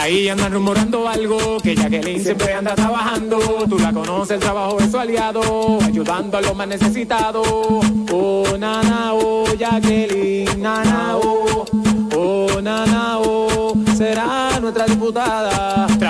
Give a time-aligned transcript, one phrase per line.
[0.00, 3.38] Ahí andan rumorando algo, que Jacqueline siempre anda trabajando.
[3.68, 7.46] Tú la conoces, el trabajo de su aliado, ayudando a los más necesitados.
[8.10, 11.66] Oh, nana, oh, Jacqueline, nana, oh,
[12.16, 15.86] oh, nana, oh, será nuestra diputada.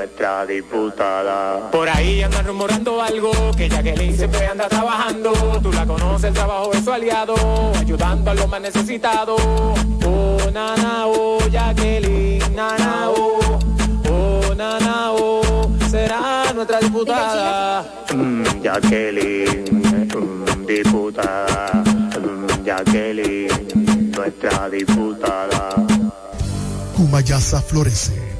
[0.00, 1.70] nuestra diputada.
[1.70, 5.30] Por ahí andan rumorando algo, que Jacqueline siempre anda trabajando.
[5.62, 7.34] Tú la conoces, el trabajo de su aliado,
[7.78, 9.38] ayudando a los más necesitados.
[10.06, 13.58] Oh, nana, oh, Jacqueline, nana, oh,
[14.08, 17.84] oh, nana, oh, será nuestra diputada.
[18.14, 19.64] Mm, Jacqueline,
[20.16, 21.72] mm, diputada.
[21.84, 25.74] Mm, Jacqueline, nuestra diputada.
[26.96, 28.39] Cumayasa florece.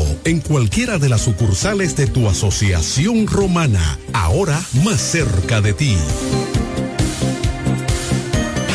[0.23, 5.97] en cualquiera de las sucursales de tu asociación romana, ahora más cerca de ti.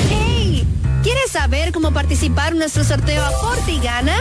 [0.09, 0.67] ¡Hey!
[1.03, 4.17] ¿Quieres saber cómo participar en nuestro sorteo Aporte y Gana?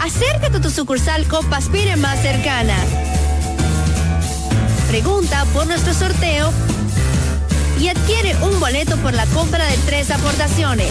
[0.00, 2.76] Acércate a tu sucursal Copa Aspire más cercana.
[4.88, 6.50] Pregunta por nuestro sorteo
[7.80, 10.90] y adquiere un boleto por la compra de tres aportaciones.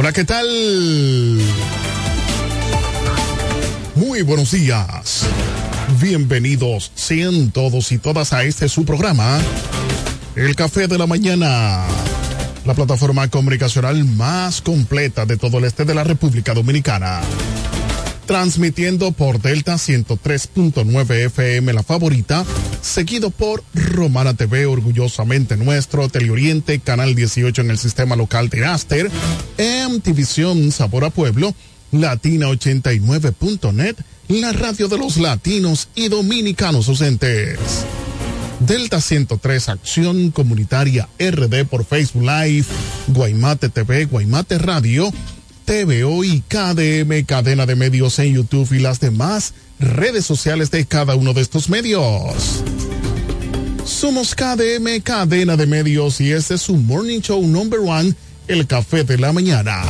[0.00, 0.46] Hola, ¿qué tal?
[3.96, 5.26] Muy buenos días.
[6.00, 9.40] Bienvenidos sean todos y todas a este su programa,
[10.36, 11.84] El Café de la Mañana,
[12.68, 17.22] la plataforma comunicacional más completa de todo el este de la República Dominicana.
[18.26, 22.44] Transmitiendo por Delta 103.9 FM La Favorita,
[22.82, 29.10] seguido por Romana TV, orgullosamente nuestro, Teleoriente, Canal 18 en el sistema local de Aster,
[29.88, 31.54] MTVision Sabor a Pueblo,
[31.90, 33.96] Latina89.net,
[34.28, 37.58] la radio de los latinos y dominicanos ausentes.
[38.60, 42.66] Delta 103 Acción Comunitaria RD por Facebook Live,
[43.08, 45.12] Guaymate TV, Guaymate Radio,
[45.64, 51.14] TVO y KDM, cadena de medios en YouTube y las demás redes sociales de cada
[51.14, 52.62] uno de estos medios.
[53.84, 58.14] Somos KDM, cadena de medios, y este es su Morning Show Number One,
[58.48, 59.82] El Café de la Mañana.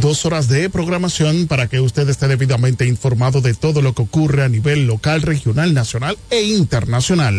[0.00, 4.44] Dos horas de programación para que usted esté debidamente informado de todo lo que ocurre
[4.44, 7.34] a nivel local, regional, nacional e internacional.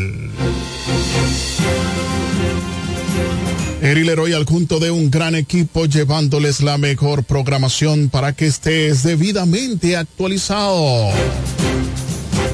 [3.81, 9.03] Eri Leroy al junto de un gran equipo llevándoles la mejor programación para que estés
[9.03, 11.11] debidamente actualizado.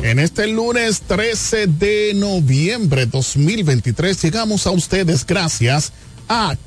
[0.04, 5.94] En este lunes 13 de noviembre 2023 llegamos a ustedes gracias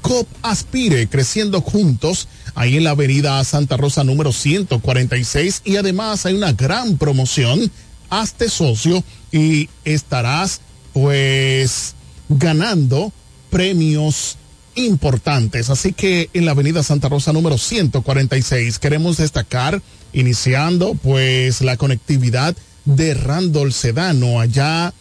[0.03, 6.35] COP Aspire, creciendo juntos, ahí en la avenida Santa Rosa número 146 y además hay
[6.35, 7.71] una gran promoción,
[8.11, 10.61] hazte socio y estarás
[10.93, 11.95] pues
[12.29, 13.13] ganando
[13.51, 14.37] premios
[14.75, 15.71] importantes.
[15.71, 19.83] Así que en la avenida Santa Rosa número 146 queremos destacar,
[20.13, 22.55] iniciando pues la conectividad
[22.85, 24.95] de Randall Sedano allá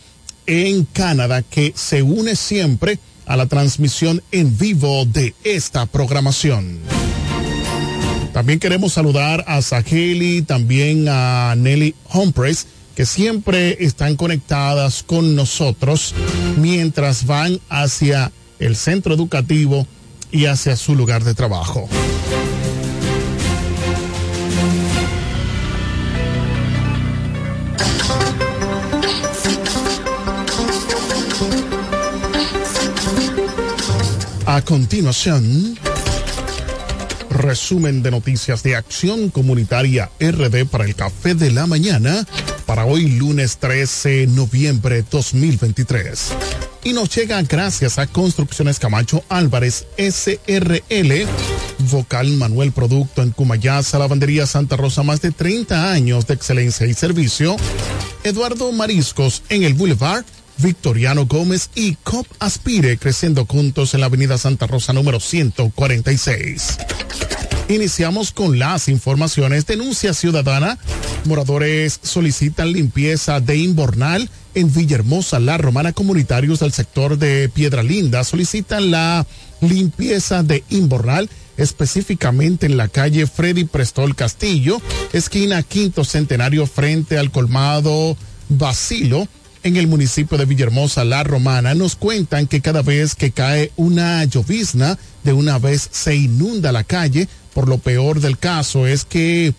[0.47, 6.79] en Canadá, que se une siempre a la transmisión en vivo de esta programación.
[8.33, 16.13] También queremos saludar a Saheli, también a Nelly Humphreys, que siempre están conectadas con nosotros
[16.57, 19.87] mientras van hacia el centro educativo
[20.31, 21.87] y hacia su lugar de trabajo.
[34.55, 35.77] A continuación,
[37.29, 42.25] resumen de noticias de Acción Comunitaria RD para el Café de la Mañana
[42.65, 46.31] para hoy lunes 13 de noviembre 2023.
[46.85, 51.27] Y nos llega gracias a Construcciones Camacho Álvarez SRL,
[51.91, 56.93] Vocal Manuel Producto en Cumayasa, Lavandería Santa Rosa, más de 30 años de excelencia y
[56.93, 57.57] servicio.
[58.23, 60.23] Eduardo Mariscos en el Boulevard
[60.57, 66.77] Victoriano Gómez y COP Aspire creciendo juntos en la Avenida Santa Rosa número 146.
[67.69, 69.65] Iniciamos con las informaciones.
[69.65, 70.77] Denuncia ciudadana.
[71.25, 78.23] Moradores solicitan limpieza de inbornal en Villahermosa, La Romana, comunitarios del sector de Piedra Linda
[78.23, 79.27] solicitan la
[79.61, 84.81] limpieza de Imbornal, específicamente en la calle Freddy Prestol Castillo,
[85.13, 88.15] esquina Quinto Centenario frente al colmado
[88.47, 89.27] Basilo,
[89.65, 94.23] en el municipio de Villahermosa, La Romana, nos cuentan que cada vez que cae una
[94.23, 97.27] llovizna, de una vez se inunda la calle.
[97.51, 99.55] Por lo peor del caso es que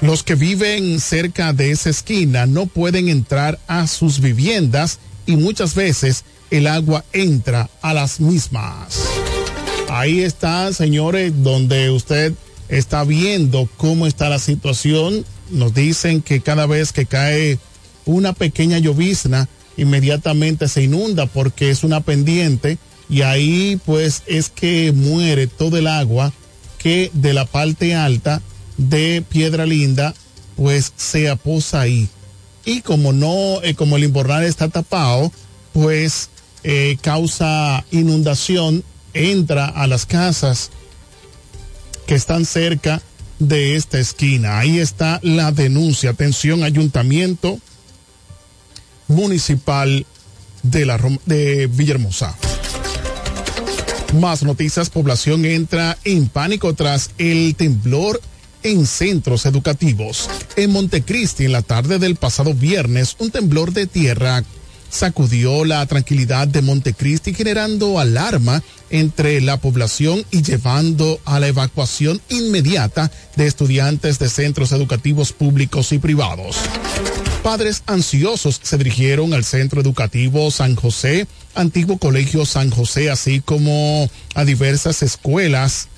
[0.00, 5.74] los que viven cerca de esa esquina no pueden entrar a sus viviendas y muchas
[5.74, 8.96] veces el agua entra a las mismas.
[9.88, 12.32] Ahí está, señores, donde usted
[12.68, 17.58] está viendo cómo está la situación nos dicen que cada vez que cae
[18.04, 22.78] una pequeña llovizna, inmediatamente se inunda porque es una pendiente
[23.08, 26.32] y ahí pues es que muere todo el agua
[26.78, 28.40] que de la parte alta
[28.76, 30.14] de Piedra Linda
[30.56, 32.08] pues se aposa ahí.
[32.64, 35.32] Y como no, eh, como el invernal está tapado,
[35.72, 36.28] pues
[36.62, 40.70] eh, causa inundación, entra a las casas
[42.06, 43.02] que están cerca
[43.40, 44.60] de esta esquina.
[44.60, 46.10] Ahí está la denuncia.
[46.10, 47.58] Atención, ayuntamiento
[49.08, 50.06] municipal
[50.62, 52.36] de, la, de Villahermosa.
[54.20, 58.20] Más noticias, población entra en pánico tras el temblor
[58.62, 60.28] en centros educativos.
[60.56, 64.44] En Montecristi, en la tarde del pasado viernes, un temblor de tierra
[64.90, 72.20] sacudió la tranquilidad de Montecristi generando alarma entre la población y llevando a la evacuación
[72.28, 76.56] inmediata de estudiantes de centros educativos públicos y privados.
[77.42, 84.10] Padres ansiosos se dirigieron al Centro Educativo San José, antiguo Colegio San José, así como
[84.34, 85.88] a diversas escuelas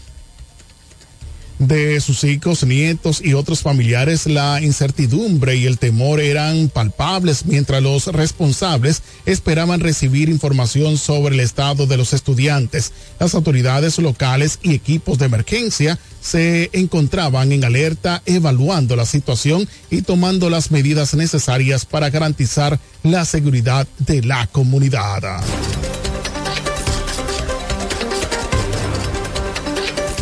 [1.67, 7.83] de sus hijos, nietos y otros familiares, la incertidumbre y el temor eran palpables mientras
[7.83, 12.93] los responsables esperaban recibir información sobre el estado de los estudiantes.
[13.19, 20.03] Las autoridades locales y equipos de emergencia se encontraban en alerta evaluando la situación y
[20.03, 25.43] tomando las medidas necesarias para garantizar la seguridad de la comunidad.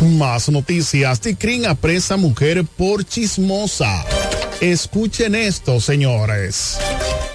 [0.01, 1.21] Más noticias.
[1.21, 4.03] Ticrin apresa mujer por chismosa.
[4.59, 6.79] Escuchen esto, señores.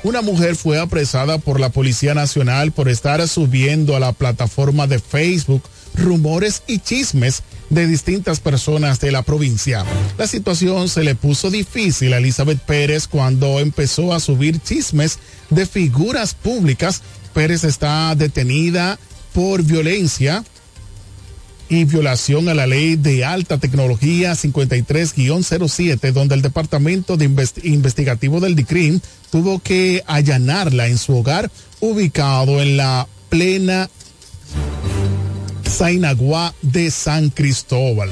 [0.02, 4.98] Una mujer fue apresada por la Policía Nacional por estar subiendo a la plataforma de
[4.98, 5.62] Facebook
[5.94, 9.84] rumores y chismes de distintas personas de la provincia.
[10.18, 15.20] La situación se le puso difícil a Elizabeth Pérez cuando empezó a subir chismes
[15.50, 17.02] de figuras públicas.
[17.32, 18.98] Pérez está detenida
[19.32, 20.44] por violencia
[21.68, 27.24] y violación a la ley de alta tecnología 53-07, donde el Departamento de
[27.64, 33.90] Investigativo del DICRIM tuvo que allanarla en su hogar ubicado en la plena
[35.68, 38.10] Zainaguá de San Cristóbal.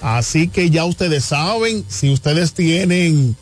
[0.00, 3.36] Así que ya ustedes saben, si ustedes tienen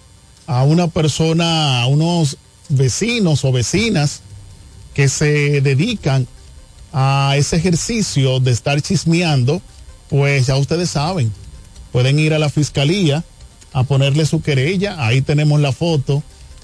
[0.47, 2.37] a una persona, a unos
[2.69, 4.23] vecinos o vecinas
[4.95, 6.27] que se dedican
[6.93, 9.61] a ese ejercicio de estar chismeando,
[10.09, 11.33] pues ya ustedes saben,
[11.93, 13.25] pueden ir a la fiscalía
[13.73, 14.97] a ponerle su querella.
[15.05, 16.23] Ahí tenemos la foto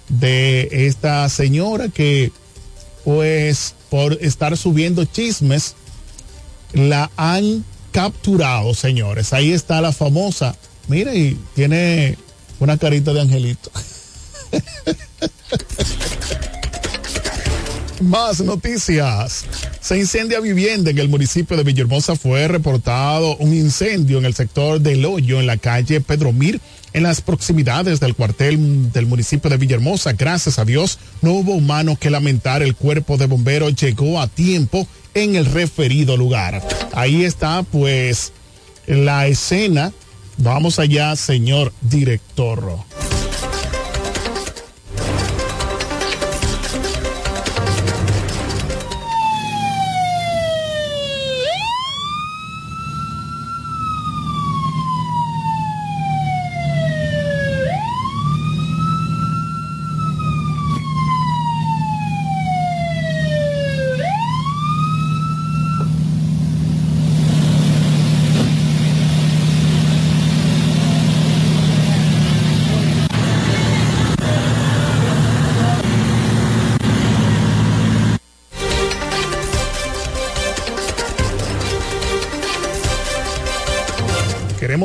[0.09, 2.33] de esta señora que,
[3.05, 5.75] pues, por estar subiendo chismes,
[6.73, 9.33] la han capturado, señores.
[9.33, 10.57] Ahí está la famosa.
[10.89, 12.19] Mire, y tiene
[12.59, 13.71] una carita de angelito.
[18.05, 19.47] Más noticias.
[19.81, 22.17] Se incendia vivienda en el municipio de Villahermosa.
[22.17, 26.61] Fue reportado un incendio en el sector del Hoyo, en la calle Pedro Mir,
[26.93, 30.13] en las proximidades del cuartel del municipio de Villahermosa.
[30.13, 32.63] Gracias a Dios, no hubo humano que lamentar.
[32.63, 36.63] El cuerpo de bomberos llegó a tiempo en el referido lugar.
[36.93, 38.33] Ahí está, pues,
[38.87, 39.93] la escena.
[40.37, 42.85] Vamos allá, señor director.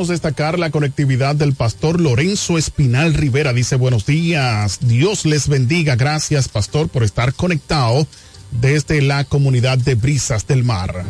[0.10, 3.54] Destacar la conectividad del pastor Lorenzo Espinal Rivera.
[3.54, 4.80] Dice buenos días.
[4.82, 5.96] Dios les bendiga.
[5.96, 8.06] Gracias, pastor, por estar conectado
[8.52, 11.06] desde la comunidad de Brisas del Mar.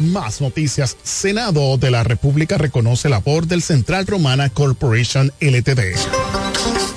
[0.00, 0.96] Más noticias.
[1.02, 5.94] Senado de la República reconoce labor del Central Romana Corporation LTD.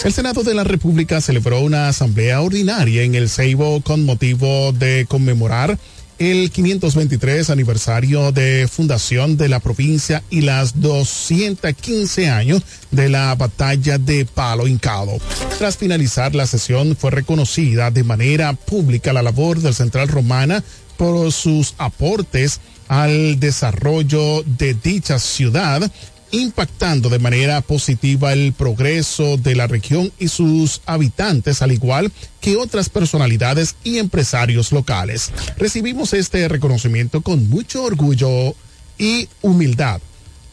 [0.04, 5.06] El Senado de la República celebró una asamblea ordinaria en el Ceibo con motivo de
[5.08, 5.78] conmemorar
[6.20, 13.98] el 523 aniversario de fundación de la provincia y las 215 años de la batalla
[13.98, 15.18] de Palo Hincado.
[15.58, 20.64] Tras finalizar la sesión fue reconocida de manera pública la labor del Central Romana
[20.98, 25.92] por sus aportes al desarrollo de dicha ciudad
[26.34, 32.12] impactando de manera positiva el progreso de la región y sus habitantes, al igual
[32.42, 35.32] que otras personalidades y empresarios locales.
[35.58, 38.56] Recibimos este reconocimiento con mucho orgullo
[38.98, 40.02] y humildad,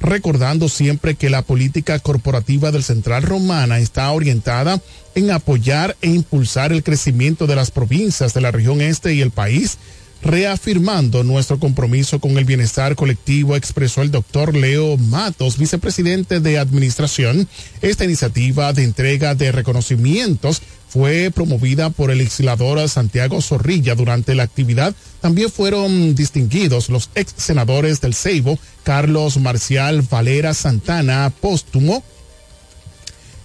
[0.00, 4.82] recordando siempre que la política corporativa del Central Romana está orientada
[5.14, 9.30] en apoyar e impulsar el crecimiento de las provincias de la región este y el
[9.30, 9.78] país,
[10.22, 17.48] reafirmando nuestro compromiso con el bienestar colectivo, expresó el doctor Leo Matos, vicepresidente de Administración.
[17.80, 24.42] Esta iniciativa de entrega de reconocimientos fue promovida por el legislador Santiago Zorrilla durante la
[24.42, 24.94] actividad.
[25.20, 32.02] También fueron distinguidos los ex senadores del Ceibo, Carlos Marcial Valera Santana, póstumo,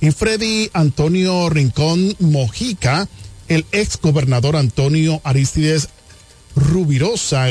[0.01, 3.08] y Freddy Antonio Rincón Mojica,
[3.48, 5.89] el ex gobernador Antonio Aristides
[6.55, 7.47] Rubirosa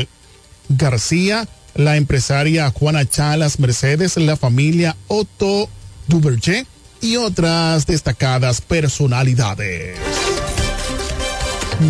[0.68, 5.68] García, la empresaria Juana Chalas Mercedes, la familia Otto
[6.08, 6.66] Duverger
[7.00, 9.98] y otras destacadas personalidades.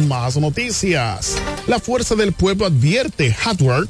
[0.09, 1.37] Más noticias.
[1.66, 3.88] La Fuerza del Pueblo advierte hardware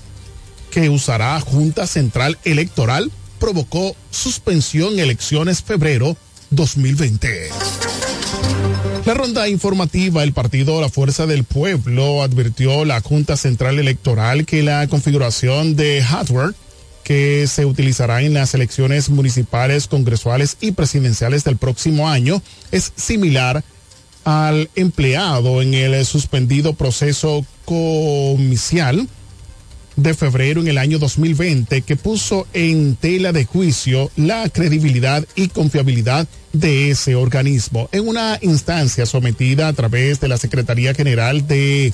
[0.71, 6.16] que usará Junta Central Electoral provocó suspensión elecciones febrero
[6.50, 7.49] 2020.
[9.06, 14.62] La ronda informativa, el partido La Fuerza del Pueblo advirtió la Junta Central Electoral que
[14.62, 16.54] la configuración de hardware
[17.02, 22.40] que se utilizará en las elecciones municipales, congresuales y presidenciales del próximo año
[22.73, 23.62] es similar
[24.25, 29.06] al empleado en el suspendido proceso comicial
[29.97, 35.49] de febrero en el año 2020 que puso en tela de juicio la credibilidad y
[35.49, 41.93] confiabilidad de ese organismo en una instancia sometida a través de la Secretaría General de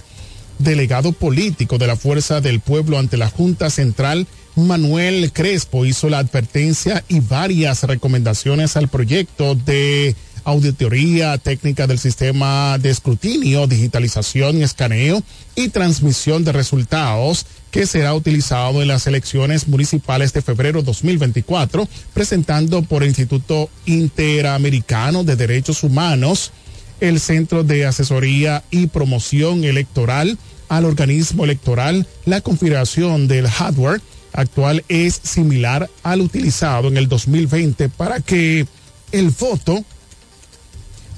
[0.58, 4.26] Delegado Político de la Fuerza del Pueblo ante la Junta Central.
[4.56, 12.76] Manuel Crespo hizo la advertencia y varias recomendaciones al proyecto de auditoría técnica del sistema
[12.78, 15.22] de escrutinio, digitalización, escaneo
[15.54, 22.82] y transmisión de resultados que será utilizado en las elecciones municipales de febrero 2024, presentando
[22.82, 26.52] por el Instituto Interamericano de Derechos Humanos,
[27.00, 34.00] el Centro de Asesoría y Promoción Electoral al organismo electoral, la configuración del hardware
[34.32, 38.66] actual es similar al utilizado en el 2020 para que
[39.10, 39.84] el voto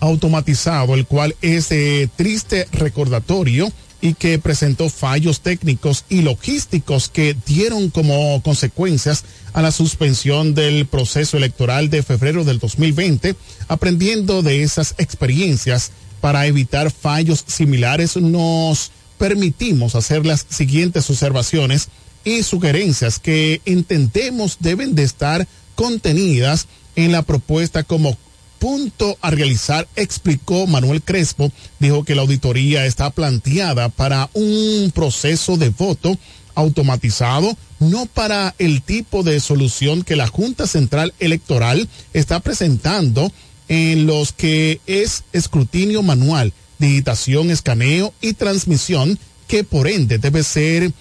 [0.00, 1.68] automatizado, el cual es
[2.16, 3.70] triste recordatorio
[4.02, 10.86] y que presentó fallos técnicos y logísticos que dieron como consecuencias a la suspensión del
[10.86, 13.36] proceso electoral de febrero del 2020,
[13.68, 15.92] aprendiendo de esas experiencias.
[16.20, 21.88] Para evitar fallos similares, nos permitimos hacer las siguientes observaciones
[22.24, 28.16] y sugerencias que entendemos deben de estar contenidas en la propuesta como
[28.62, 35.56] punto a realizar, explicó Manuel Crespo, dijo que la auditoría está planteada para un proceso
[35.56, 36.16] de voto
[36.54, 43.32] automatizado, no para el tipo de solución que la Junta Central Electoral está presentando
[43.66, 50.92] en los que es escrutinio manual, digitación, escaneo y transmisión, que por ende debe ser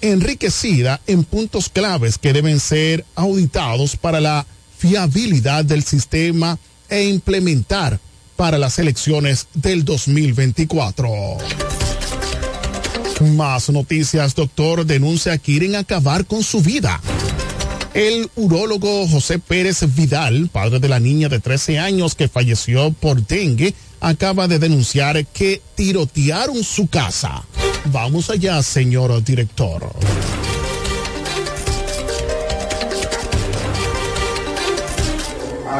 [0.00, 4.44] enriquecida en puntos claves que deben ser auditados para la
[4.76, 6.58] fiabilidad del sistema
[6.88, 8.00] e implementar
[8.36, 11.08] para las elecciones del 2024.
[13.34, 17.00] Más noticias, doctor denuncia quieren acabar con su vida.
[17.94, 23.26] El urólogo José Pérez Vidal, padre de la niña de 13 años que falleció por
[23.26, 27.44] dengue, acaba de denunciar que tirotearon su casa.
[27.86, 29.90] Vamos allá, señor director.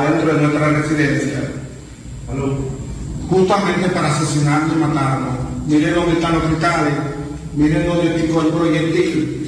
[0.00, 1.50] Adentro de nuestra residencia,
[3.28, 5.34] justamente para asesinarnos y matarnos.
[5.66, 6.94] Miren dónde están los cristales,
[7.54, 9.38] miren dónde picó el proyectil.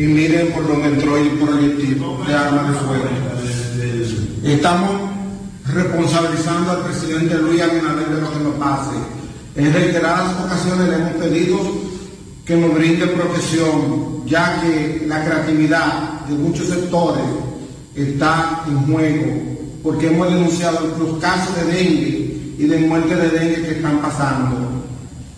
[0.00, 3.04] y miren por dónde entró el proyectil de armas de fuego.
[4.44, 5.10] Estamos
[5.66, 8.96] responsabilizando al presidente Luis Abinader de lo que nos pase.
[9.56, 11.58] En reiteradas ocasiones le hemos pedido
[12.44, 17.24] que nos brinde protección, ya que la creatividad de muchos sectores
[17.94, 19.26] está en juego,
[19.82, 24.56] porque hemos denunciado los casos de dengue y de muerte de dengue que están pasando.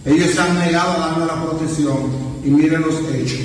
[0.04, 1.96] Ellos se han negado a darnos la protección
[2.44, 3.40] y miren los hechos.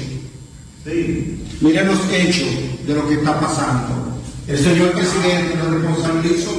[1.61, 2.47] Miren los hechos
[2.87, 4.17] de lo que está pasando.
[4.47, 6.51] El señor presidente nos responsabilizo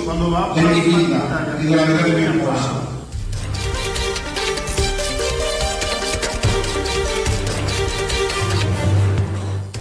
[0.54, 2.87] de mi vida y de la vida de mi esposa.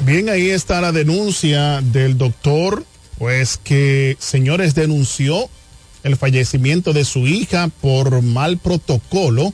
[0.08, 2.86] Bien, ahí está la denuncia del doctor,
[3.18, 5.50] pues que, señores, denunció
[6.04, 9.54] el fallecimiento de su hija por mal protocolo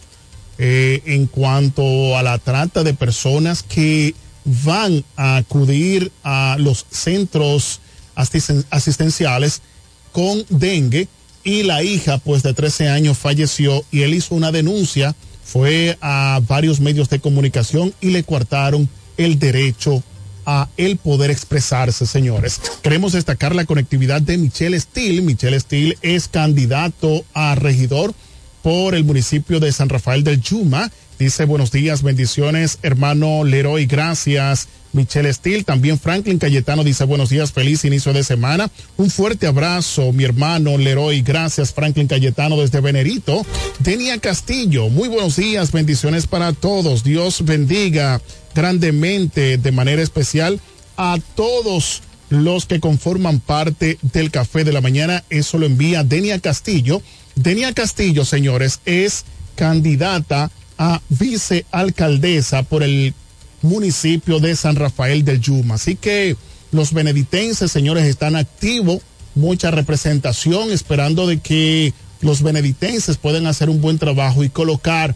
[0.59, 4.13] eh, en cuanto a la trata de personas que
[4.45, 7.79] van a acudir a los centros
[8.15, 9.63] asisten- asistenciales
[10.11, 11.07] con dengue
[11.43, 16.39] y la hija pues de 13 años falleció y él hizo una denuncia, fue a
[16.47, 18.87] varios medios de comunicación y le coartaron
[19.17, 20.03] el derecho
[20.45, 22.59] a el poder expresarse, señores.
[22.81, 25.21] Queremos destacar la conectividad de Michelle Steele.
[25.21, 28.13] Michelle Steele es candidato a regidor
[28.61, 30.91] por el municipio de San Rafael del Yuma.
[31.19, 34.67] Dice buenos días, bendiciones, hermano Leroy, gracias.
[34.93, 38.69] Michelle Steele, también Franklin Cayetano dice buenos días, feliz inicio de semana.
[38.97, 43.45] Un fuerte abrazo, mi hermano Leroy, gracias Franklin Cayetano desde Venerito.
[43.79, 47.03] Denia Castillo, muy buenos días, bendiciones para todos.
[47.03, 48.21] Dios bendiga
[48.53, 50.59] grandemente, de manera especial,
[50.97, 55.23] a todos los que conforman parte del café de la mañana.
[55.29, 57.01] Eso lo envía Denia Castillo.
[57.35, 63.13] Denia Castillo, señores, es candidata a vicealcaldesa por el
[63.61, 65.75] municipio de San Rafael del Yuma.
[65.75, 66.35] Así que
[66.71, 69.01] los beneditenses, señores, están activos,
[69.35, 75.15] mucha representación, esperando de que los beneditenses puedan hacer un buen trabajo y colocar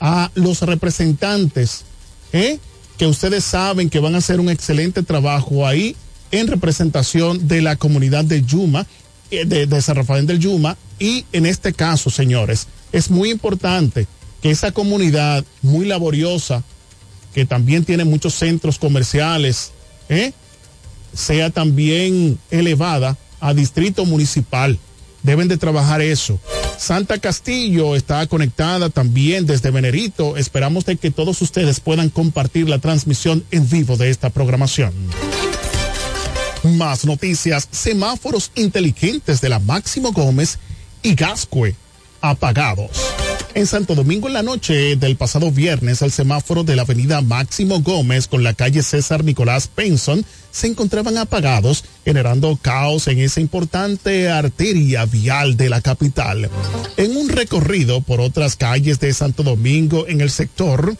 [0.00, 1.84] a los representantes,
[2.32, 2.58] ¿eh?
[2.98, 5.96] Que ustedes saben que van a hacer un excelente trabajo ahí
[6.30, 8.86] en representación de la comunidad de Yuma,
[9.30, 14.06] eh, de, San Rafael del Yuma, y en este caso, señores, es muy importante
[14.42, 16.62] que esa comunidad muy laboriosa,
[17.34, 19.72] que también tiene muchos centros comerciales,
[20.08, 20.32] ¿eh?
[21.12, 24.78] sea también elevada a distrito municipal.
[25.26, 26.38] Deben de trabajar eso.
[26.78, 30.36] Santa Castillo está conectada también desde Venerito.
[30.36, 34.92] Esperamos de que todos ustedes puedan compartir la transmisión en vivo de esta programación.
[36.62, 40.60] Más noticias, semáforos inteligentes de la Máximo Gómez
[41.02, 41.74] y Gascue
[42.20, 42.90] apagados.
[43.56, 47.80] En Santo Domingo en la noche del pasado viernes, el semáforo de la avenida Máximo
[47.80, 54.28] Gómez con la calle César Nicolás Penson se encontraban apagados, generando caos en esa importante
[54.28, 56.50] arteria vial de la capital.
[56.98, 60.94] En un recorrido por otras calles de Santo Domingo en el sector,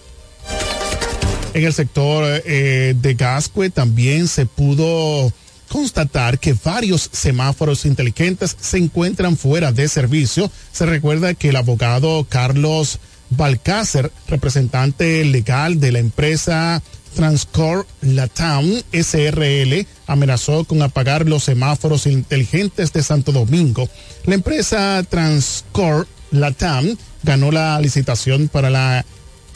[1.53, 5.31] en el sector eh, de Gascue también se pudo
[5.69, 10.51] constatar que varios semáforos inteligentes se encuentran fuera de servicio.
[10.73, 12.99] Se recuerda que el abogado Carlos
[13.31, 16.83] Balcácer, representante legal de la empresa
[17.15, 23.89] Transcor Latam SRL, amenazó con apagar los semáforos inteligentes de Santo Domingo.
[24.27, 29.05] La empresa Transcor Latam ganó la licitación para la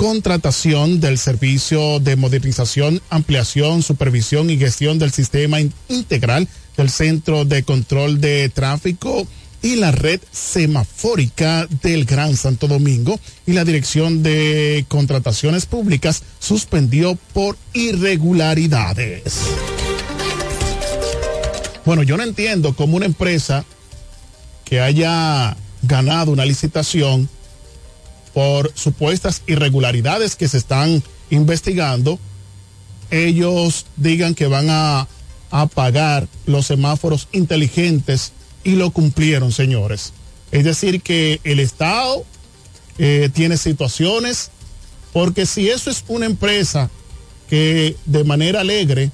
[0.01, 7.45] contratación del servicio de modernización, ampliación, supervisión y gestión del sistema in- integral del Centro
[7.45, 9.27] de Control de Tráfico
[9.61, 17.19] y la red semafórica del Gran Santo Domingo y la Dirección de Contrataciones Públicas suspendió
[17.35, 19.35] por irregularidades.
[21.85, 23.67] Bueno, yo no entiendo cómo una empresa
[24.65, 27.29] que haya ganado una licitación
[28.35, 32.19] por supuestas irregularidades que se están investigando,
[33.11, 35.09] ellos digan que van a
[35.51, 40.13] apagar los semáforos inteligentes y lo cumplieron, señores.
[40.53, 42.25] Es decir, que el Estado
[42.99, 44.51] eh, tiene situaciones,
[45.13, 46.91] porque si eso es una empresa
[47.49, 49.11] que de manera alegre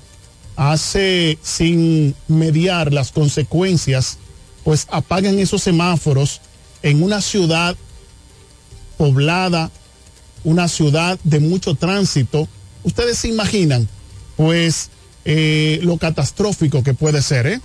[0.56, 4.18] hace sin mediar las consecuencias,
[4.64, 6.40] pues apagan esos semáforos
[6.82, 7.76] en una ciudad
[8.96, 9.70] poblada,
[10.44, 12.48] una ciudad de mucho tránsito.
[12.84, 13.88] Ustedes se imaginan,
[14.36, 14.90] pues,
[15.24, 17.60] eh, lo catastrófico que puede ser, ¿eh?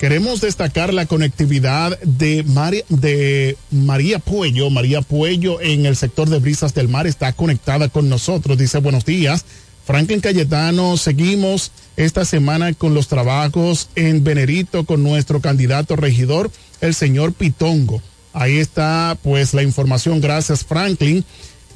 [0.00, 2.42] Queremos destacar la conectividad de,
[2.88, 4.70] de María Puello.
[4.70, 8.56] María Puello en el sector de Brisas del Mar está conectada con nosotros.
[8.56, 9.44] Dice buenos días.
[9.84, 16.94] Franklin Cayetano, seguimos esta semana con los trabajos en Venerito con nuestro candidato regidor, el
[16.94, 18.00] señor Pitongo.
[18.32, 20.20] Ahí está pues la información.
[20.20, 21.24] Gracias Franklin.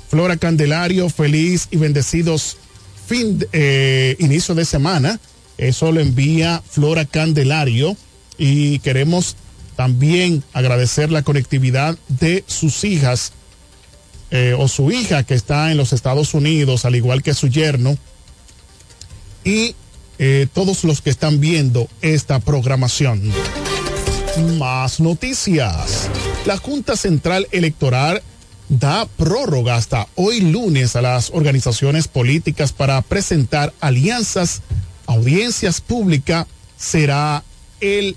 [0.09, 2.57] Flora Candelario, feliz y bendecidos
[3.07, 5.21] fin, eh, inicio de semana.
[5.59, 7.97] Eso lo envía Flora Candelario
[8.39, 9.37] y queremos
[9.77, 13.33] también agradecer la conectividad de sus hijas
[14.31, 17.97] eh, o su hija que está en los Estados Unidos, al igual que su yerno,
[19.45, 19.75] y
[20.19, 23.33] eh, todos los que están viendo esta programación.
[24.37, 26.11] Más noticias.
[26.45, 28.21] La Junta Central Electoral
[28.69, 34.63] da prórroga hasta hoy lunes a las organizaciones políticas para presentar alianzas,
[35.07, 36.47] audiencias públicas.
[36.77, 37.45] Será
[37.81, 38.17] el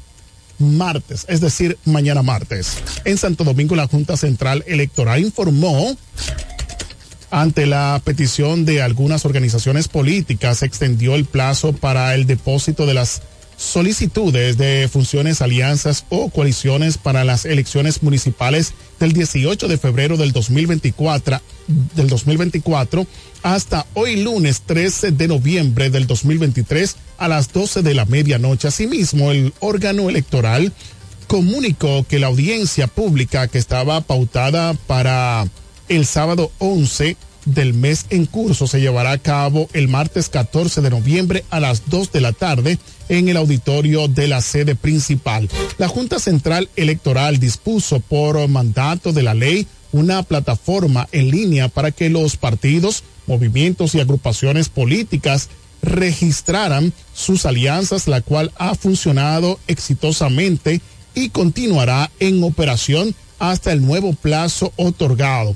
[0.57, 2.77] martes, es decir, mañana martes.
[3.05, 5.95] En Santo Domingo, la Junta Central Electoral informó
[7.29, 13.21] ante la petición de algunas organizaciones políticas, extendió el plazo para el depósito de las
[13.57, 20.31] solicitudes de funciones, alianzas o coaliciones para las elecciones municipales del 18 de febrero del
[20.31, 21.41] 2024,
[21.95, 23.05] del 2024
[23.43, 28.67] hasta hoy lunes 13 de noviembre del 2023 a las 12 de la medianoche.
[28.67, 30.71] Asimismo, el órgano electoral
[31.27, 35.47] comunicó que la audiencia pública que estaba pautada para
[35.89, 40.89] el sábado 11 del mes en curso se llevará a cabo el martes 14 de
[40.89, 42.77] noviembre a las 2 de la tarde
[43.09, 45.49] en el auditorio de la sede principal.
[45.77, 51.91] La Junta Central Electoral dispuso por mandato de la ley una plataforma en línea para
[51.91, 55.49] que los partidos, movimientos y agrupaciones políticas
[55.81, 60.81] registraran sus alianzas, la cual ha funcionado exitosamente
[61.15, 65.55] y continuará en operación hasta el nuevo plazo otorgado.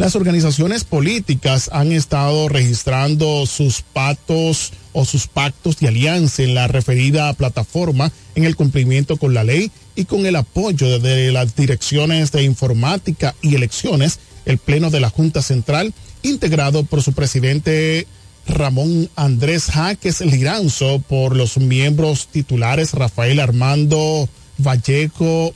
[0.00, 6.68] Las organizaciones políticas han estado registrando sus patos o sus pactos de alianza en la
[6.68, 12.32] referida plataforma en el cumplimiento con la ley y con el apoyo de las direcciones
[12.32, 18.06] de informática y elecciones, el Pleno de la Junta Central, integrado por su presidente
[18.46, 25.52] Ramón Andrés Jaques Liranzo, por los miembros titulares Rafael Armando Vallejo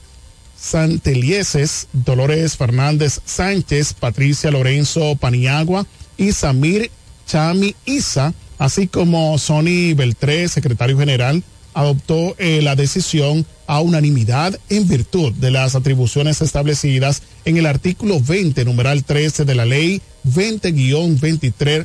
[0.64, 6.90] Santelieses, Dolores Fernández Sánchez, Patricia Lorenzo Paniagua y Samir
[7.26, 14.88] Chami Isa, así como Sony Beltré, secretario general, adoptó eh, la decisión a unanimidad en
[14.88, 21.84] virtud de las atribuciones establecidas en el artículo 20, numeral 13 de la ley 20-23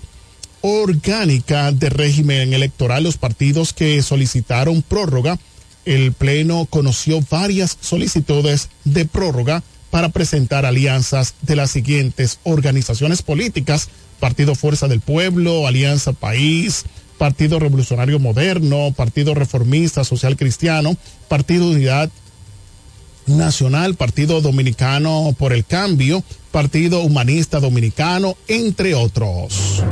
[0.61, 3.03] orgánica de régimen electoral.
[3.03, 5.37] Los partidos que solicitaron prórroga
[5.85, 13.89] el Pleno conoció varias solicitudes de prórroga para presentar alianzas de las siguientes organizaciones políticas,
[14.19, 16.85] Partido Fuerza del Pueblo, Alianza País,
[17.17, 20.95] Partido Revolucionario Moderno, Partido Reformista Social Cristiano,
[21.27, 22.09] Partido Unidad
[23.25, 29.83] Nacional, Partido Dominicano por el Cambio, Partido Humanista Dominicano, entre otros.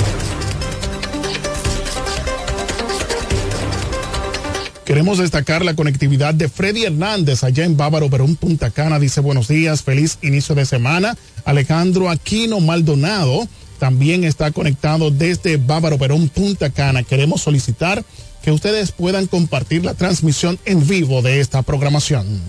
[4.88, 9.00] Queremos destacar la conectividad de Freddy Hernández allá en Bávaro, Perón, Punta Cana.
[9.00, 11.18] Dice buenos días, feliz inicio de semana.
[11.44, 17.04] Alejandro Aquino Maldonado también está conectado desde Bávaro, Perón, Punta Cana.
[17.04, 18.06] Queremos solicitar
[18.42, 22.42] que ustedes puedan compartir la transmisión en vivo de esta programación.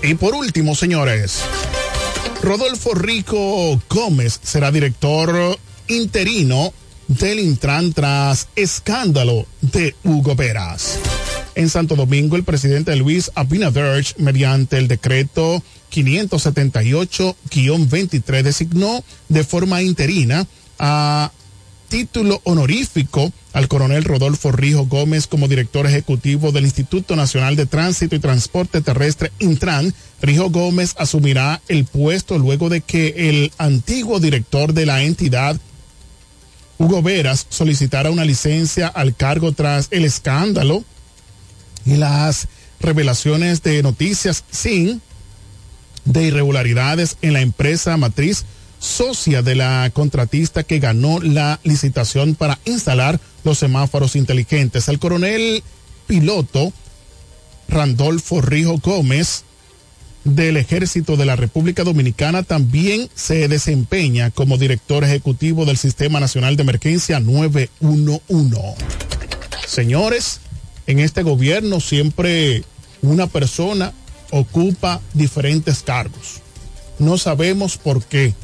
[0.00, 1.42] Y por último, señores,
[2.44, 6.74] Rodolfo Rico Gómez será director interino
[7.08, 10.98] del Intran tras escándalo de Hugo Veras.
[11.54, 20.46] En Santo Domingo, el presidente Luis Abinader, mediante el decreto 578-23, designó de forma interina
[20.78, 21.32] a
[21.94, 28.16] título honorífico al coronel Rodolfo Rijo Gómez como director ejecutivo del Instituto Nacional de Tránsito
[28.16, 29.94] y Transporte Terrestre Intran.
[30.20, 35.56] Rijo Gómez asumirá el puesto luego de que el antiguo director de la entidad,
[36.78, 40.82] Hugo Veras, solicitara una licencia al cargo tras el escándalo
[41.86, 42.48] y las
[42.80, 45.00] revelaciones de noticias sin
[46.04, 48.46] de irregularidades en la empresa matriz
[48.84, 54.88] socia de la contratista que ganó la licitación para instalar los semáforos inteligentes.
[54.88, 55.62] El coronel
[56.06, 56.72] piloto
[57.66, 59.44] Randolfo Rijo Gómez
[60.24, 66.56] del Ejército de la República Dominicana también se desempeña como director ejecutivo del Sistema Nacional
[66.56, 68.60] de Emergencia 911.
[69.66, 70.40] Señores,
[70.86, 72.64] en este gobierno siempre
[73.00, 73.92] una persona
[74.30, 76.40] ocupa diferentes cargos.
[76.98, 78.34] No sabemos por qué.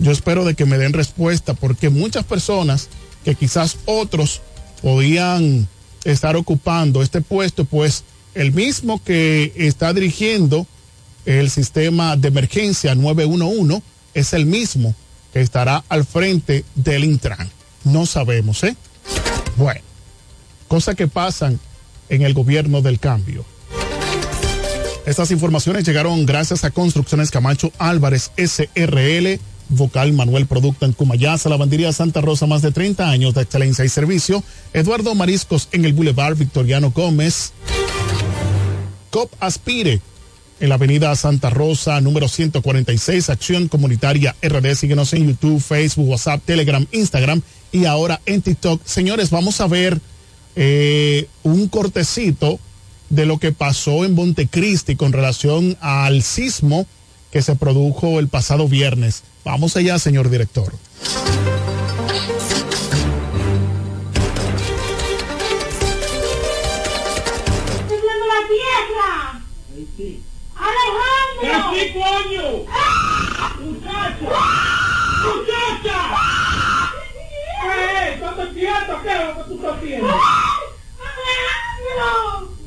[0.00, 2.88] Yo espero de que me den respuesta porque muchas personas
[3.24, 4.40] que quizás otros
[4.82, 5.68] podían
[6.04, 10.66] estar ocupando este puesto, pues el mismo que está dirigiendo
[11.26, 13.82] el sistema de emergencia 911
[14.14, 14.94] es el mismo
[15.32, 17.50] que estará al frente del Intran.
[17.84, 18.74] No sabemos, ¿eh?
[19.56, 19.80] Bueno,
[20.66, 21.60] cosas que pasan
[22.08, 23.44] en el gobierno del cambio.
[25.06, 31.92] Estas informaciones llegaron gracias a Construcciones Camacho Álvarez SRL, Vocal Manuel Producto en Cumayasa, Lavandería
[31.92, 34.44] Santa Rosa, más de 30 años de excelencia y servicio.
[34.72, 37.52] Eduardo Mariscos en el Boulevard Victoriano Gómez.
[39.10, 40.00] COP Aspire
[40.60, 44.74] en la avenida Santa Rosa, número 146, Acción Comunitaria RD.
[44.74, 48.82] Síguenos en YouTube, Facebook, WhatsApp, Telegram, Instagram y ahora en TikTok.
[48.84, 50.00] Señores, vamos a ver
[50.56, 52.58] eh, un cortecito
[53.08, 56.86] de lo que pasó en Montecristi con relación al sismo
[57.30, 59.22] que se produjo el pasado viernes.
[59.44, 60.72] Vamos allá, señor director.
[67.88, 69.40] ¡Subiendo la tierra!
[70.56, 71.54] ¡Alejandro!
[71.72, 72.46] ¡Sí, coño!
[73.60, 74.28] ¡Muchacha!
[75.24, 75.98] ¡Muchacha!
[77.62, 78.14] ¿Qué es?
[78.14, 78.92] ¿Estás despierta?
[79.02, 80.08] ¿Qué es lo que tú estás haciendo?
[81.98, 82.59] ¡Alejandro!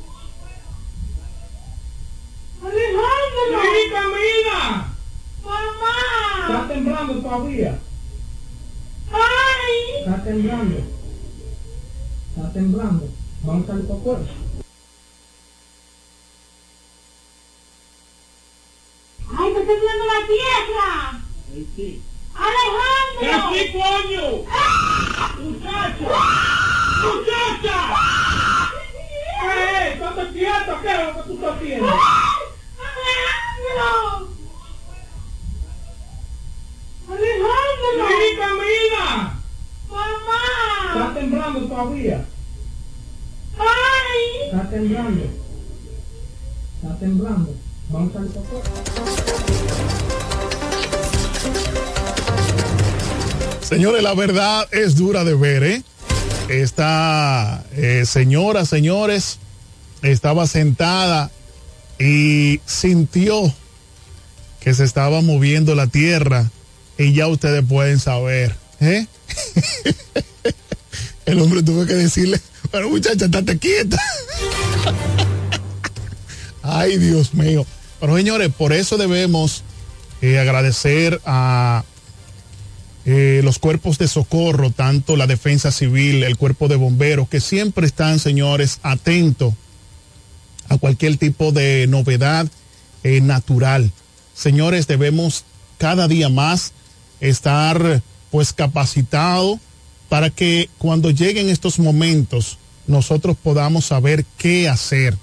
[2.64, 3.62] ¡Alejandro!
[3.62, 4.96] ¡Sí, camina!
[5.44, 6.48] ¡Mamá!
[6.48, 7.80] ¿Estás temblando todavía?
[9.12, 10.00] ¡Ay!
[10.00, 10.78] ¿Estás temblando?
[12.36, 13.10] ¿Estás temblando?
[13.44, 14.22] Vamos a salir para afuera.
[19.38, 21.22] ¡Ay, está temblando la tierra!
[21.52, 22.02] Sí, sí.
[22.34, 23.50] ¡Alejandro!
[23.52, 24.26] ¡Que sí, coño!
[25.40, 26.08] ¡Muchacha!
[27.04, 27.78] ¡Muchacha!
[29.42, 29.94] ¿Qué es?
[29.94, 30.82] ¿Estás despierta?
[30.82, 31.94] ¿Qué es lo que tú estás haciendo?
[53.74, 55.82] Señores, la verdad es dura de ver, ¿eh?
[56.48, 59.40] Esta eh, señora, señores,
[60.04, 61.32] estaba sentada
[62.00, 63.52] y sintió
[64.60, 66.52] que se estaba moviendo la tierra
[67.00, 69.08] y ya ustedes pueden saber, ¿eh?
[71.26, 72.40] El hombre tuvo que decirle,
[72.72, 74.00] pero muchacha, estate quieta.
[76.62, 77.66] Ay, Dios mío.
[78.00, 79.64] Pero señores, por eso debemos
[80.22, 81.84] eh, agradecer a
[83.06, 87.86] eh, los cuerpos de socorro, tanto la defensa civil, el cuerpo de bomberos, que siempre
[87.86, 89.54] están, señores, atentos
[90.70, 92.48] a cualquier tipo de novedad
[93.04, 93.92] eh, natural.
[94.34, 95.44] Señores, debemos
[95.78, 96.72] cada día más
[97.20, 99.60] estar pues capacitados
[100.08, 105.18] para que cuando lleguen estos momentos nosotros podamos saber qué hacer,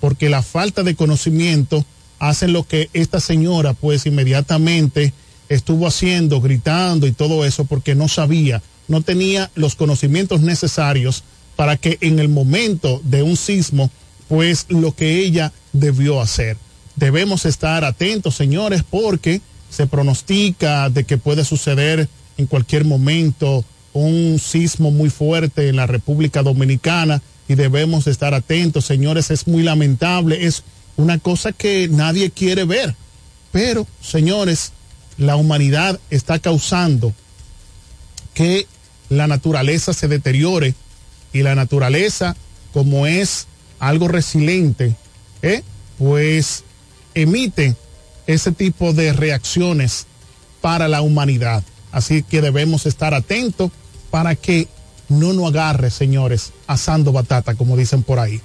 [0.00, 1.84] porque la falta de conocimiento
[2.18, 5.12] hace lo que esta señora pues inmediatamente
[5.50, 11.24] estuvo haciendo, gritando y todo eso porque no sabía, no tenía los conocimientos necesarios
[11.56, 13.90] para que en el momento de un sismo,
[14.28, 16.56] pues lo que ella debió hacer.
[16.96, 22.08] Debemos estar atentos, señores, porque se pronostica de que puede suceder
[22.38, 28.84] en cualquier momento un sismo muy fuerte en la República Dominicana y debemos estar atentos,
[28.84, 30.62] señores, es muy lamentable, es
[30.96, 32.94] una cosa que nadie quiere ver.
[33.50, 34.72] Pero, señores,
[35.16, 37.12] la humanidad está causando
[38.34, 38.66] que
[39.08, 40.74] la naturaleza se deteriore
[41.32, 42.36] y la naturaleza,
[42.72, 43.46] como es
[43.78, 44.94] algo resiliente,
[45.42, 45.62] ¿eh?
[45.98, 46.64] pues
[47.14, 47.76] emite
[48.26, 50.06] ese tipo de reacciones
[50.60, 51.64] para la humanidad.
[51.92, 53.70] Así que debemos estar atentos
[54.10, 54.68] para que
[55.08, 58.40] no nos agarre, señores, asando batata, como dicen por ahí.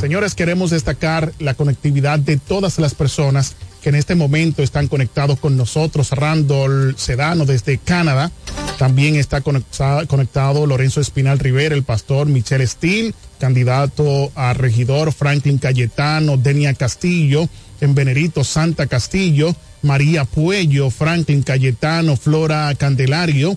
[0.00, 5.38] Señores, queremos destacar la conectividad de todas las personas que en este momento están conectados
[5.38, 6.10] con nosotros.
[6.10, 8.30] Randall Sedano desde Canadá.
[8.78, 16.36] También está conectado Lorenzo Espinal Rivera, el pastor Michel Steele, candidato a regidor Franklin Cayetano,
[16.36, 17.48] Denia Castillo,
[17.80, 23.56] en Venerito Santa Castillo, María Puello, Franklin Cayetano, Flora Candelario,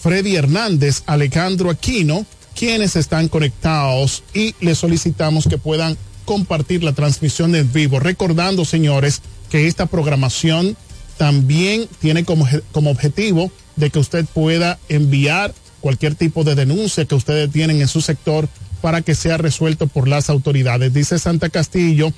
[0.00, 5.96] Freddy Hernández, Alejandro Aquino, quienes están conectados y les solicitamos que puedan
[6.30, 7.98] compartir la transmisión en vivo.
[7.98, 10.76] Recordando, señores, que esta programación
[11.16, 17.16] también tiene como, como objetivo de que usted pueda enviar cualquier tipo de denuncia que
[17.16, 18.48] ustedes tienen en su sector
[18.80, 20.94] para que sea resuelto por las autoridades.
[20.94, 22.12] Dice Santa Castillo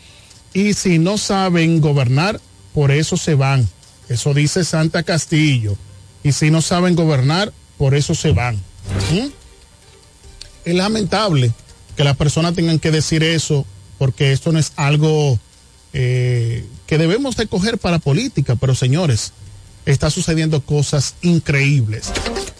[0.52, 2.38] Y si no saben gobernar,
[2.74, 3.66] por eso se van.
[4.10, 5.74] Eso dice Santa Castillo.
[6.22, 8.56] Y si no saben gobernar, por eso se van.
[8.56, 9.28] ¿Mm?
[10.66, 11.50] Es lamentable
[11.96, 13.64] que las personas tengan que decir eso,
[14.02, 15.38] porque esto no es algo
[15.92, 19.32] eh, que debemos de coger para política, pero señores,
[19.86, 22.10] está sucediendo cosas increíbles.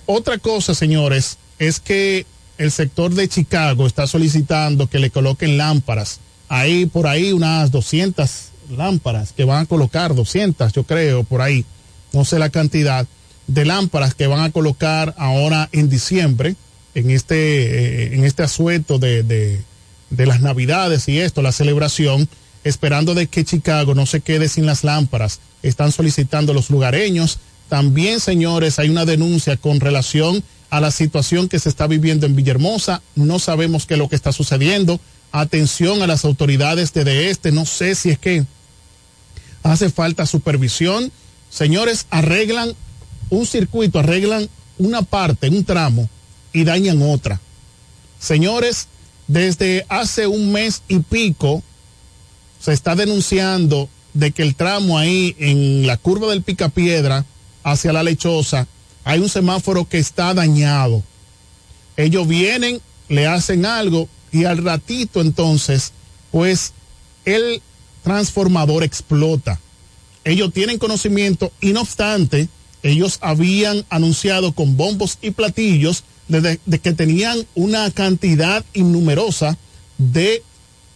[0.07, 2.27] Otra cosa, señores, es que
[2.59, 6.21] el sector de Chicago está solicitando que le coloquen lámparas.
[6.49, 8.31] Hay por ahí unas 200
[8.77, 11.65] lámparas que van a colocar, 200 yo creo, por ahí,
[12.13, 13.05] no sé la cantidad
[13.49, 16.55] de lámparas que van a colocar ahora en diciembre,
[16.95, 17.35] en este,
[18.05, 19.65] eh, en este asueto de,
[20.13, 22.29] de las navidades y esto, la celebración,
[22.65, 25.41] esperando de que Chicago no se quede sin las lámparas.
[25.63, 27.39] Están solicitando los lugareños.
[27.69, 32.37] También, señores, hay una denuncia con relación a la situación que se está viviendo en
[32.37, 33.03] Villahermosa.
[33.15, 35.01] No sabemos qué es lo que está sucediendo.
[35.33, 37.51] Atención a las autoridades de este.
[37.51, 38.45] No sé si es que
[39.63, 41.11] hace falta supervisión.
[41.51, 42.75] Señores, arreglan
[43.31, 44.49] un circuito, arreglan
[44.79, 46.09] una parte, un tramo
[46.53, 47.41] y dañan otra.
[48.19, 48.89] Señores,
[49.27, 51.63] desde hace un mes y pico
[52.61, 57.25] se está denunciando de que el tramo ahí en la curva del Picapiedra
[57.65, 58.67] hacia la lechosa
[59.05, 61.03] hay un semáforo que está dañado.
[61.97, 65.93] Ellos vienen, le hacen algo y al ratito entonces,
[66.31, 66.73] pues
[67.25, 67.63] el
[68.03, 69.61] transformador explota.
[70.25, 72.49] Ellos tienen conocimiento y no obstante,
[72.83, 76.05] ellos habían anunciado con bombos y platillos
[76.41, 79.57] de, que tenían una cantidad innumerosa
[79.99, 80.43] de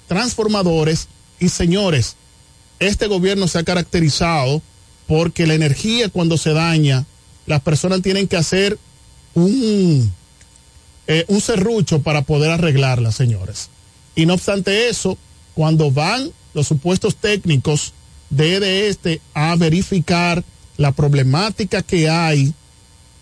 [0.08, 1.08] transformadores
[1.38, 2.16] y señores,
[2.78, 4.62] este gobierno se ha caracterizado
[5.06, 7.06] porque la energía cuando se daña,
[7.46, 8.78] las personas tienen que hacer
[9.34, 10.12] un,
[11.06, 13.68] eh, un serrucho para poder arreglarla, señores.
[14.14, 15.18] Y no obstante eso,
[15.54, 17.92] cuando van los supuestos técnicos
[18.30, 20.42] de, este a verificar
[20.76, 22.52] la problemática que hay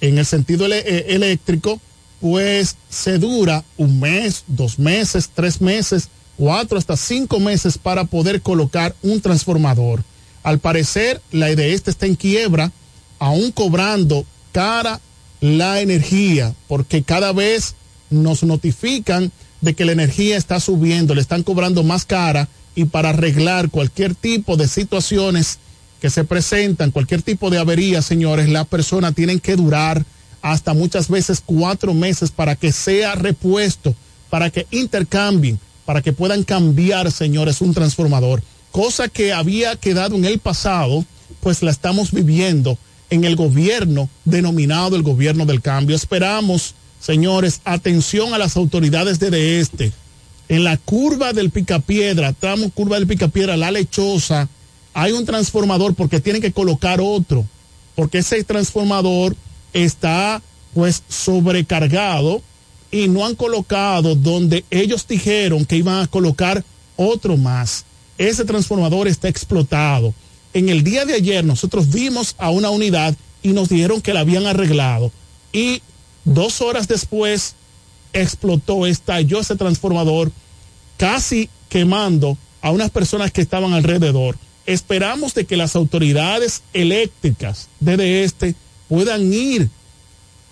[0.01, 1.81] en el sentido ele eléctrico,
[2.25, 6.09] pues se dura un mes, dos meses, tres meses,
[6.39, 10.03] cuatro hasta cinco meses para poder colocar un transformador.
[10.43, 12.73] Al parecer, la de este está en quiebra,
[13.19, 15.03] aún cobrando cara
[15.43, 17.75] la energía, porque cada vez
[18.09, 23.11] nos notifican de que la energía está subiendo, le están cobrando más cara y para
[23.11, 25.59] arreglar cualquier tipo de situaciones
[26.01, 30.07] que se presentan, cualquier tipo de avería, señores, las personas tienen que durar
[30.45, 33.95] hasta muchas veces cuatro meses para que sea repuesto,
[34.29, 38.43] para que intercambien, para que puedan cambiar, señores, un transformador.
[38.71, 41.03] Cosa que había quedado en el pasado,
[41.41, 42.77] pues la estamos viviendo
[43.09, 45.97] en el gobierno denominado el gobierno del cambio.
[45.97, 49.93] Esperamos, señores, atención a las autoridades de este.
[50.51, 54.51] En la curva del Picapiedra, tramo curva del Picapiedra, la lechosa,
[54.93, 57.47] hay un transformador porque tienen que colocar otro,
[57.95, 59.35] porque ese transformador
[59.75, 60.41] está
[60.73, 62.43] pues sobrecargado
[62.91, 66.65] y no han colocado donde ellos dijeron que iban a colocar
[66.97, 67.85] otro más.
[68.17, 70.15] Ese transformador está explotado.
[70.53, 74.21] En el día de ayer nosotros vimos a una unidad y nos dijeron que la
[74.21, 75.13] habían arreglado
[75.53, 75.83] y
[76.25, 77.57] dos horas después
[78.13, 80.31] explotó, estalló ese transformador
[80.97, 84.39] casi quemando a unas personas que estaban alrededor.
[84.67, 88.55] Esperamos de que las autoridades eléctricas de este
[88.95, 89.69] puedan ir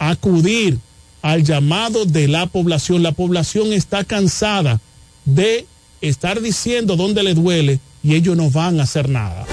[0.01, 0.77] a acudir
[1.23, 3.05] al llamado de la población.
[3.05, 4.81] La población está cansada
[5.25, 5.65] de
[6.01, 9.47] estar diciendo dónde le duele y ellos no van a hacer nada.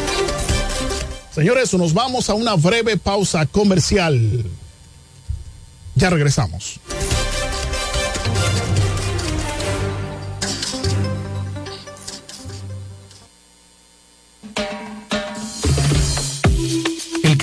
[1.31, 4.43] Señores, nos vamos a una breve pausa comercial.
[5.93, 6.79] Ya regresamos.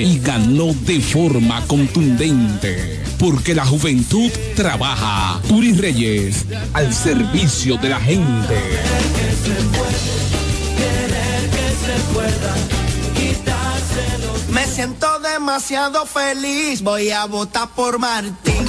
[0.00, 3.02] y ganó de forma contundente.
[3.18, 5.40] Porque la juventud trabaja.
[5.48, 8.60] Turi Reyes, al servicio de la gente.
[14.50, 18.68] Me siento demasiado feliz, voy a votar por Martín.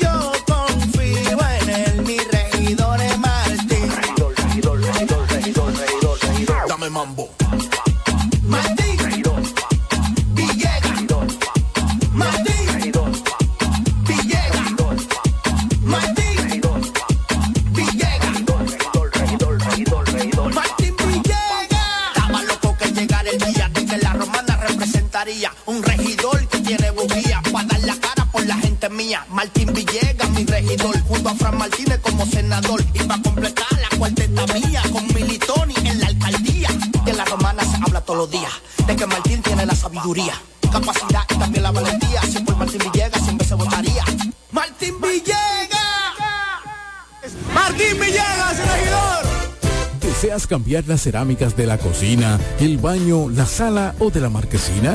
[0.00, 3.92] Yo confío en él, mi regidor es Martín.
[6.68, 7.41] Dame mambo.
[29.28, 32.82] Martín Villegas, mi regidor, junto a Fran Martínez como senador.
[32.94, 36.68] Y para completar la cuarteta mía con Militoni en la alcaldía.
[37.06, 38.52] En la romana se habla todos los días
[38.86, 40.34] de que Martín tiene la sabiduría,
[40.72, 42.22] capacidad y también la valentía.
[42.22, 44.04] Si por Martín Villegas siempre se votaría.
[44.50, 45.38] Martín Villegas.
[47.54, 49.22] Martín Villegas, regidor.
[50.00, 54.94] ¿Deseas cambiar las cerámicas de la cocina, el baño, la sala o de la marquesina?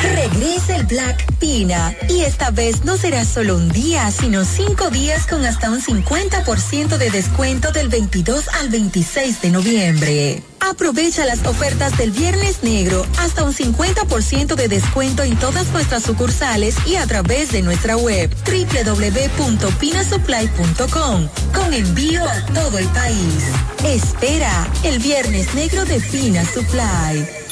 [0.00, 5.26] Regresa el Black Pina y esta vez no será solo un día, sino cinco días
[5.26, 10.44] con hasta un 50% de descuento del 22 al 26 de noviembre.
[10.60, 16.76] Aprovecha las ofertas del Viernes Negro, hasta un 50% de descuento en todas nuestras sucursales
[16.86, 23.44] y a través de nuestra web www.pinasupply.com con envío a todo el país.
[23.84, 27.37] Espera el Viernes Negro de Pina Supply.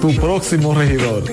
[0.00, 1.24] tu próximo regidor.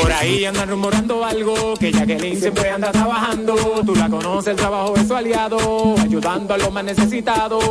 [0.00, 3.54] Por ahí andan rumorando algo, que Jacqueline siempre anda trabajando.
[3.84, 7.64] Tú la conoces, el trabajo es su aliado, ayudando a los más necesitados.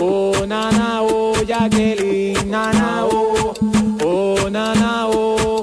[0.00, 3.54] Oh, nana, oh, Jacqueline, nana, oh,
[4.04, 5.62] oh, nana, oh,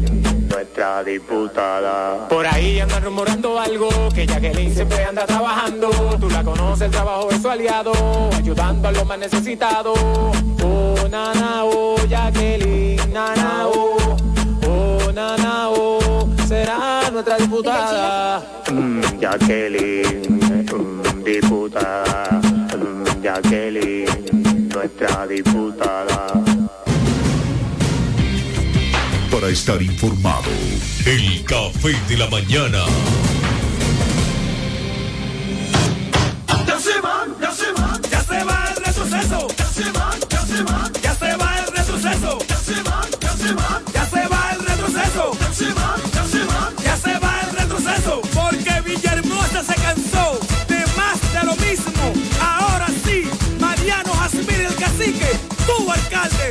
[0.61, 2.27] nuestra diputada.
[2.27, 5.89] Por ahí andan rumorando algo, que Jacqueline siempre anda trabajando.
[6.19, 7.91] Tú la conoces, el trabajo es su aliado,
[8.37, 9.97] ayudando a los más necesitados.
[10.63, 13.97] Oh, nana, oh, Jacqueline, nana, oh,
[14.67, 18.43] oh, nana, oh, será nuestra diputada.
[18.71, 22.39] Mm, Jacqueline, mm, diputada,
[22.77, 26.40] mm, Jacqueline, nuestra diputada.
[29.41, 30.51] Para estar informado,
[31.03, 32.85] el café de la mañana.
[36.67, 39.47] Ya se van, ya se van, ya se va el retroceso.
[39.57, 42.37] Ya se van, ya se van, ya se va el retroceso.
[42.47, 45.31] Ya se van, ya se van, ya se va el retroceso.
[45.39, 48.21] Ya se van, ya se van, ya se va el retroceso.
[48.35, 52.13] Porque Villahermosa se cansó de más de lo mismo.
[52.39, 53.23] Ahora sí,
[53.59, 55.31] Mariano Jasmine el cacique,
[55.65, 56.50] tu alcalde,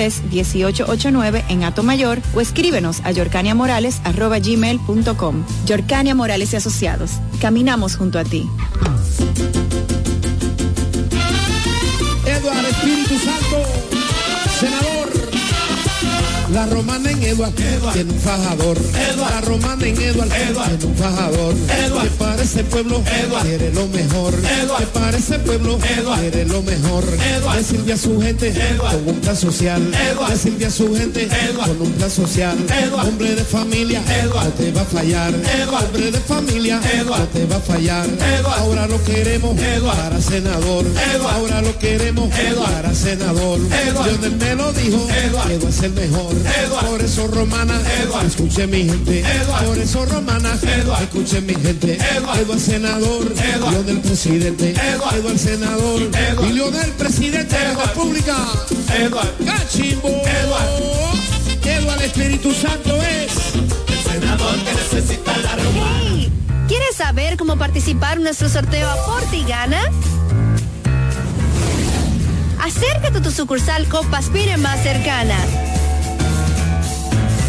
[0.01, 5.45] 809-553-1889 en Atomayor o escríbenos a yorcaniamorales.gmail.com.
[5.65, 7.11] Yorcania Morales y Asociados.
[7.39, 8.47] Caminamos junto a ti.
[16.53, 18.77] La romana en Eduard, tiene un fajador.
[19.17, 21.55] La romana en Eduard, tiene un fajador.
[21.55, 23.01] Que para ese pueblo
[23.41, 24.33] quiere lo mejor.
[24.77, 25.79] Que para ese pueblo
[26.19, 27.05] quiere lo mejor.
[27.55, 29.81] Decirle a su gente con un plan social.
[30.29, 32.57] Decirle a su gente con un plan social.
[32.93, 35.33] Hombre de familia, no te va a fallar.
[35.33, 38.07] Hombre de familia, no te va a fallar.
[38.57, 40.85] Ahora lo queremos para senador.
[41.31, 42.29] Ahora lo queremos
[42.65, 43.59] para senador.
[43.59, 46.40] Lionel me lo dijo, Eduard es el mejor.
[46.87, 47.79] Por eso romana,
[48.25, 49.23] escuche mi gente.
[49.65, 50.53] Por eso romana,
[51.01, 51.97] escuche mi gente.
[52.15, 53.33] Eduard senador,
[53.69, 54.71] Lionel presidente.
[54.71, 56.01] Eduard senador,
[56.47, 58.35] y Lionel presidente de la República.
[59.45, 60.09] Cachimbo.
[61.63, 65.99] Eduard Espíritu Santo es el senador que necesita la romana.
[66.01, 66.31] Hey,
[66.67, 69.81] ¿Quieres saber cómo participar en nuestro sorteo Aporte y Gana?
[72.59, 75.37] Acércate a tu sucursal Copaspire más cercana.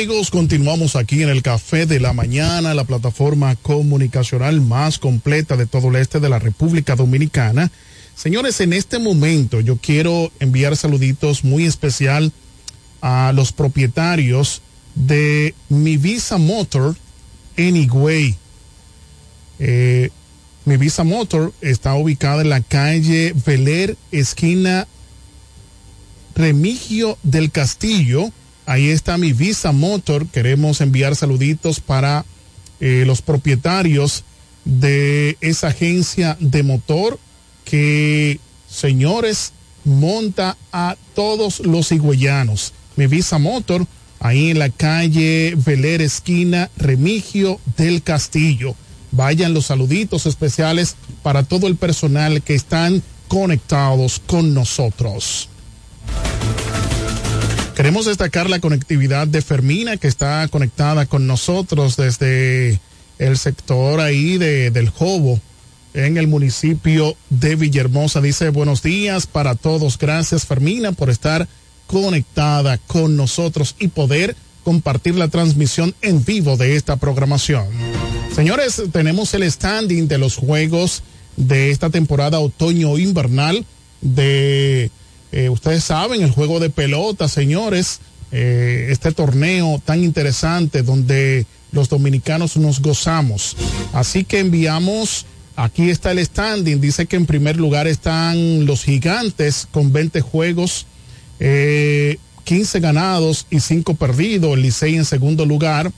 [0.00, 5.66] Amigos, continuamos aquí en el Café de la Mañana, la plataforma comunicacional más completa de
[5.66, 7.70] todo el este de la República Dominicana.
[8.14, 12.32] Señores, en este momento yo quiero enviar saluditos muy especial
[13.02, 14.62] a los propietarios
[14.94, 16.96] de Mi Visa Motor
[17.58, 18.36] Higüey.
[19.58, 20.08] Eh,
[20.64, 24.88] Mi Visa Motor está ubicada en la calle Veler, esquina
[26.34, 28.32] Remigio del Castillo.
[28.66, 30.26] Ahí está mi Visa Motor.
[30.28, 32.24] Queremos enviar saluditos para
[32.80, 34.24] eh, los propietarios
[34.64, 37.18] de esa agencia de motor
[37.64, 39.52] que, señores,
[39.84, 42.72] monta a todos los higüeyanos.
[42.96, 43.86] Mi Visa Motor,
[44.18, 48.74] ahí en la calle Veler, esquina Remigio del Castillo.
[49.12, 55.48] Vayan los saluditos especiales para todo el personal que están conectados con nosotros.
[57.80, 62.78] Queremos destacar la conectividad de Fermina que está conectada con nosotros desde
[63.18, 65.40] el sector ahí de, del Jobo
[65.94, 68.20] en el municipio de Villahermosa.
[68.20, 69.96] Dice buenos días para todos.
[69.96, 71.48] Gracias Fermina por estar
[71.86, 77.66] conectada con nosotros y poder compartir la transmisión en vivo de esta programación.
[78.36, 81.02] Señores, tenemos el standing de los juegos
[81.38, 83.64] de esta temporada otoño-invernal
[84.02, 84.90] de
[85.32, 88.00] eh, ustedes saben, el juego de pelota, señores,
[88.32, 93.56] eh, este torneo tan interesante donde los dominicanos nos gozamos.
[93.92, 95.26] Así que enviamos,
[95.56, 100.86] aquí está el standing, dice que en primer lugar están los gigantes con 20 juegos,
[101.38, 105.92] eh, 15 ganados y 5 perdidos, el Licey en segundo lugar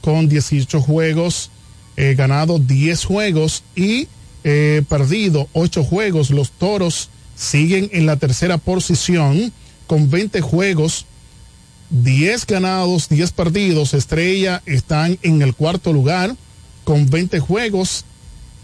[0.00, 1.50] con 18 juegos,
[1.96, 4.08] eh, ganado 10 juegos y
[4.44, 9.52] eh, perdido 8 juegos, los toros siguen en la tercera posición
[9.86, 11.06] con 20 juegos,
[11.90, 13.94] 10 ganados, 10 perdidos.
[13.94, 16.34] Estrella están en el cuarto lugar
[16.84, 18.04] con 20 juegos.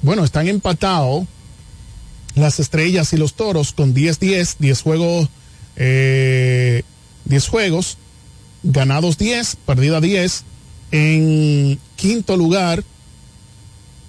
[0.00, 1.26] Bueno, están empatados
[2.34, 5.28] las estrellas y los toros con 10-10, 10 juegos,
[5.76, 6.82] eh,
[7.26, 7.98] 10 juegos,
[8.62, 10.44] ganados 10, perdida 10.
[10.92, 12.84] En quinto lugar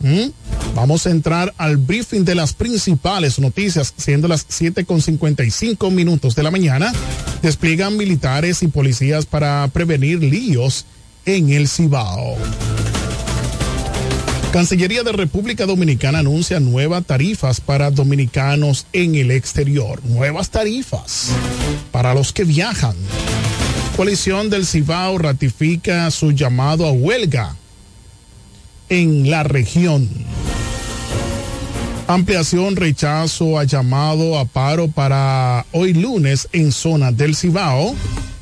[0.05, 0.33] ¿Mm?
[0.75, 6.35] Vamos a entrar al briefing de las principales noticias, siendo las 7 con 55 minutos
[6.35, 6.93] de la mañana.
[7.41, 10.85] Despliegan militares y policías para prevenir líos
[11.25, 12.37] en el Cibao.
[14.53, 20.05] Cancillería de República Dominicana anuncia nuevas tarifas para dominicanos en el exterior.
[20.05, 21.31] Nuevas tarifas
[21.91, 22.95] para los que viajan.
[23.97, 27.57] Coalición del Cibao ratifica su llamado a huelga
[28.89, 30.09] en la región.
[32.07, 37.95] Ampliación, rechazo a llamado a paro para hoy lunes en zona del Cibao.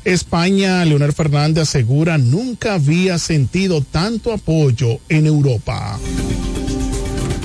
[0.03, 5.97] España, Leonel Fernández asegura nunca había sentido tanto apoyo en Europa.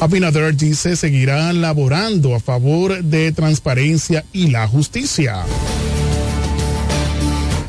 [0.01, 5.45] Abinader dice seguirá laborando a favor de transparencia y la justicia.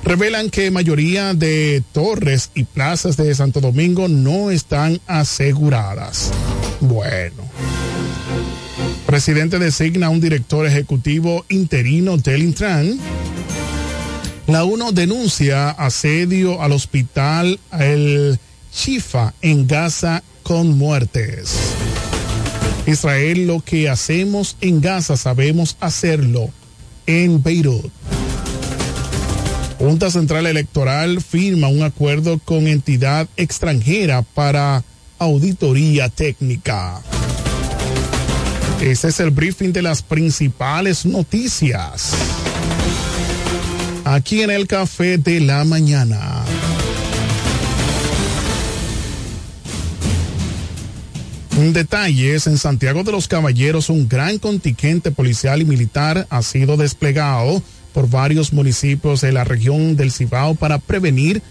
[0.09, 6.31] Revelan que mayoría de torres y plazas de Santo Domingo no están aseguradas.
[6.79, 7.43] Bueno.
[9.05, 12.97] Presidente designa un director ejecutivo interino del Intran.
[14.47, 18.39] La UNO denuncia asedio al hospital El
[18.73, 21.55] Shifa en Gaza con muertes.
[22.87, 26.49] Israel, lo que hacemos en Gaza sabemos hacerlo
[27.05, 27.91] en Beirut.
[29.79, 34.83] Junta Central Electoral firma un acuerdo con entidad extranjera para
[35.17, 37.01] auditoría técnica.
[38.81, 42.11] Este es el briefing de las principales noticias.
[44.03, 46.43] Aquí en el café de la mañana.
[51.57, 56.41] Un detalle es en Santiago de los Caballeros un gran contingente policial y militar ha
[56.41, 57.63] sido desplegado
[57.99, 61.41] por varios municipios de la región del Cibao para prevenir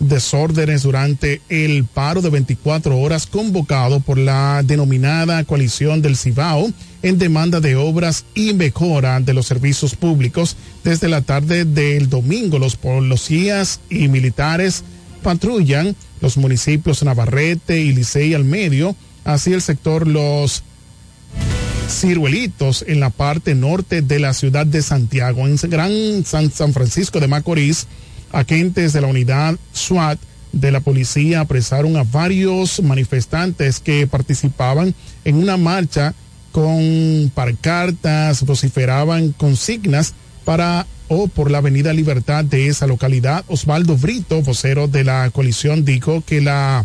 [0.00, 6.72] desórdenes durante el paro de 24 horas convocado por la denominada coalición del Cibao
[7.04, 10.56] en demanda de obras y mejora de los servicios públicos.
[10.82, 14.82] Desde la tarde del domingo, los policías y militares
[15.22, 20.64] patrullan los municipios Navarrete y Licey al medio, así el sector Los
[21.88, 27.20] Ciruelitos en la parte norte de la ciudad de Santiago, en Gran San, San Francisco
[27.20, 27.86] de Macorís
[28.32, 30.18] agentes de la unidad SWAT
[30.52, 36.14] de la policía apresaron a varios manifestantes que participaban en una marcha
[36.50, 40.14] con parcartas, vociferaban consignas
[40.44, 43.44] para o por la avenida Libertad de esa localidad.
[43.48, 46.84] Osvaldo Brito, vocero de la coalición, dijo que la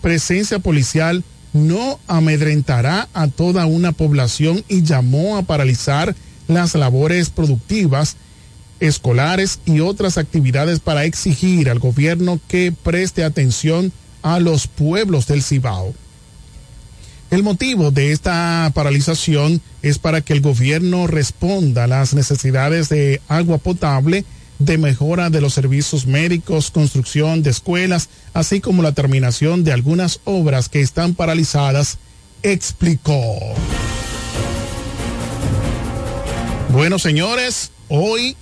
[0.00, 1.24] presencia policial
[1.54, 6.14] no amedrentará a toda una población y llamó a paralizar
[6.48, 8.16] las labores productivas
[8.80, 13.92] escolares y otras actividades para exigir al gobierno que preste atención
[14.22, 15.94] a los pueblos del Cibao.
[17.30, 23.20] El motivo de esta paralización es para que el gobierno responda a las necesidades de
[23.28, 24.24] agua potable,
[24.64, 30.20] de mejora de los servicios médicos, construcción de escuelas, así como la terminación de algunas
[30.24, 31.98] obras que están paralizadas,
[32.42, 33.38] explicó.
[36.72, 38.36] Bueno, señores, hoy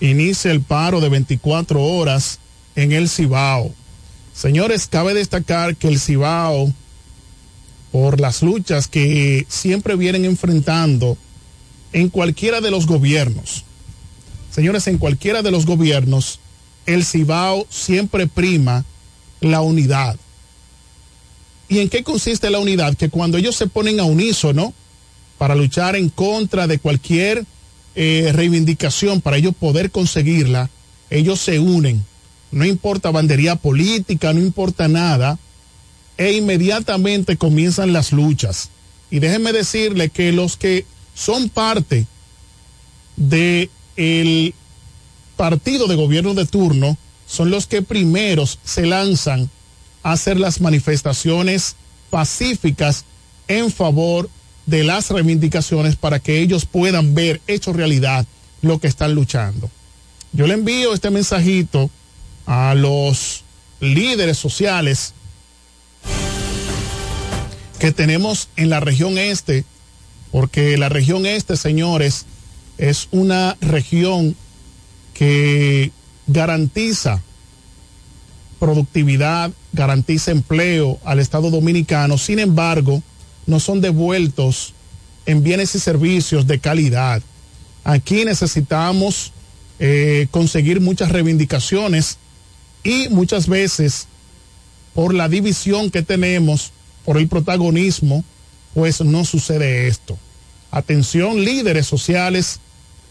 [0.00, 2.38] inicia el paro de 24 horas
[2.74, 3.74] en el Cibao.
[4.32, 6.72] Señores, cabe destacar que el Cibao,
[7.92, 11.18] por las luchas que siempre vienen enfrentando
[11.92, 13.65] en cualquiera de los gobiernos,
[14.56, 16.40] señores, en cualquiera de los gobiernos,
[16.86, 18.86] el Cibao siempre prima
[19.42, 20.16] la unidad.
[21.68, 22.96] ¿Y en qué consiste la unidad?
[22.96, 24.72] Que cuando ellos se ponen a unísono
[25.36, 27.44] para luchar en contra de cualquier
[27.96, 30.70] eh, reivindicación para ellos poder conseguirla,
[31.10, 32.06] ellos se unen.
[32.50, 35.38] No importa bandería política, no importa nada,
[36.16, 38.70] e inmediatamente comienzan las luchas.
[39.10, 42.06] Y déjenme decirle que los que son parte
[43.16, 44.54] de el
[45.36, 49.50] partido de gobierno de turno son los que primeros se lanzan
[50.02, 51.76] a hacer las manifestaciones
[52.10, 53.04] pacíficas
[53.48, 54.30] en favor
[54.66, 58.26] de las reivindicaciones para que ellos puedan ver hecho realidad
[58.62, 59.70] lo que están luchando.
[60.32, 61.90] Yo le envío este mensajito
[62.46, 63.44] a los
[63.80, 65.14] líderes sociales
[67.78, 69.64] que tenemos en la región este,
[70.32, 72.26] porque la región este, señores,
[72.78, 74.36] es una región
[75.14, 75.90] que
[76.26, 77.22] garantiza
[78.58, 82.18] productividad, garantiza empleo al Estado dominicano.
[82.18, 83.02] Sin embargo,
[83.46, 84.74] no son devueltos
[85.26, 87.22] en bienes y servicios de calidad.
[87.84, 89.32] Aquí necesitamos
[89.78, 92.18] eh, conseguir muchas reivindicaciones
[92.82, 94.08] y muchas veces
[94.94, 96.72] por la división que tenemos,
[97.04, 98.24] por el protagonismo,
[98.74, 100.18] pues no sucede esto.
[100.70, 102.60] Atención líderes sociales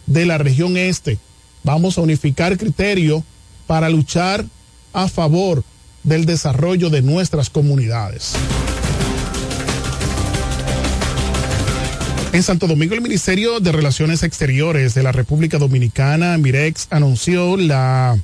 [0.05, 1.19] de la región este.
[1.63, 3.23] Vamos a unificar criterio
[3.67, 4.45] para luchar
[4.93, 5.63] a favor
[6.03, 8.33] del desarrollo de nuestras comunidades.
[12.31, 18.17] En Santo Domingo, el Ministerio de Relaciones Exteriores de la República Dominicana, Mirex, anunció la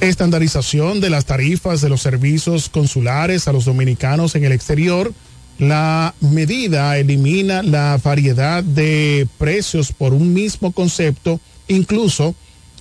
[0.00, 5.12] estandarización de las tarifas de los servicios consulares a los dominicanos en el exterior.
[5.58, 12.34] La medida elimina la variedad de precios por un mismo concepto, incluso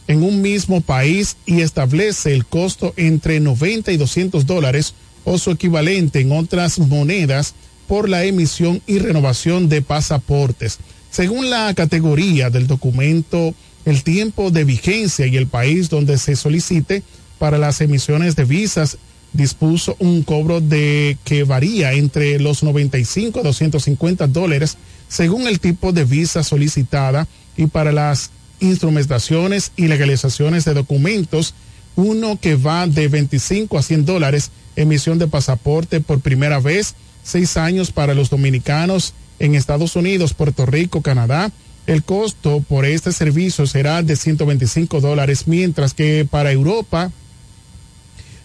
[0.08, 4.94] en un mismo país, y establece el costo entre 90 y 200 dólares
[5.24, 7.54] o su equivalente en otras monedas
[7.88, 10.80] por la emisión y renovación de pasaportes.
[11.12, 13.54] Según la categoría del documento,
[13.86, 17.04] el tiempo de vigencia y el país donde se solicite
[17.38, 18.98] para las emisiones de visas
[19.34, 24.78] dispuso un cobro de que varía entre los 95 a 250 dólares
[25.08, 27.28] según el tipo de visa solicitada
[27.58, 31.54] y para las instrumentaciones y legalizaciones de documentos,
[31.96, 37.58] uno que va de 25 a 100 dólares, emisión de pasaporte por primera vez, seis
[37.58, 41.52] años para los dominicanos en Estados Unidos, Puerto Rico, Canadá.
[41.88, 47.12] El costo por este servicio será de 125 dólares, mientras que para Europa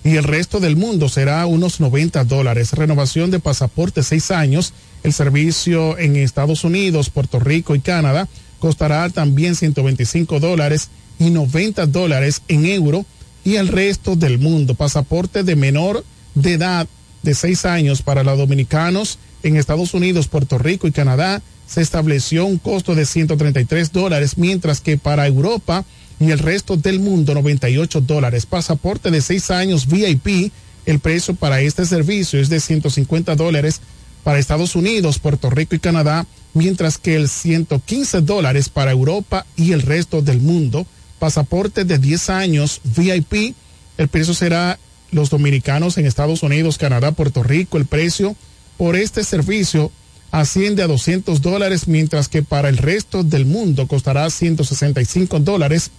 [0.07, 2.73] y el resto del mundo será unos 90 dólares.
[2.75, 4.73] Renovación de pasaporte seis años.
[5.03, 8.29] El servicio en Estados Unidos, Puerto Rico y Canadá
[8.61, 13.05] costará también 125 dólares y 90 dólares en euro.
[13.45, 16.05] Y el resto del mundo, pasaporte de menor
[16.37, 16.87] de edad
[17.25, 22.47] de seis años para los dominicanos en Estados Unidos, Puerto Rico y Canadá se estableció
[22.47, 25.85] un costo de 133 dólares, mientras que para Europa
[26.19, 28.47] y el resto del mundo 98 dólares.
[28.47, 30.53] Pasaporte de seis años VIP,
[30.87, 33.81] el precio para este servicio es de 150 dólares
[34.25, 39.73] para Estados Unidos, Puerto Rico y Canadá, mientras que el 115 dólares para Europa y
[39.73, 40.87] el resto del mundo.
[41.19, 43.55] Pasaporte de 10 años VIP,
[43.99, 44.79] el precio será
[45.11, 48.37] los dominicanos en Estados Unidos, Canadá, Puerto Rico, el precio
[48.77, 49.91] por este servicio
[50.31, 55.91] asciende a 200 dólares, mientras que para el resto del mundo costará 165 dólares.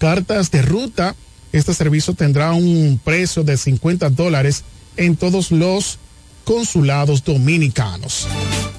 [0.00, 1.14] Cartas de ruta,
[1.52, 4.64] este servicio tendrá un precio de 50 dólares
[4.96, 5.98] en todos los
[6.44, 8.26] consulados dominicanos.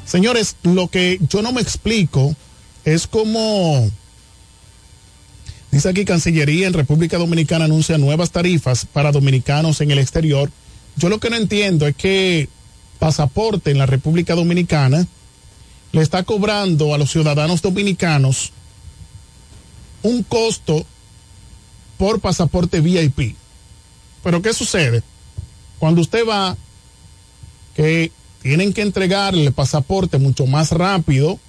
[0.03, 2.36] Señores, lo que yo no me explico
[2.86, 3.91] es cómo
[5.72, 10.49] Dice aquí Cancillería en República Dominicana anuncia nuevas tarifas para dominicanos en el exterior.
[10.97, 12.49] Yo lo que no entiendo es que
[12.97, 15.05] pasaporte en la República Dominicana
[15.91, 18.53] le está cobrando a los ciudadanos dominicanos
[20.01, 20.84] un costo
[22.02, 23.36] por pasaporte VIP.
[24.24, 25.04] Pero ¿qué sucede?
[25.78, 26.58] Cuando usted va,
[27.76, 31.39] que tienen que entregarle pasaporte mucho más rápido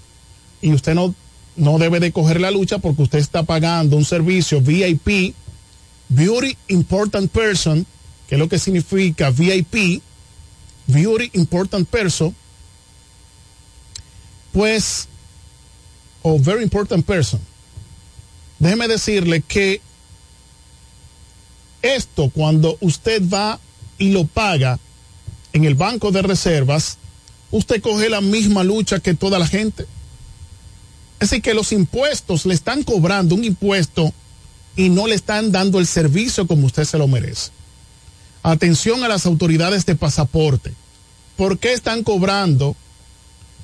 [0.61, 1.15] y usted no
[1.57, 5.35] no debe de coger la lucha porque usted está pagando un servicio VIP,
[6.11, 7.87] Beauty Important Person,
[8.29, 10.03] que es lo que significa VIP,
[10.87, 12.37] Beauty Important Person,
[14.53, 15.09] pues,
[16.21, 17.41] o Very Important Person.
[18.59, 19.81] Déjeme decirle que
[21.83, 23.59] esto cuando usted va
[23.99, 24.79] y lo paga
[25.53, 26.99] en el banco de reservas,
[27.51, 29.87] usted coge la misma lucha que toda la gente.
[31.21, 34.13] Es decir, que los impuestos le están cobrando un impuesto
[34.77, 37.51] y no le están dando el servicio como usted se lo merece.
[38.43, 40.73] Atención a las autoridades de pasaporte.
[41.37, 42.75] ¿Por qué están cobrando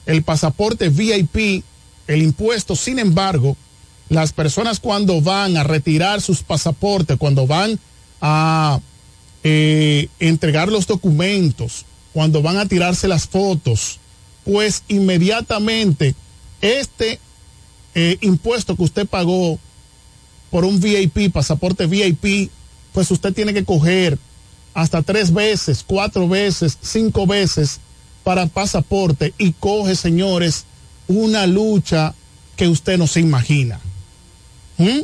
[0.06, 1.64] el pasaporte VIP,
[2.06, 2.76] el impuesto?
[2.76, 3.56] Sin embargo,
[4.08, 7.78] las personas cuando van a retirar sus pasaportes, cuando van
[8.20, 8.80] a
[9.44, 13.98] eh, entregar los documentos, cuando van a tirarse las fotos,
[14.44, 16.14] pues inmediatamente
[16.60, 17.20] este
[17.94, 19.58] eh, impuesto que usted pagó
[20.50, 22.50] por un VIP, pasaporte VIP,
[22.92, 24.18] pues usted tiene que coger
[24.74, 27.80] hasta tres veces, cuatro veces, cinco veces
[28.24, 30.64] para pasaporte y coge, señores,
[31.06, 32.14] una lucha
[32.56, 33.80] que usted no se imagina.
[34.76, 35.00] ¿Mm?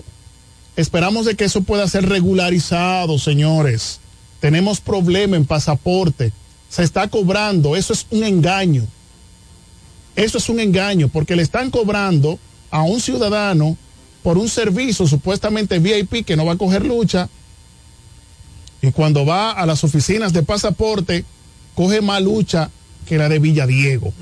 [0.76, 4.00] Esperamos de que eso pueda ser regularizado, señores.
[4.40, 6.32] Tenemos problema en pasaporte.
[6.68, 7.76] Se está cobrando.
[7.76, 8.86] Eso es un engaño.
[10.16, 12.38] Eso es un engaño porque le están cobrando
[12.70, 13.76] a un ciudadano
[14.22, 17.28] por un servicio supuestamente VIP que no va a coger lucha
[18.80, 21.24] y cuando va a las oficinas de pasaporte
[21.74, 22.70] coge más lucha
[23.06, 24.12] que la de Villadiego.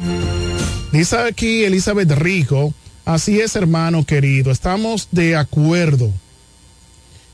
[0.92, 2.72] Dice aquí Elizabeth Rijo,
[3.04, 6.12] así es hermano querido, estamos de acuerdo.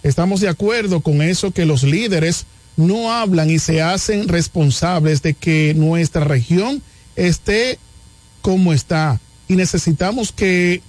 [0.08, 2.46] Estamos de acuerdo con eso que los líderes
[2.78, 6.80] no hablan y se hacen responsables de que nuestra región
[7.14, 7.78] esté
[8.40, 9.20] como está.
[9.48, 10.80] Y necesitamos que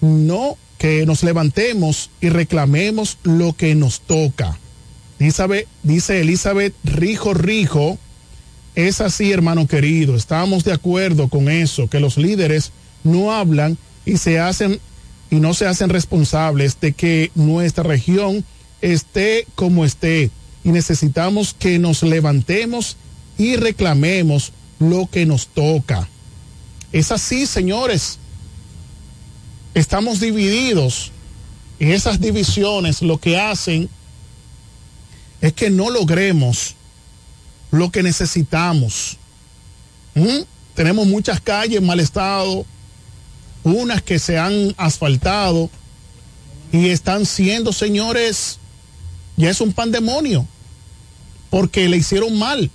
[0.00, 4.58] no que nos levantemos y reclamemos lo que nos toca.
[5.18, 7.98] Dice, Elizabeth Rijo Rijo,
[8.74, 12.72] es así, hermano querido, estamos de acuerdo con eso, que los líderes
[13.04, 13.76] no hablan
[14.06, 14.80] y se hacen
[15.32, 18.44] y no se hacen responsables de que nuestra región
[18.82, 20.30] esté como esté
[20.62, 22.98] y necesitamos que nos levantemos
[23.38, 26.06] y reclamemos lo que nos toca.
[26.92, 28.18] Es así, señores.
[29.72, 31.12] Estamos divididos
[31.78, 33.88] y esas divisiones lo que hacen
[35.40, 36.74] es que no logremos
[37.70, 39.16] lo que necesitamos.
[40.14, 40.42] ¿Mm?
[40.74, 42.66] Tenemos muchas calles en mal estado,
[43.64, 45.70] unas que se han asfaltado
[46.72, 48.58] y están siendo, señores,
[49.36, 50.46] ya es un pandemonio,
[51.50, 52.70] porque le hicieron mal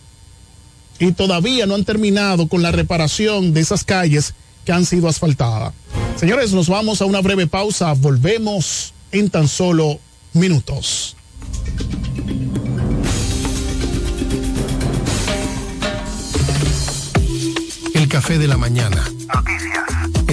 [0.99, 4.33] y todavía no han terminado con la reparación de esas calles
[4.65, 5.73] que han sido asfaltadas.
[6.17, 9.99] Señores, nos vamos a una breve pausa, volvemos en tan solo
[10.33, 11.15] minutos.
[17.93, 19.09] El café de la mañana.
[19.33, 19.76] Noticias.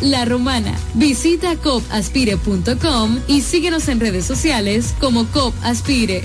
[0.00, 0.76] La Romana.
[0.94, 6.24] Visita copaspire.com y síguenos en redes sociales como COP Aspire.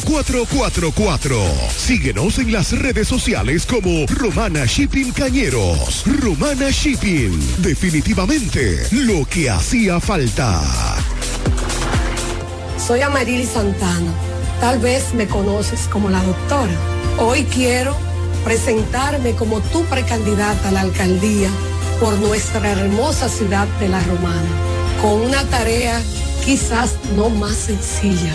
[0.00, 1.36] 4444.
[1.76, 6.04] Síguenos en las redes sociales como Romana Shipping Cañeros.
[6.06, 7.38] Romana Shipping.
[7.58, 10.62] Definitivamente lo que hacía falta.
[12.78, 14.12] Soy Amarili Santana.
[14.60, 16.72] Tal vez me conoces como la doctora.
[17.18, 17.96] Hoy quiero
[18.44, 21.50] presentarme como tu precandidata a la alcaldía
[22.00, 24.48] por nuestra hermosa ciudad de La Romana,
[25.00, 26.02] con una tarea
[26.44, 28.34] quizás no más sencilla,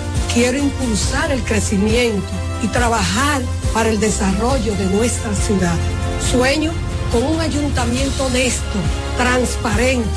[0.33, 2.27] Quiero impulsar el crecimiento
[2.63, 3.41] y trabajar
[3.73, 5.75] para el desarrollo de nuestra ciudad.
[6.31, 6.71] Sueño
[7.11, 8.79] con un ayuntamiento honesto,
[9.17, 10.07] transparente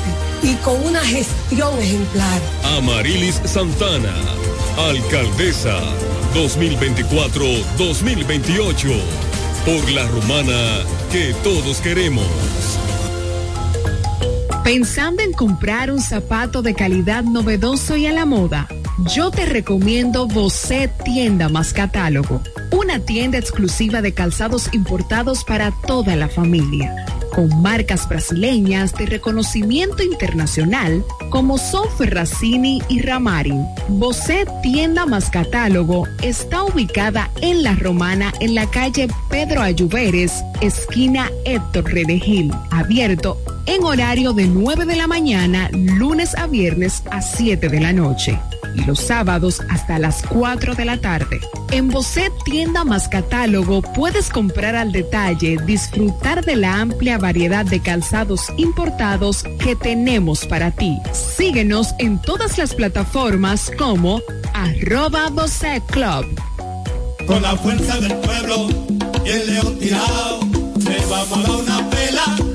[0.41, 2.39] y con una gestión ejemplar.
[2.77, 4.13] Amarilis Santana,
[4.87, 5.77] alcaldesa
[6.33, 8.97] 2024-2028,
[9.65, 10.79] por la romana
[11.11, 12.25] que todos queremos.
[14.63, 20.27] Pensando en comprar un zapato de calidad novedoso y a la moda, yo te recomiendo
[20.27, 22.41] Bocet Tienda más Catálogo,
[22.71, 27.05] una tienda exclusiva de calzados importados para toda la familia,
[27.35, 33.65] con marcas brasileñas de reconocimiento internacional como son Ferracini y Ramarin.
[33.89, 40.31] Bocet Tienda más Catálogo está ubicada en La Romana en la calle Pedro Ayuberes,
[40.61, 47.21] esquina Héctor Redegil, abierto en horario de 9 de la mañana, lunes a viernes a
[47.21, 48.39] 7 de la noche
[48.75, 51.39] y los sábados hasta las 4 de la tarde.
[51.71, 57.79] En Bocet Tienda más Catálogo puedes comprar al detalle, disfrutar de la amplia variedad de
[57.79, 60.99] calzados importados que tenemos para ti.
[61.11, 64.21] Síguenos en todas las plataformas como
[64.53, 66.23] arroba Bocet Club.
[67.25, 68.69] Con la fuerza del pueblo
[69.25, 70.39] el león tirado,
[71.15, 72.54] a una pela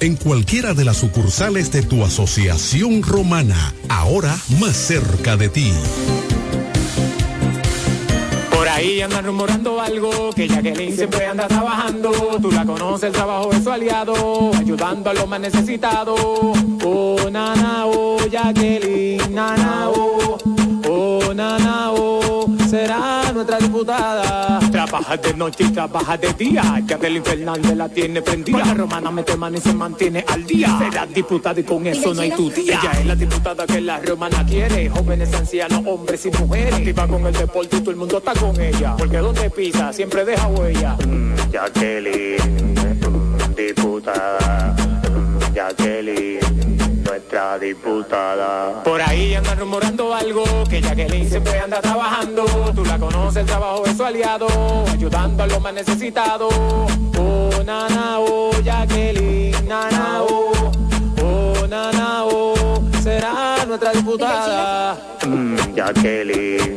[0.00, 5.72] en cualquiera de las sucursales de tu asociación romana, ahora más cerca de ti.
[8.50, 12.10] Por ahí andan rumorando algo, que Jacqueline siempre anda trabajando.
[12.40, 16.18] Tú la conoces, el trabajo es su aliado, ayudando a los más necesitados.
[16.84, 20.38] Oh, nana, oh, Jacqueline, nana, oh,
[21.34, 24.60] oh, nana, oh, será nuestra diputada.
[24.70, 26.82] Trabaja de noche y trabaja de día.
[26.86, 28.58] Jacqueline Fernández la tiene prendida.
[28.58, 30.78] La romana mete mano y se mantiene al día.
[30.78, 32.78] Será diputada y con eso no hay tu tía.
[32.80, 34.88] Ella es la diputada que la romana quiere.
[34.88, 36.74] Jóvenes, ancianos, hombres y mujeres.
[36.74, 38.96] Activa con el deporte y todo el mundo está con ella.
[38.96, 40.96] Porque donde pisa siempre deja huella.
[41.50, 42.38] Jacqueline,
[43.00, 44.74] mm, diputada,
[45.10, 46.33] mm, Jacqueline,
[47.14, 48.82] nuestra diputada.
[48.82, 52.44] Por ahí andan rumorando algo, que Jacqueline siempre anda trabajando.
[52.74, 54.48] Tú la conoces, el trabajo es su aliado,
[54.92, 56.52] ayudando a los más necesitados.
[57.16, 60.72] Oh, nana, oh, Jacqueline, nana, oh,
[61.22, 64.96] oh, nana, oh, será nuestra diputada.
[65.24, 66.76] Mm, Jacqueline,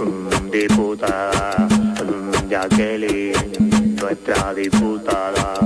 [0.00, 5.65] mm, diputada, mm, Jacqueline, nuestra diputada.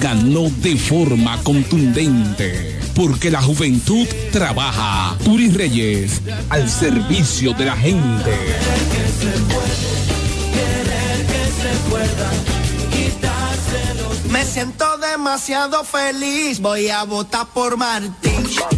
[0.00, 2.80] ganó de forma contundente.
[2.94, 5.16] Porque la juventud trabaja.
[5.24, 8.30] Turi Reyes, al servicio de la gente.
[14.30, 18.46] Me siento demasiado feliz, voy a votar por Martín.
[18.48, 18.68] Yo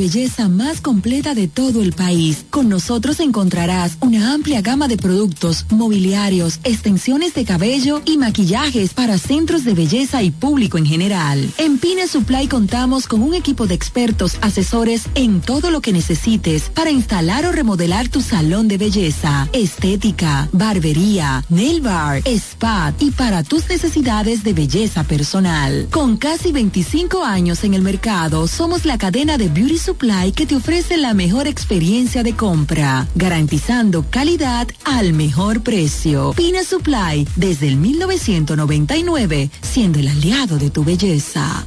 [0.00, 2.46] belleza más completa de todo el país.
[2.48, 9.18] Con nosotros encontrarás una amplia gama de productos, mobiliarios, extensiones de cabello y maquillajes para
[9.18, 11.46] centros de belleza y público en general.
[11.58, 16.70] En Pine Supply contamos con un equipo de expertos asesores en todo lo que necesites
[16.70, 23.42] para instalar o remodelar tu salón de belleza, estética, barbería, nail bar, spa y para
[23.42, 25.88] tus necesidades de belleza personal.
[25.90, 30.54] Con casi 25 años en el mercado, somos la cadena de Beauty Supply que te
[30.54, 36.32] ofrece la mejor experiencia de compra, garantizando calidad al mejor precio.
[36.36, 41.66] Pina Supply, desde el 1999, siendo el aliado de tu belleza.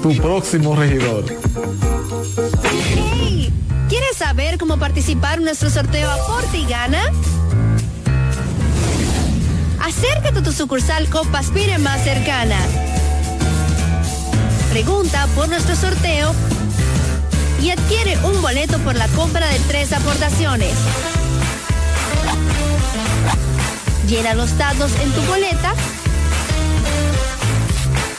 [0.00, 1.24] tu próximo regidor.
[2.62, 3.52] Hey,
[3.88, 7.02] ¿Quieres saber cómo participar en nuestro sorteo Aporte y Gana?
[9.80, 12.56] Acércate a tu sucursal Copaspire más cercana.
[14.70, 16.32] Pregunta por nuestro sorteo
[17.62, 20.72] y adquiere un boleto por la compra de tres aportaciones.
[24.08, 25.74] Llena los datos en tu boleta.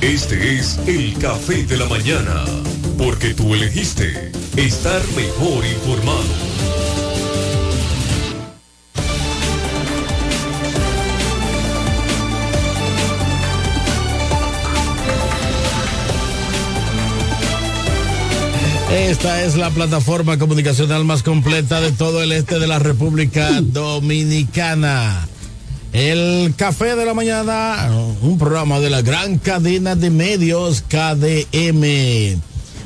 [0.00, 2.44] Este es el café de la mañana,
[2.98, 6.52] porque tú elegiste estar mejor informado.
[18.92, 25.28] Esta es la plataforma comunicacional más completa de todo el este de la República Dominicana.
[25.92, 27.90] El Café de la Mañana,
[28.22, 32.40] un programa de la gran cadena de medios KDM.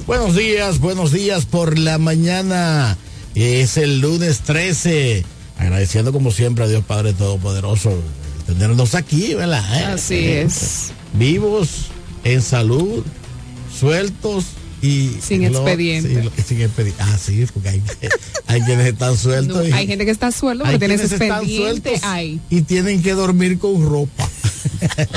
[0.08, 2.98] Buenos días, buenos días por la mañana.
[3.36, 5.24] Es el lunes 13.
[5.56, 7.96] Agradeciendo como siempre a Dios Padre Todopoderoso
[8.44, 9.64] tenernos aquí, ¿verdad?
[9.80, 9.84] ¿Eh?
[9.84, 10.90] Así es.
[11.12, 11.86] Vivos,
[12.24, 13.04] en salud,
[13.72, 14.46] sueltos
[14.82, 16.08] y Sin lo- expediente.
[16.08, 17.02] sí, lo- sin expediente.
[17.02, 17.82] Ah, sí, porque hay,
[18.46, 19.56] hay quienes están sueltos.
[19.56, 21.98] No, y- hay gente que está suelto porque tiene expediente.
[22.02, 22.40] Ay.
[22.50, 24.28] y tienen que dormir con ropa.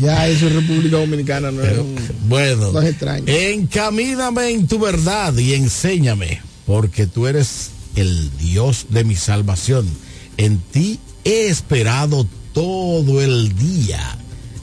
[0.00, 1.96] Ya eso es República Dominicana, no es un-
[2.28, 3.24] Bueno, No es extraño.
[3.26, 9.88] encamíname en tu verdad y enséñame, porque tú eres el Dios de mi salvación.
[10.36, 14.16] En ti he esperado todo el día.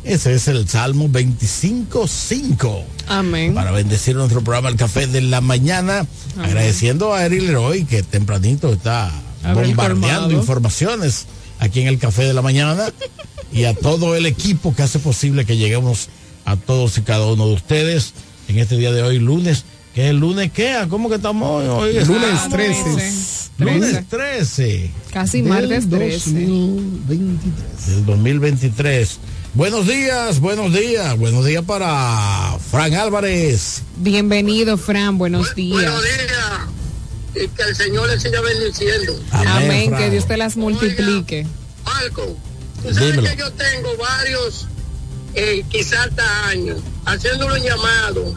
[0.07, 2.83] Ese es el Salmo 25.5.
[3.07, 3.53] Amén.
[3.53, 5.99] Para bendecir nuestro programa El Café de la Mañana,
[6.35, 6.45] Amén.
[6.49, 9.11] agradeciendo a Eril Leroy que tempranito está
[9.53, 11.25] bombardeando informaciones
[11.59, 12.85] aquí en el Café de la Mañana
[13.51, 16.07] y a todo el equipo que hace posible que lleguemos
[16.45, 18.13] a todos y cada uno de ustedes
[18.47, 19.65] en este día de hoy, lunes.
[19.93, 20.51] ¿Qué es el lunes?
[20.53, 20.73] ¿Qué?
[20.73, 21.67] ¿A ¿Cómo que estamos hoy?
[21.97, 23.47] Hoy Lunes estamos- 13.
[23.57, 26.31] Lunes 13 Casi martes 13.
[26.31, 27.87] 2023.
[27.87, 29.17] del 2023.
[29.57, 33.81] Buenos días, buenos días, buenos días para Fran Álvarez.
[33.95, 35.17] Bienvenido, Fran.
[35.17, 35.91] Buenos días.
[37.33, 39.19] y que el Señor le siga bendiciendo.
[39.31, 39.95] Amén.
[39.95, 41.47] Que Dios te las multiplique.
[41.83, 42.37] Marco,
[42.83, 43.23] tú sabes Dímelo.
[43.23, 44.67] que yo tengo varios,
[45.33, 46.77] eh, quizás hasta años,
[47.07, 48.35] haciéndolo un llamado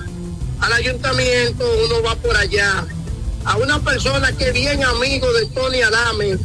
[0.60, 2.86] al ayuntamiento, uno va por allá,
[3.44, 6.38] a una persona que es bien amigo de Tony Adame,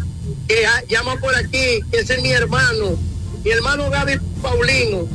[0.50, 2.98] que llama por aquí, que ese es mi hermano,
[3.42, 5.08] mi hermano Gaby Paulino.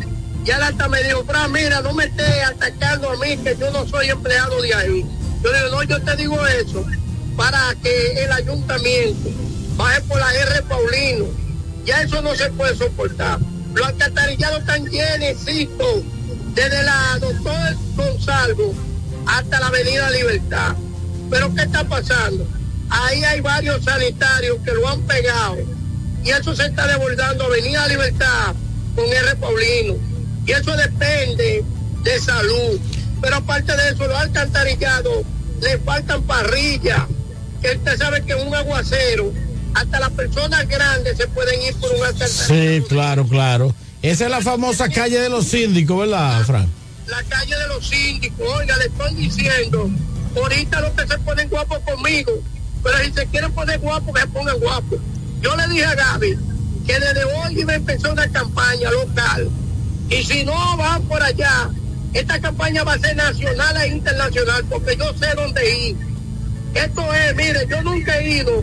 [0.45, 3.71] Ya él hasta me dijo, Fran, mira, no me estés atacando a mí, que yo
[3.71, 5.07] no soy empleado de ahí.
[5.43, 6.85] Yo le digo, no, yo te digo eso
[7.37, 9.31] para que el ayuntamiento
[9.77, 11.27] baje por la R Paulino.
[11.85, 13.39] Ya eso no se puede soportar.
[13.73, 16.03] Los alcantarillados están llenecitos
[16.55, 18.75] desde la doctor Gonzalo
[19.27, 20.75] hasta la avenida Libertad.
[21.31, 22.47] Pero ¿qué está pasando?
[22.91, 25.59] Ahí hay varios sanitarios que lo han pegado
[26.25, 28.55] y eso se está desbordando Avenida Libertad
[28.95, 29.95] con R Paulino.
[30.47, 31.65] Y eso depende
[32.03, 32.81] de salud.
[33.21, 35.25] Pero aparte de eso, los alcantarillados
[35.61, 37.03] le faltan parrillas.
[37.61, 39.33] Que usted sabe que un aguacero,
[39.75, 42.47] hasta las personas grandes se pueden ir por un alcantarillado.
[42.49, 43.75] Sí, claro, claro.
[44.03, 46.81] Esa es la famosa calle de los síndicos, ¿verdad, Fran?
[47.11, 48.49] la calle de los síndicos.
[48.57, 49.91] Oiga, le estoy diciendo,
[50.37, 52.33] ahorita los que se ponen guapos conmigo,
[52.83, 54.99] pero si se quieren poner guapos, que se pongan guapos.
[55.43, 56.39] Yo le dije a Gaby
[56.87, 59.49] que desde hoy iba a empezar una campaña local.
[60.09, 61.71] Y si no van por allá,
[62.13, 65.97] esta campaña va a ser nacional e internacional, porque yo sé dónde ir.
[66.75, 68.63] Esto es, mire, yo nunca he ido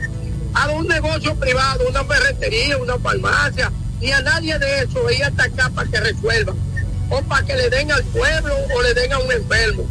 [0.54, 3.72] a un negocio privado, una ferretería, una farmacia,
[4.02, 6.56] ni a nadie de eso, ir hasta acá para que resuelvan,
[7.10, 9.88] o para que le den al pueblo o le den a un enfermo.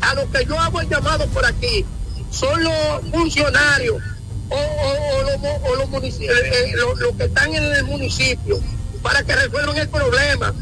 [0.00, 1.84] A lo que yo hago el llamado por aquí
[2.30, 2.74] son los
[3.10, 4.02] funcionarios
[4.50, 8.58] o, los, mo- o los munici- eh, eh, los- que están en el municipio
[9.02, 10.52] para que resuelvan el problema.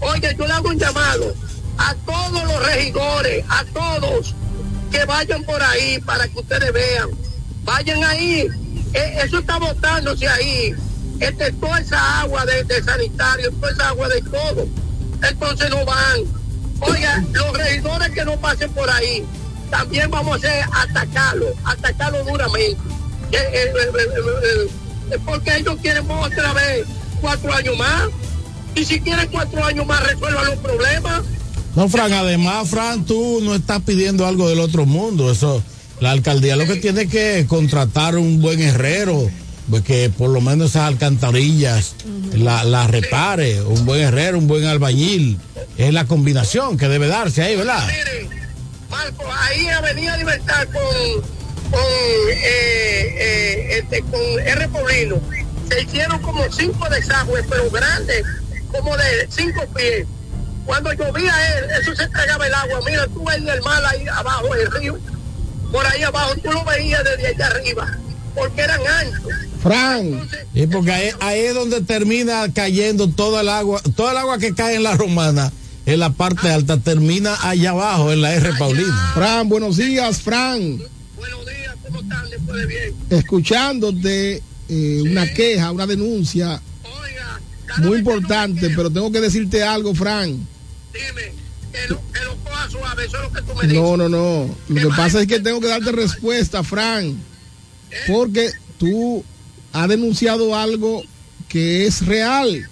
[0.00, 1.34] Oye, yo le hago un llamado
[1.78, 4.34] a todos los regidores, a todos,
[4.90, 7.08] que vayan por ahí para que ustedes vean.
[7.64, 8.46] Vayan ahí.
[8.92, 10.74] Eh, eso está botándose ahí.
[11.20, 14.66] Este, toda esa agua de, de sanitario, toda esa agua de todo.
[15.28, 16.20] Entonces no van.
[16.80, 19.24] Oiga, los regidores que no pasen por ahí,
[19.70, 22.76] también vamos a hacer atacarlo, atacarlo duramente.
[23.34, 24.68] Eh, eh,
[25.12, 26.86] eh, porque ellos quieren otra vez
[27.20, 28.08] cuatro años más.
[28.74, 31.22] Y si quieren cuatro años más, resuelvan los problemas.
[31.76, 35.30] No, Fran, además, Fran, tú no estás pidiendo algo del otro mundo.
[35.30, 35.62] Eso,
[36.00, 39.28] la alcaldía lo que tiene es que contratar un buen herrero,
[39.70, 41.94] pues que por lo menos esas alcantarillas
[42.32, 45.38] la, la repare, un buen herrero, un buen albañil.
[45.76, 47.86] Es la combinación que debe darse ahí, ¿verdad?
[48.90, 54.68] Marco, ahí en Avenida Libertad con, con, eh, eh, este, con R.
[54.68, 55.20] Poblino,
[55.68, 58.22] se hicieron como cinco desagües, pero grandes,
[58.70, 60.06] como de cinco pies.
[60.66, 62.80] Cuando llovía él, eso se tragaba el agua.
[62.86, 64.98] Mira, tú veías el mar ahí abajo, el río,
[65.70, 67.98] por ahí abajo, tú lo veías desde allá arriba,
[68.34, 69.32] porque eran anchos.
[69.62, 70.28] Fran.
[70.54, 74.54] Y porque ahí, ahí es donde termina cayendo toda el agua, toda el agua que
[74.54, 75.52] cae en la romana,
[75.86, 78.52] en la parte alta, termina allá abajo, en la R.
[78.58, 79.12] Paulina.
[79.14, 80.80] Fran, buenos días, Fran.
[83.10, 86.60] Escuchándote eh, una queja, una denuncia
[87.78, 90.46] muy importante, pero tengo que decirte algo, Fran.
[93.66, 94.56] No, no, no.
[94.68, 97.16] Lo que pasa es que tengo que darte respuesta, Fran.
[98.06, 99.24] Porque tú
[99.72, 101.02] has denunciado algo
[101.48, 102.68] que es real.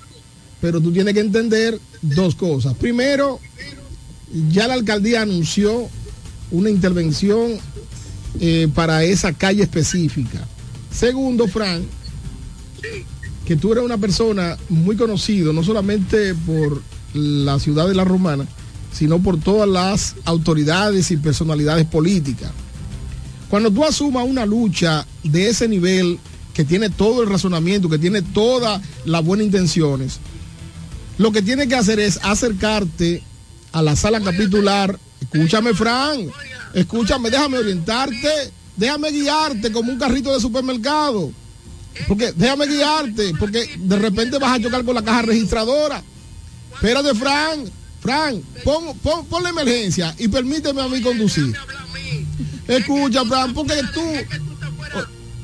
[0.60, 2.74] Pero tú tienes que entender dos cosas.
[2.74, 3.40] Primero,
[4.50, 5.88] ya la alcaldía anunció
[6.50, 7.58] una intervención
[8.40, 10.46] eh, para esa calle específica.
[10.90, 11.84] Segundo, Fran,
[13.46, 16.82] que tú eres una persona muy conocido, no solamente por
[17.14, 18.46] la ciudad de La Romana,
[18.92, 22.52] sino por todas las autoridades y personalidades políticas.
[23.48, 26.18] Cuando tú asumas una lucha de ese nivel,
[26.54, 30.20] que tiene todo el razonamiento, que tiene todas las buenas intenciones,
[31.18, 33.22] lo que tienes que hacer es acercarte
[33.72, 34.98] a la sala capitular.
[35.22, 36.26] Escúchame, Fran,
[36.74, 41.32] escúchame, déjame orientarte, déjame guiarte como un carrito de supermercado.
[42.08, 46.02] Porque déjame guiarte, porque de repente vas a chocar con la caja registradora.
[46.74, 47.70] Espérate, Fran,
[48.00, 51.54] Fran, pon, pon, pon la emergencia y permíteme a mí conducir.
[52.66, 54.02] Escucha, Fran, porque tú,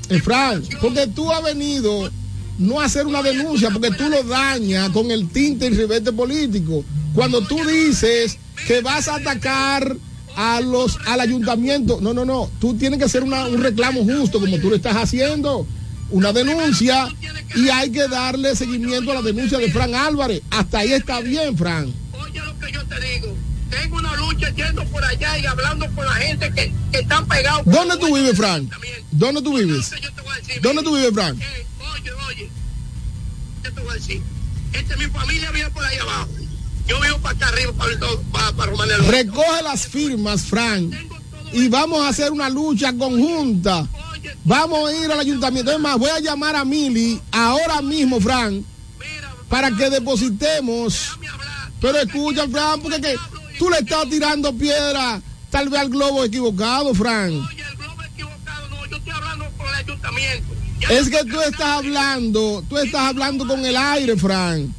[0.09, 2.10] eh, Fran, porque tú has venido
[2.59, 6.84] no a hacer una denuncia, porque tú lo dañas con el tinte y ribete político.
[7.14, 9.97] Cuando tú dices que vas a atacar
[10.36, 14.39] a los al ayuntamiento, no, no, no, tú tienes que hacer una- un reclamo justo
[14.40, 15.66] como tú lo estás haciendo,
[16.10, 17.09] una denuncia
[17.56, 20.43] y hay que darle seguimiento a la denuncia de Fran Álvarez.
[20.51, 21.93] Hasta ahí está bien, Fran.
[23.70, 27.62] Tengo una lucha yendo por allá y hablando con la gente que, que están pegados.
[27.66, 28.68] ¿Dónde tú vives, Fran?
[29.10, 29.90] ¿Dónde tú vives?
[30.62, 31.36] ¿Dónde tú vives, Fran?
[31.36, 32.51] Oye, oye,
[33.62, 34.22] ¿qué te voy a decir?
[34.72, 36.28] Este, mi familia vive por ahí abajo.
[36.89, 37.73] Yo vivo para acá arriba,
[38.32, 38.97] para, para.
[39.09, 40.90] Recoge las firmas, Fran,
[41.52, 43.86] y vamos a hacer una lucha conjunta.
[44.44, 45.70] Vamos a ir al ayuntamiento.
[45.70, 48.65] Es más, voy a llamar a Mili ahora mismo, Fran,
[49.48, 51.19] para que depositemos.
[51.81, 53.16] Pero escucha, Fran, porque que
[53.59, 55.20] tú le estás tirando piedra
[55.51, 57.47] tal vez al globo equivocado, Fran.
[60.89, 64.74] Es que tú estás hablando, tú estás hablando con el aire, Fran.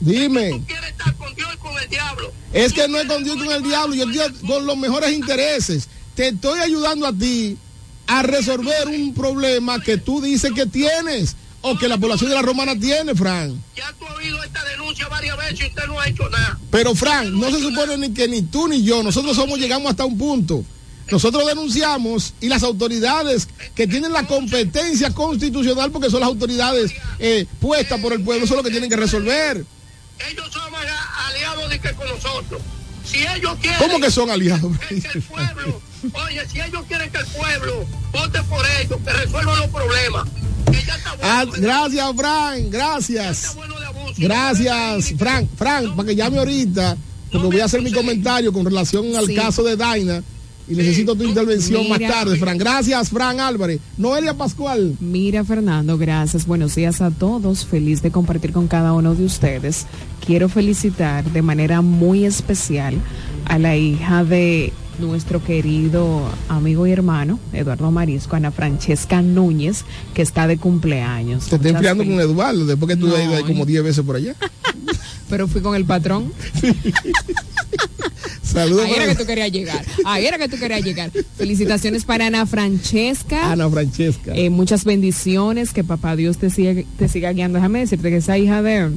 [0.00, 0.62] Dime.
[2.52, 5.88] Es que no es con Dios con el diablo, yo estoy con los mejores intereses.
[6.14, 7.56] Te estoy ayudando a ti
[8.06, 12.42] a resolver un problema que tú dices que tienes o que la población de la
[12.42, 13.62] romana tiene, Fran.
[13.76, 16.58] Ya tú has oído esta denuncia varias veces y usted no ha hecho nada.
[16.70, 20.04] Pero Fran, no se supone ni que ni tú ni yo, nosotros somos llegamos hasta
[20.04, 20.64] un punto.
[21.10, 27.46] Nosotros denunciamos y las autoridades que tienen la competencia constitucional, porque son las autoridades eh,
[27.60, 29.64] puestas por el pueblo, son los que tienen que resolver.
[30.30, 30.72] Ellos son
[31.26, 32.60] aliados de que con nosotros.
[33.04, 33.78] Si ellos quieren.
[33.78, 34.72] ¿Cómo que son aliados?
[36.12, 40.28] Oye, si ellos quieren que el pueblo vote por ellos, que resuelvan los problemas.
[41.22, 43.56] Ah, gracias, Fran, gracias.
[44.16, 45.48] Gracias, Fran.
[45.56, 46.96] Fran, para que llame ahorita,
[47.32, 49.34] porque voy a hacer mi comentario con relación al Sí.
[49.34, 50.22] caso de Daina.
[50.68, 52.58] Y necesito tu intervención más tarde, Fran.
[52.58, 53.80] Gracias, Fran Álvarez.
[53.96, 54.96] Noelia Pascual.
[55.00, 56.46] Mira, Fernando, gracias.
[56.46, 57.64] Buenos días a todos.
[57.64, 59.86] Feliz de compartir con cada uno de ustedes.
[60.24, 62.94] Quiero felicitar de manera muy especial
[63.46, 69.84] a la hija de nuestro querido amigo y hermano, Eduardo Marisco, Ana Francesca Núñez,
[70.14, 71.46] que está de cumpleaños.
[71.46, 74.16] Te estoy enfriando con Eduardo, después que tú No, has ido como 10 veces por
[74.16, 74.34] allá.
[75.28, 76.32] Pero fui con el patrón.
[78.42, 78.86] Saludos.
[78.86, 79.84] Ahí era que tú querías llegar.
[80.06, 81.10] Ahí era que tú querías llegar.
[81.36, 83.52] Felicitaciones para Ana Francesca.
[83.52, 84.34] Ana Francesca.
[84.34, 87.58] Eh, muchas bendiciones, que papá Dios te siga, te siga guiando.
[87.58, 88.90] Déjame decirte que esa hija de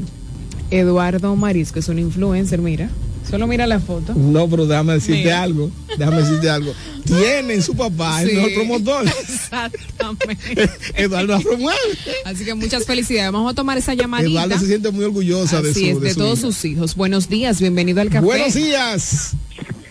[0.71, 2.89] Eduardo Marisco es un influencer, mira.
[3.31, 4.13] Solo mira la foto.
[4.13, 5.41] No, pero déjame decirte Mira.
[5.41, 5.71] algo.
[5.97, 6.73] Déjame decirte algo.
[7.05, 8.35] Tienen su papá, el Sí.
[8.35, 9.05] mejor promotor.
[9.07, 10.69] Exactamente.
[10.95, 11.79] Eduardo promueve.
[12.25, 13.31] Así que muchas felicidades.
[13.31, 14.29] Vamos a tomar esa llamadita.
[14.29, 16.47] Eduardo se siente muy orgullosa de su es, de, su todos hija.
[16.47, 16.95] sus hijos.
[16.95, 18.25] Buenos días, bienvenido al café.
[18.25, 19.31] Buenos días.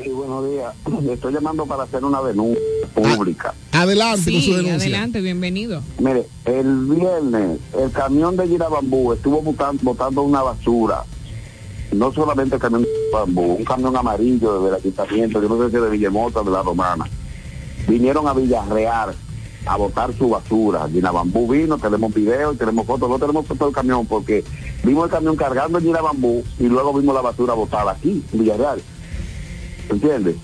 [0.02, 0.72] Sí, buenos días.
[1.02, 2.60] Le estoy llamando para hacer una denuncia
[2.94, 3.54] pública.
[3.72, 4.74] Adelante con su Sí, denuncia.
[4.76, 5.82] adelante, bienvenido.
[5.98, 11.04] Mire, el viernes el camión de Girabambú estuvo botan- botando una basura.
[11.92, 15.82] No solamente el camión de Bambú, un camión amarillo del ayuntamiento, yo no sé si
[15.82, 17.04] de Villamota o de la Romana.
[17.88, 19.14] Vinieron a Villarreal
[19.66, 20.88] a botar su basura.
[20.88, 23.08] Girabambú vino, tenemos video y tenemos fotos.
[23.08, 24.44] No tenemos fotos del camión porque
[24.84, 28.80] vimos el camión cargando el Girabambú y luego vimos la basura botada aquí, en Villarreal.
[29.88, 30.36] ¿Entiendes?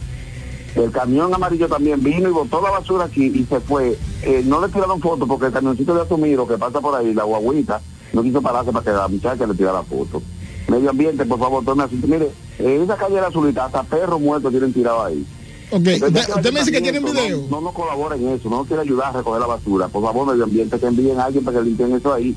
[0.74, 3.96] El camión amarillo también vino y botó la basura aquí y se fue.
[4.22, 7.24] Eh, no le tiraron fotos porque el camioncito de Asumiro que pasa por ahí, la
[7.24, 7.80] guaguita,
[8.12, 10.20] no quiso pararse para que la muchacha le tirara foto.
[10.68, 12.06] Medio ambiente, por favor, tome asunto.
[12.06, 12.28] Mire,
[12.58, 15.24] en esa calle de la azulita, hasta perros muertos tienen tirado ahí.
[15.70, 17.46] Ok, Entonces, usted me dice que tienen no- video.
[17.50, 19.88] No, nos colabora en eso, no nos quiere ayudar a recoger la basura.
[19.88, 22.34] Por favor, medio ambiente, que envíen a alguien para que limpien eso ahí.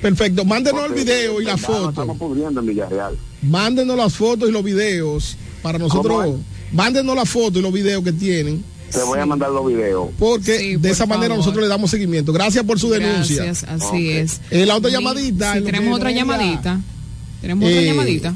[0.00, 1.90] Perfecto, mándenos el video y la foto.
[1.90, 3.16] Estamos pudriendo en Villarreal.
[3.42, 6.40] Mándenos las fotos y los videos para ¿Cómo nosotros.
[6.72, 8.64] Mándenos las fotos y los videos que tienen.
[8.90, 10.08] Te voy a mandar los videos.
[10.18, 12.32] Porque de esa manera nosotros le damos seguimiento.
[12.32, 13.44] Gracias por su denuncia.
[13.44, 14.40] Gracias, así es.
[14.50, 15.52] Eh, la otra Sí, llamadita.
[15.62, 16.80] tenemos otra no llamadita.
[17.42, 18.34] Tenemos otra Eh, llamadita.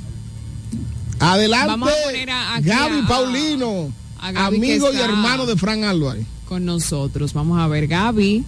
[1.21, 1.67] Adelante.
[1.69, 5.57] Vamos a poner a- aquí Gaby a- Paulino, a Gaby que amigo y hermano de
[5.57, 6.27] Fran Álvarez.
[6.47, 7.33] Con nosotros.
[7.33, 8.45] Vamos a ver, Gaby.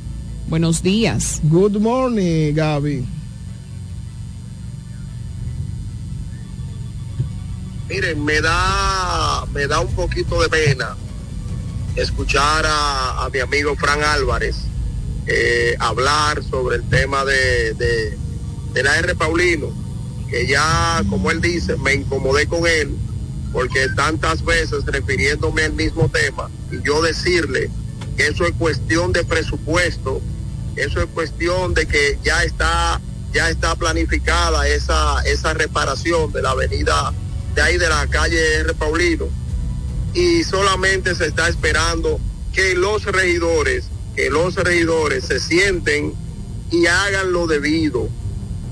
[0.49, 1.41] Buenos días.
[1.45, 3.05] Good morning, Gaby.
[7.89, 10.95] Miren, me da, me da un poquito de pena
[11.97, 14.57] escuchar a, a mi amigo Fran Álvarez
[15.27, 18.19] eh, hablar sobre el tema de, de,
[18.75, 19.15] de la R.
[19.15, 19.69] Paulino,
[20.31, 22.97] que ya, como él dice, me incomodé con él,
[23.53, 27.71] porque tantas veces refiriéndome al mismo tema, y yo decirle
[28.17, 30.21] que eso es cuestión de presupuesto,
[30.77, 33.01] eso es cuestión de que ya está,
[33.33, 37.13] ya está planificada esa, esa reparación de la avenida
[37.55, 38.75] de ahí de la calle R.
[38.75, 39.27] Paulino
[40.15, 42.21] y solamente se está esperando
[42.53, 46.15] que los regidores, que los regidores se sienten
[46.71, 48.09] y hagan lo debido,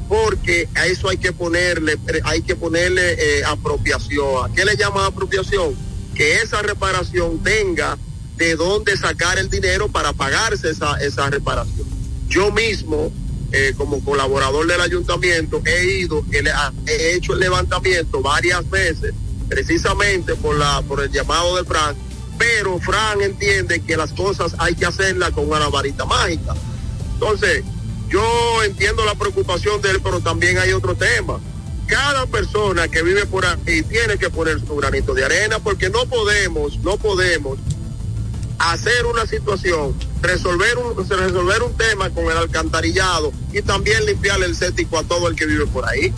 [0.09, 4.45] porque a eso hay que ponerle, hay que ponerle eh, apropiación.
[4.45, 5.75] ¿A qué le llaman apropiación?
[6.15, 7.99] Que esa reparación tenga
[8.37, 11.87] de dónde sacar el dinero para pagarse esa, esa reparación.
[12.29, 13.11] Yo mismo,
[13.53, 16.43] eh, como colaborador del ayuntamiento, he ido, he,
[16.91, 19.15] he hecho el levantamiento varias veces,
[19.49, 21.97] precisamente por, la, por el llamado de Fran,
[22.39, 26.55] pero Fran entiende que las cosas hay que hacerlas con una varita mágica.
[27.15, 27.65] Entonces,
[28.09, 31.41] yo entiendo la preocupación de él, pero también hay otro tema.
[31.87, 36.07] Cada persona que vive por aquí tiene que poner su granito de arena porque no
[36.07, 37.59] podemos, no podemos
[38.59, 44.57] hacer una situación, resolver un, resolver un tema con el alcantarillado y también limpiarle el
[44.57, 46.13] cético a todo el que vive por ahí.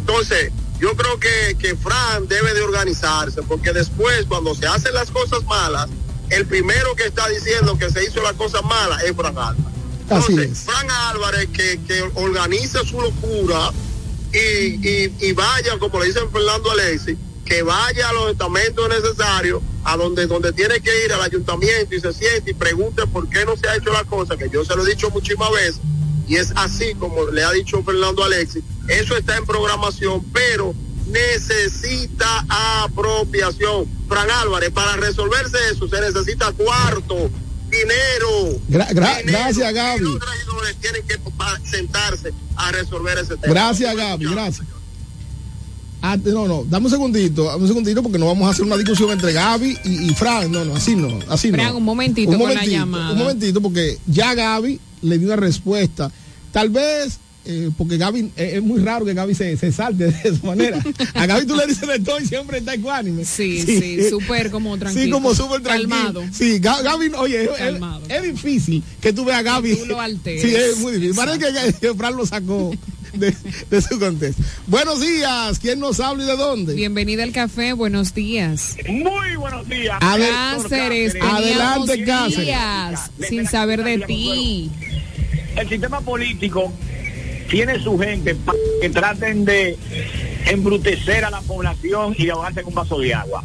[0.00, 5.10] Entonces, yo creo que, que Fran debe de organizarse porque después cuando se hacen las
[5.10, 5.88] cosas malas,
[6.30, 9.73] el primero que está diciendo que se hizo las cosas malas es Fran Álvarez.
[10.08, 13.70] Entonces, Fran Álvarez que, que organice su locura
[14.32, 19.62] y, y, y vaya, como le dicen Fernando Alexis, que vaya a los estamentos necesarios,
[19.84, 23.44] a donde, donde tiene que ir al ayuntamiento y se siente y pregunte por qué
[23.44, 25.80] no se ha hecho la cosa, que yo se lo he dicho muchísimas veces,
[26.26, 30.74] y es así como le ha dicho Fernando Alexis, eso está en programación, pero
[31.06, 32.46] necesita
[32.82, 33.86] apropiación.
[34.08, 37.30] Fran Álvarez, para resolverse eso se necesita cuarto,
[37.80, 38.60] dinero.
[38.68, 39.38] Gra- gra- dinero.
[39.38, 40.00] gracias, Y Gaby.
[40.00, 41.18] los regidores tienen que
[41.70, 43.52] sentarse a resolver ese tema.
[43.54, 44.66] Gracias, Gaby, gracias.
[46.06, 48.76] Ah, no, no, dame un segundito, dame un segundito porque no vamos a hacer una
[48.76, 50.52] discusión entre Gaby y, y Fran.
[50.52, 51.78] No, no, así no, así Fran, no.
[51.78, 53.12] un momentito con la llamada.
[53.12, 56.12] Un momentito porque ya Gaby le dio una respuesta.
[56.52, 60.28] Tal vez, eh, porque Gaby, eh, es muy raro que Gaby se, se salte de
[60.28, 60.82] esa manera.
[61.14, 63.24] A Gaby tú le dices de todo y siempre está ecuánime.
[63.24, 65.04] Sí, sí, súper como tranquilo.
[65.04, 65.88] Sí, como súper tranquilo.
[65.90, 66.24] Calmado.
[66.32, 67.48] Sí, Ga- Gaby, oye,
[68.08, 69.76] es, difícil que tú veas a Gaby.
[69.76, 70.42] tú lo alteres.
[70.42, 71.14] Sí, es muy difícil.
[71.14, 72.72] Parece que, que Fran lo sacó
[73.12, 73.34] de,
[73.70, 74.42] de su contexto.
[74.66, 76.74] Buenos días, ¿quién nos habla y de dónde?
[76.74, 78.76] Bienvenida al café, buenos días.
[78.88, 79.98] Muy buenos días.
[80.00, 80.30] Adel-
[80.62, 82.46] Cáceres, Adelante, Cáceres.
[82.46, 84.70] días sin saber de ti.
[85.56, 86.72] El sistema político
[87.48, 89.76] tiene su gente para que traten de
[90.46, 93.44] embrutecer a la población y ahogarse en un vaso de agua.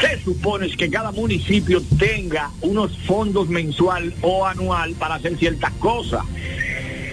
[0.00, 6.22] Se supone que cada municipio tenga unos fondos mensual o anual para hacer ciertas cosas.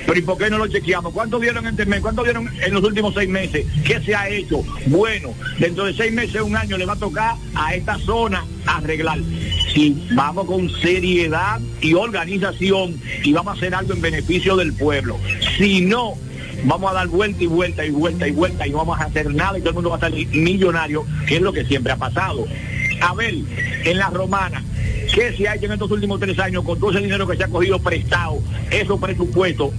[0.06, 1.14] Pero ¿y por qué no lo chequeamos?
[1.14, 2.02] ¿Cuánto dieron en este mes?
[2.02, 3.66] ¿Cuánto dieron en los últimos seis meses?
[3.86, 4.62] ¿Qué se ha hecho?
[4.88, 9.20] Bueno, dentro de seis meses, un año, le va a tocar a esta zona arreglar.
[9.74, 15.18] Si vamos con seriedad y organización y vamos a hacer algo en beneficio del pueblo.
[15.58, 16.14] Si no,
[16.66, 19.34] vamos a dar vuelta y vuelta y vuelta y vuelta y no vamos a hacer
[19.34, 21.98] nada y todo el mundo va a salir millonario, que es lo que siempre ha
[21.98, 22.46] pasado.
[23.02, 23.34] A ver,
[23.84, 24.64] en la romana,
[25.14, 27.44] ¿qué se ha hecho en estos últimos tres años con todo ese dinero que se
[27.44, 28.40] ha cogido prestado,
[28.72, 29.72] esos presupuestos?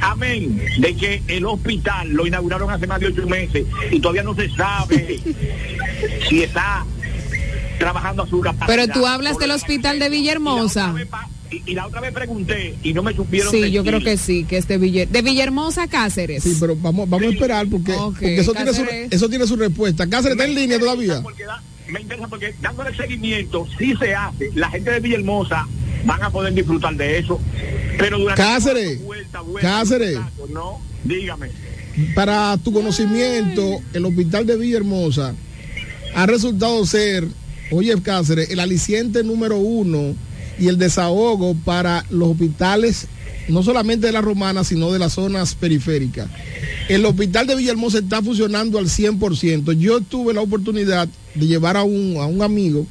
[0.00, 4.34] Amén, de que el hospital lo inauguraron hace más de ocho meses y todavía no
[4.34, 5.20] se sabe
[6.28, 6.84] si está
[7.78, 8.66] trabajando a su capacidad.
[8.66, 10.94] Pero tú hablas del hospital de Villahermosa.
[11.50, 14.44] Y, y la otra vez pregunté y no me supieron Sí, yo creo que sí,
[14.44, 16.42] que es de, Villaher- de Villahermosa Cáceres.
[16.42, 20.08] Sí, pero vamos, vamos a esperar porque, porque eso, tiene su, eso tiene su respuesta.
[20.08, 21.22] Cáceres está en línea todavía.
[21.88, 25.68] Me interesa porque dándole seguimiento, si se hace, la gente de Villahermosa
[26.04, 27.40] van a poder disfrutar de eso.
[27.96, 29.00] Pero durante Cáceres,
[29.60, 30.18] Cáceres,
[30.52, 31.50] no, dígame.
[32.16, 35.32] para tu conocimiento, el hospital de Villahermosa
[36.16, 37.28] ha resultado ser,
[37.70, 40.14] oye Cáceres, el aliciente número uno
[40.58, 43.08] y el desahogo para los hospitales
[43.48, 46.28] no solamente de la romana, sino de las zonas periféricas.
[46.88, 49.72] El hospital de Villahermosa está funcionando al 100%.
[49.78, 52.86] Yo tuve la oportunidad de llevar a un, a un amigo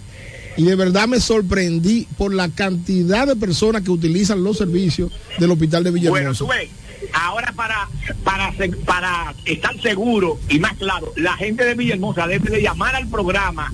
[0.57, 5.51] y de verdad me sorprendí por la cantidad de personas que utilizan los servicios del
[5.51, 6.39] hospital de Bueno, Villahermosa.
[6.39, 6.69] tú ves,
[7.13, 7.89] ahora para,
[8.23, 8.53] para,
[8.85, 13.73] para estar seguro y más claro, la gente de Villahermosa debe de llamar al programa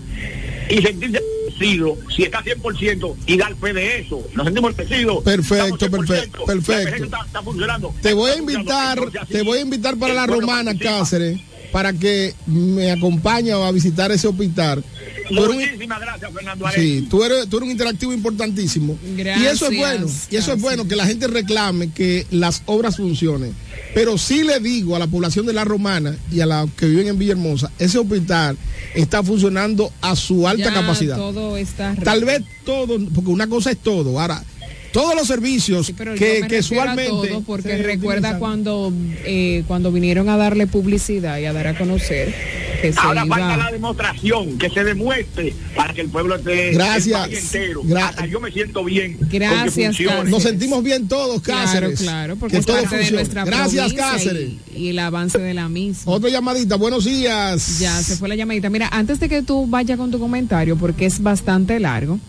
[0.72, 4.23] y sentirse agradecido si está 100% y dar fe de eso.
[4.34, 5.23] Nos sentimos agradecidos.
[5.23, 7.03] Perfecto, Estamos 100%, perfecto, perfecto.
[7.06, 7.93] Está, está funcionando.
[8.02, 8.99] Te voy a invitar,
[9.30, 10.77] te voy a invitar para la romana.
[10.77, 11.39] Cáceres
[11.72, 14.84] para que me acompañe a visitar ese hospital.
[15.30, 17.02] Un- Muchísimas gracias, Fernando Sí, Arezzi.
[17.10, 18.98] tú eres, tú eres un interactivo importantísimo.
[19.06, 22.64] Y eso es Gracias, bueno, y eso es bueno que la gente reclame que las
[22.65, 23.53] obras funcionen.
[23.93, 27.07] Pero sí le digo a la población de la Romana y a la que viven
[27.07, 28.57] en Villahermosa, ese hospital
[28.93, 31.15] está funcionando a su alta Ya capacidad.
[31.18, 34.19] Todo está Tal vez todo, porque una cosa es todo.
[34.19, 34.43] Ahora,
[34.91, 38.39] todos los servicios Pero que, que usualmente porque se recuerda utilizan.
[38.39, 38.93] cuando
[39.26, 42.34] eh, cuando vinieron a darle publicidad y a dar a conocer
[42.81, 46.72] que se Ahora iba falta la demostración, que se demuestre para que el pueblo esté
[46.72, 47.26] Gracias.
[47.26, 47.84] el país entero.
[47.84, 49.18] Gra- Hasta yo me siento bien.
[49.30, 49.97] Gracias.
[50.27, 51.99] Nos sentimos bien todos, Claro, Cáceres.
[52.01, 53.22] claro, porque que es todo parte de funcione.
[53.22, 54.49] nuestra Gracias, Cáceres.
[54.76, 56.11] y, y el avance de la misma.
[56.11, 57.77] Otra llamadita, buenos días.
[57.80, 58.72] Ya se fue la llamadita.
[58.72, 62.19] Mira, antes de que tú vayas con tu comentario, porque es bastante largo,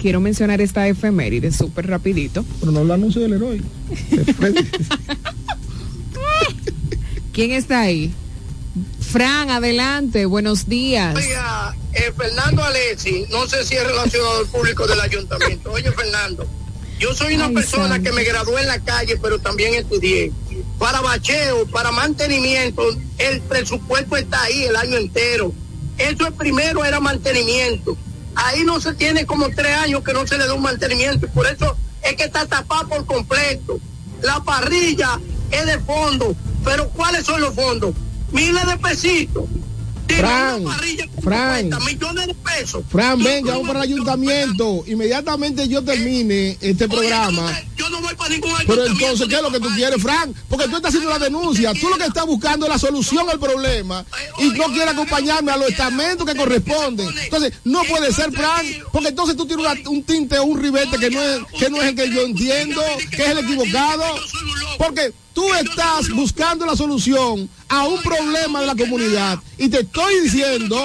[0.00, 2.44] quiero mencionar esta efeméride súper rapidito.
[2.60, 3.60] Pero no lo anuncio del héroe.
[7.32, 8.12] ¿Quién está ahí?
[9.00, 11.14] Fran, adelante, buenos días.
[11.14, 15.70] Oiga, eh, Fernando Alessi, no sé si es relacionado al público del ayuntamiento.
[15.72, 16.46] Oye, Fernando,
[16.98, 18.02] yo soy una Ay, persona santo.
[18.04, 20.32] que me gradué en la calle, pero también estudié.
[20.78, 22.82] Para bacheo, para mantenimiento,
[23.18, 25.52] el presupuesto está ahí el año entero.
[25.98, 27.96] Eso es primero era mantenimiento.
[28.36, 31.26] Ahí no se tiene como tres años que no se le da un mantenimiento.
[31.28, 33.78] Por eso es que está tapado por completo.
[34.22, 35.18] La parrilla
[35.50, 36.36] es de fondo.
[36.64, 37.94] Pero ¿cuáles son los fondos?
[38.32, 39.44] Miles de pesitos.
[40.08, 40.64] Fran,
[41.22, 41.70] Fran.
[41.84, 42.82] millones de pesos.
[42.90, 44.84] Fran, Tú- ven, tú ya vamos para el ayuntamiento.
[44.86, 47.52] Inmediatamente yo termine este programa.
[47.76, 49.02] Yo no voy para ningún Pero ayuntamiento.
[49.04, 50.34] entonces, ¿qué es lo que tú quieres, Fran?
[50.48, 51.72] Porque tú estás haciendo la denuncia.
[51.74, 54.04] Tú lo que estás buscando es la solución al problema
[54.38, 57.08] y no quieres acompañarme a los estamentos que corresponden.
[57.24, 61.10] Entonces, no puede ser, Fran, porque entonces tú tienes un tinte o un ribete que
[61.10, 64.04] no, es, que no es el que yo entiendo, que es el equivocado.
[64.78, 70.20] Porque tú estás buscando la solución a un problema de la comunidad y te estoy
[70.22, 70.80] diciendo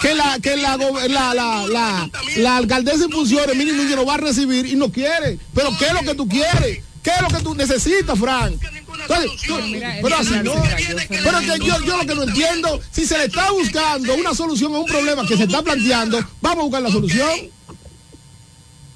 [0.00, 4.14] que la que la la, la, la, la alcaldesa en funciones, Mini Núñez, lo va
[4.14, 5.38] a recibir y no quiere.
[5.54, 6.82] Pero ¿qué es lo que tú quieres?
[7.02, 8.54] ¿Qué es lo que tú necesitas, Frank?
[9.02, 9.56] Entonces, tú-
[10.02, 10.52] pero así no.
[11.08, 14.74] Pero que yo, yo lo que no entiendo, si se le está buscando una solución
[14.74, 17.30] a un problema que se está planteando, vamos a buscar la solución.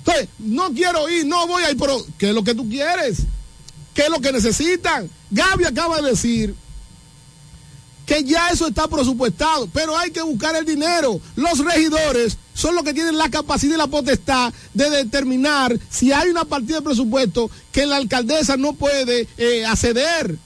[0.00, 3.20] Entonces, no quiero ir, no voy a ir, pero ¿qué es lo que tú quieres?
[3.94, 5.08] ¿Qué es lo que necesitan?
[5.30, 6.54] Gaby acaba de decir
[8.04, 11.20] que ya eso está presupuestado, pero hay que buscar el dinero.
[11.36, 16.28] Los regidores son los que tienen la capacidad y la potestad de determinar si hay
[16.28, 20.36] una partida de presupuesto que la alcaldesa no puede eh, acceder.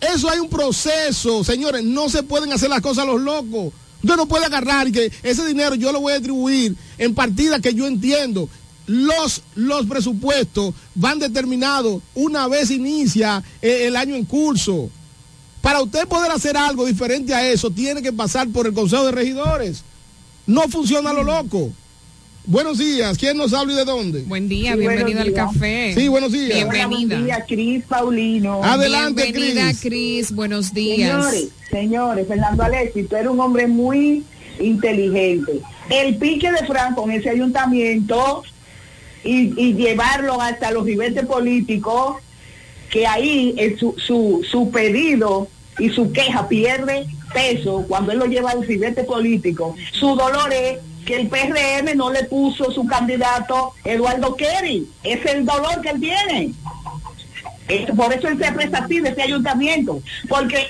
[0.00, 3.72] Eso hay un proceso, señores, no se pueden hacer las cosas a los locos.
[4.02, 7.74] Usted no puede agarrar que ese dinero yo lo voy a distribuir en partidas que
[7.74, 8.48] yo entiendo.
[8.86, 14.88] Los, los presupuestos van determinados una vez inicia eh, el año en curso.
[15.60, 19.12] Para usted poder hacer algo diferente a eso, tiene que pasar por el Consejo de
[19.12, 19.82] Regidores.
[20.46, 21.72] No funciona lo loco.
[22.48, 23.18] Buenos días.
[23.18, 24.20] ¿Quién nos habla y de dónde?
[24.22, 25.46] Buen día, Sí, bienvenida buenos al días.
[25.52, 25.94] café.
[25.96, 26.54] Sí, buenos días.
[26.54, 26.86] Bienvenida.
[27.16, 28.62] Buenos días, Cris Paulino.
[28.62, 29.80] Adelante, Bienvenida, Cris.
[29.80, 30.32] Cris.
[30.32, 31.24] Buenos días.
[31.24, 34.22] Señores, señores, Fernando Alexi, tú eres un hombre muy
[34.60, 35.60] inteligente.
[35.90, 38.44] El pique de Fran con ese ayuntamiento
[39.26, 42.16] y, y llevarlo hasta los ribetes políticos,
[42.90, 45.48] que ahí es su, su, su pedido
[45.78, 49.74] y su queja pierde peso cuando él lo lleva al ribete político.
[49.92, 54.86] Su dolor es que el PRM no le puso su candidato Eduardo Kerry.
[55.02, 56.52] Es el dolor que él tiene.
[57.68, 60.00] Es- por eso él se expresa así de ese ayuntamiento.
[60.28, 60.68] Porque,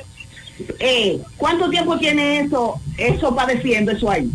[0.81, 4.29] eh, ¿cuánto tiempo tiene eso, eso padeciendo eso ahí?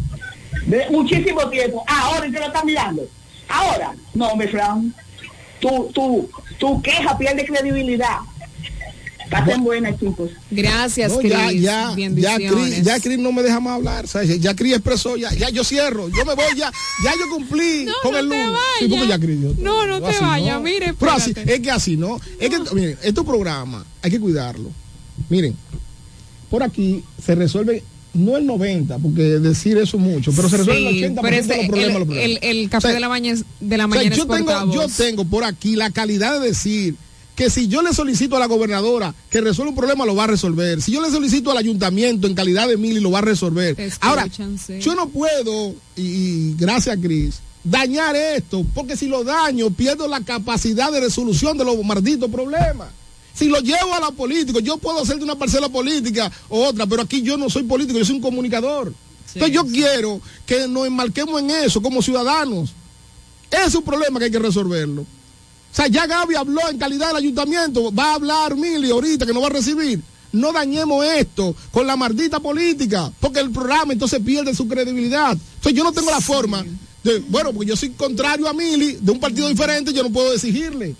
[0.91, 1.83] Muchísimo tiempo.
[1.87, 3.03] Ahora y te lo están mirando.
[3.51, 4.93] Ahora, no, me Fran.
[5.59, 8.17] Tu, tu, tu queja pierde credibilidad.
[9.29, 10.29] Pasen buenas, chicos.
[10.49, 11.31] Gracias, No, Cris.
[11.31, 11.51] ya,
[11.95, 12.35] ya, ya.
[12.35, 14.05] Cris, ya Cris no me deja más hablar.
[14.07, 14.41] ¿sabes?
[14.41, 16.69] Ya Cris expresó, ya, ya yo cierro, yo me voy, ya,
[17.03, 18.57] ya yo cumplí No, con no el lunes.
[18.79, 21.53] Sí, ya Cris dijo, No, no te así vayas, mire, Pero así, espérate.
[21.55, 22.19] es que así, ¿no?
[22.39, 24.69] Es que, miren, este programa hay que cuidarlo.
[25.29, 25.55] Miren,
[26.49, 30.91] por aquí se resuelve, no el 90, porque decir eso es mucho, pero se resuelve
[30.91, 31.87] Sí, el 80% pero de ese- los problemas.
[31.93, 32.25] el, los problemas.
[32.25, 34.73] el- el café O sea, de la mañana, de la o sea, mañana yo tengo,
[34.73, 36.95] yo tengo por aquí la calidad de decir
[37.35, 40.27] que si yo le solicito a la gobernadora que resuelva un problema, lo va a
[40.27, 40.81] resolver.
[40.81, 43.75] Si yo le solicito al ayuntamiento en calidad de mili, lo va a resolver.
[44.01, 44.27] Ahora,
[44.79, 50.19] yo no puedo, y, y gracias Cris, dañar esto, porque si lo daño, pierdo la
[50.21, 52.89] capacidad de resolución de los malditos problemas.
[53.33, 56.85] Si lo llevo a la política, yo puedo hacer de una parcela política o otra,
[56.85, 58.93] pero aquí yo no soy político, yo soy un comunicador.
[59.33, 62.71] Entonces yo quiero que nos enmarquemos en eso como ciudadanos.
[63.49, 65.01] Es un problema que hay que resolverlo.
[65.01, 69.33] O sea, ya Gaby habló en calidad del ayuntamiento, va a hablar Mili ahorita que
[69.33, 70.01] no va a recibir.
[70.33, 75.31] No dañemos esto con la maldita política, porque el programa entonces pierde su credibilidad.
[75.31, 76.65] Entonces yo no tengo la forma
[77.03, 80.33] de, bueno, porque yo soy contrario a Mili, de un partido diferente, yo no puedo
[80.33, 80.95] exigirle.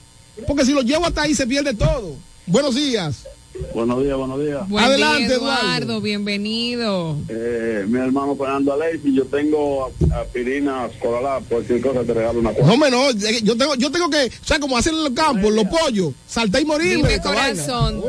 [0.48, 2.16] Porque si lo llevo hasta ahí se pierde todo.
[2.46, 3.26] Buenos días.
[3.74, 4.68] Buenos días, buenos días.
[4.70, 5.62] Buen Adelante, día, Eduardo.
[5.62, 7.18] Eduardo, bienvenido.
[7.28, 12.76] Eh, mi hermano Fernando Alexis, yo tengo aspirina escolar, cualquier cosa te regalo una cosa.
[12.76, 15.54] No, no, eh, yo tengo, yo tengo que, o sea, como hacen en los campos,
[15.54, 17.10] los pollos, saltar y morirme.
[17.10, 18.02] Dime, corazón.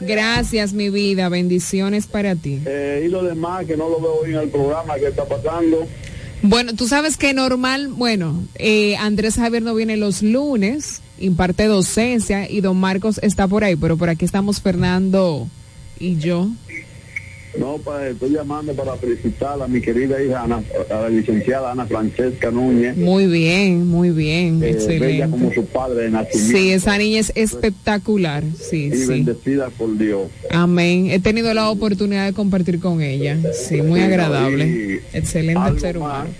[0.00, 1.28] Gracias, mi vida.
[1.28, 2.60] Bendiciones para ti.
[2.66, 5.86] Eh, y lo demás, que no lo veo hoy en el programa, ¿qué está pasando?
[6.48, 12.48] Bueno, tú sabes que normal, bueno, eh, Andrés Javier no viene los lunes, imparte docencia
[12.48, 15.48] y don Marcos está por ahí, pero por aquí estamos Fernando
[15.98, 16.48] y yo.
[17.58, 21.86] No, pues estoy llamando para felicitar a mi querida hija, Ana, a la licenciada Ana
[21.86, 22.96] Francesca Núñez.
[22.96, 25.54] Muy bien, muy bien, eh, bella como excelente.
[25.54, 26.58] su padre de nacimiento.
[26.58, 29.06] Sí, esa niña es espectacular, sí, y sí.
[29.06, 30.28] bendecida por Dios.
[30.50, 31.08] Amén.
[31.10, 33.38] He tenido la oportunidad de compartir con ella.
[33.52, 34.66] Sí, muy agradable.
[34.66, 36.30] y Excelente ser más, humano.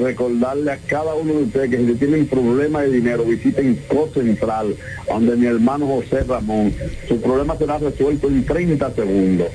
[0.00, 4.74] recordarle a cada uno de ustedes que si tienen problemas de dinero, visiten Co Central,
[5.08, 6.72] donde mi hermano José Ramón,
[7.08, 9.48] su problema será resuelto en 30 segundos.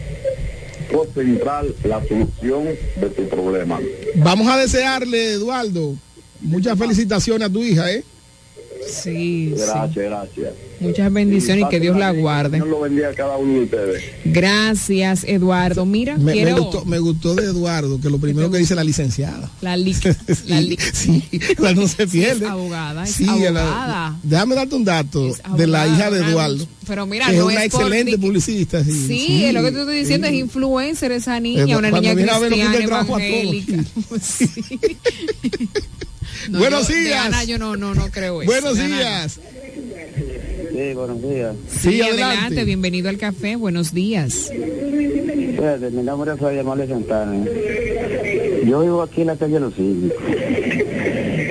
[0.91, 2.65] Co Central, la solución
[2.99, 3.79] de tu problema.
[4.15, 5.95] Vamos a desearle, Eduardo,
[6.41, 8.03] muchas felicitaciones a tu hija, ¿eh?
[8.87, 10.53] Sí, Gracias, gracias.
[10.79, 12.57] Muchas bendiciones y que Dios la guarde.
[12.57, 14.03] Dios lo bendiga a cada uno de ustedes.
[14.25, 15.85] Gracias, Eduardo.
[15.85, 18.83] Mira, Me, me quiero gustó, me gustó de Eduardo, que lo primero que dice la
[18.83, 19.49] licenciada.
[19.61, 19.95] la li-
[20.47, 21.23] la li- Sí,
[21.59, 22.45] la no se pierde.
[22.45, 24.19] es abogada, es Sí, a la- abogada.
[24.23, 26.67] déjame darte un dato de la abogada, hija de una- Eduardo.
[26.87, 28.83] Pero mira, que es no una es por- excelente publicista.
[28.83, 30.35] Sí, Sí, es lo que te estoy diciendo, sí.
[30.35, 33.73] es influencer esa niña, una niña cristiana, evangélica.
[36.49, 37.25] No, Buenos yo- días.
[37.25, 38.51] Ana, yo no, no, no creo eso.
[38.51, 39.39] Buenos días.
[40.71, 41.55] Sí, buenos días.
[41.69, 42.23] Sí, Sí, adelante.
[42.23, 42.63] adelante.
[42.65, 44.51] bienvenido al café, buenos días.
[44.51, 47.45] Fíjate, mi nombre es Fabio Santana.
[48.67, 50.17] Yo vivo aquí en la calle Los Cívicos.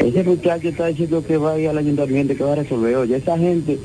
[0.05, 2.97] Ese muchacho está diciendo que va a ir al ayuntamiento, que va a resolver.
[2.97, 3.79] Oye, esa gente,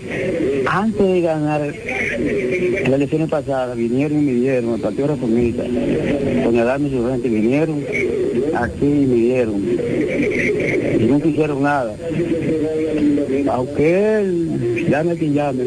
[0.68, 6.92] antes de ganar las elecciones pasadas, vinieron y midieron, el Partido Reformista, doña Dami y
[6.92, 7.86] su gente vinieron
[8.64, 9.56] aquí y midieron.
[11.00, 11.96] Y nunca hicieron nada.
[13.52, 15.64] Aunque él, llame quien llame,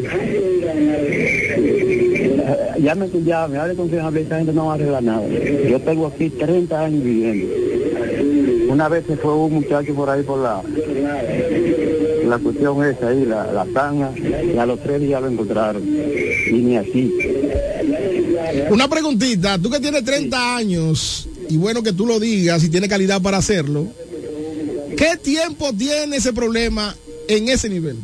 [2.79, 5.27] llame quien llame, hable con quien hable, esa gente no va a arreglar nada.
[5.69, 7.47] Yo tengo aquí 30 años viviendo.
[8.69, 10.61] Una vez se fue un muchacho por ahí por la
[12.27, 15.83] la cuestión esa ahí, la, la zanja, y a los tres días lo encontraron.
[15.83, 17.13] Y ni así.
[18.69, 22.89] Una preguntita, tú que tienes 30 años, y bueno que tú lo digas y tienes
[22.89, 23.85] calidad para hacerlo,
[24.97, 26.95] ¿qué tiempo tiene ese problema
[27.27, 27.97] en ese nivel?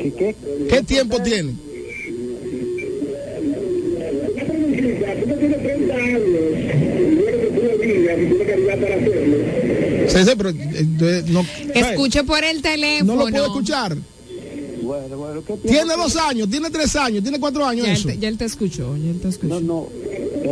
[0.00, 0.36] ¿Qué, qué?
[0.70, 1.54] ¿Qué tiempo tiene?
[10.08, 13.14] Sí, sí, pero, eh, no, Escuche por el teléfono.
[13.16, 13.96] no lo puedo escuchar.
[14.82, 17.98] Bueno, bueno, ¿qué tiempo Tiene dos años, tiene tres años, tiene cuatro años Ya él,
[17.98, 18.08] eso.
[18.08, 19.54] te, ya él te escuchó, ya él te escuchó.
[19.54, 19.88] No, no,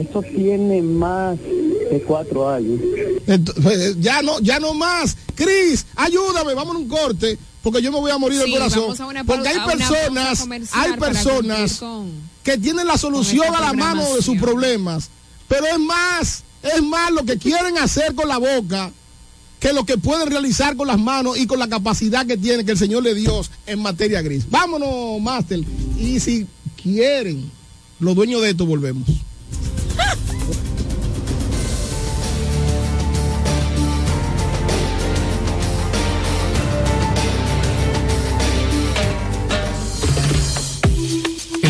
[0.01, 2.81] eso tiene más de cuatro años.
[3.27, 5.17] Entonces, ya no, ya no más.
[5.35, 8.81] Cris, ayúdame, vamos a un corte, porque yo me voy a morir Sí, del corazón.
[8.83, 12.11] vamos a una porque hay personas, hay personas con-
[12.43, 15.11] que tienen la solución a la mano de sus problemas.
[15.49, 18.91] Pero es más, es más lo que quieren hacer con la boca
[19.61, 22.73] que lo que pueden realizar con las manos y con la capacidad que tiene que
[22.73, 24.45] el Señor le dio en materia gris.
[24.51, 25.61] Vámonos, Master.
[25.99, 26.47] Y si
[26.83, 27.51] quieren,
[27.99, 29.09] los dueños de esto volvemos.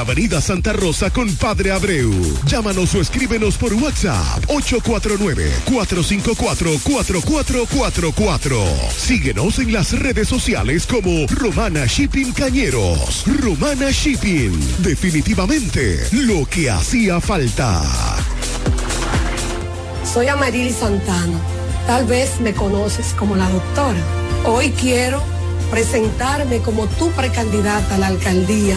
[0.00, 2.10] Avenida Santa Rosa con Padre Abreu.
[2.46, 8.64] Llámanos o escríbenos por WhatsApp 849 454 4444.
[8.96, 13.24] Síguenos en las redes sociales como Romana Shipping Cañeros.
[13.26, 14.58] Romana Shipping.
[14.78, 17.82] Definitivamente lo que hacía falta.
[20.10, 21.38] Soy Amarili Santana.
[21.86, 24.00] Tal vez me conoces como la doctora.
[24.46, 25.22] Hoy quiero
[25.70, 28.76] presentarme como tu precandidata a la alcaldía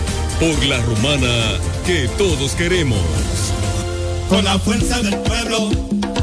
[0.41, 2.97] Por la romana que todos queremos.
[4.27, 5.69] Con la fuerza del pueblo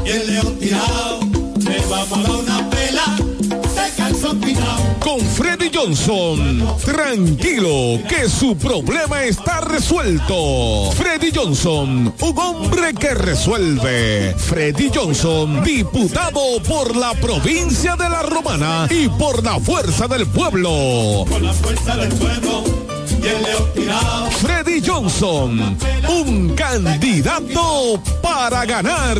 [0.05, 1.21] y el león tirado,
[1.57, 4.83] le vamos a dar una pela de calzón quitado.
[4.99, 10.91] Con Freddy Johnson, tranquilo que su problema está resuelto.
[10.97, 14.35] Freddy Johnson, un hombre que resuelve.
[14.37, 21.23] Freddy Johnson, diputado por la provincia de La Romana y por la fuerza del pueblo.
[21.29, 22.88] Con la fuerza del pueblo
[24.41, 25.77] Freddy Johnson,
[26.07, 29.17] un candidato para ganar.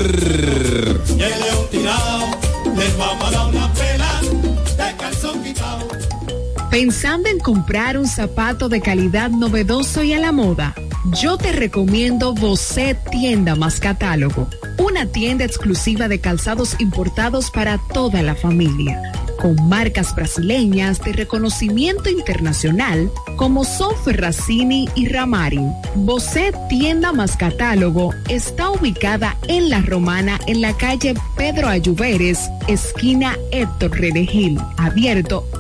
[6.70, 10.76] Pensando en comprar un zapato de calidad novedoso y a la moda,
[11.22, 14.48] yo te recomiendo Bocet Tienda más Catálogo,
[14.78, 19.02] una tienda exclusiva de calzados importados para toda la familia,
[19.41, 25.72] con marcas brasileñas de reconocimiento internacional como son Ferracini y Ramarin.
[25.95, 33.38] Bocet Tienda más Catálogo está ubicada en La Romana en la calle Pedro Ayuberes, esquina
[33.52, 35.45] Héctor Redegil, abierto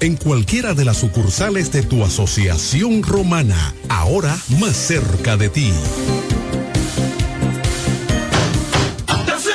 [0.00, 5.72] en cualquiera de las sucursales de tu asociación romana, ahora más cerca de ti.
[9.26, 9.50] Ya se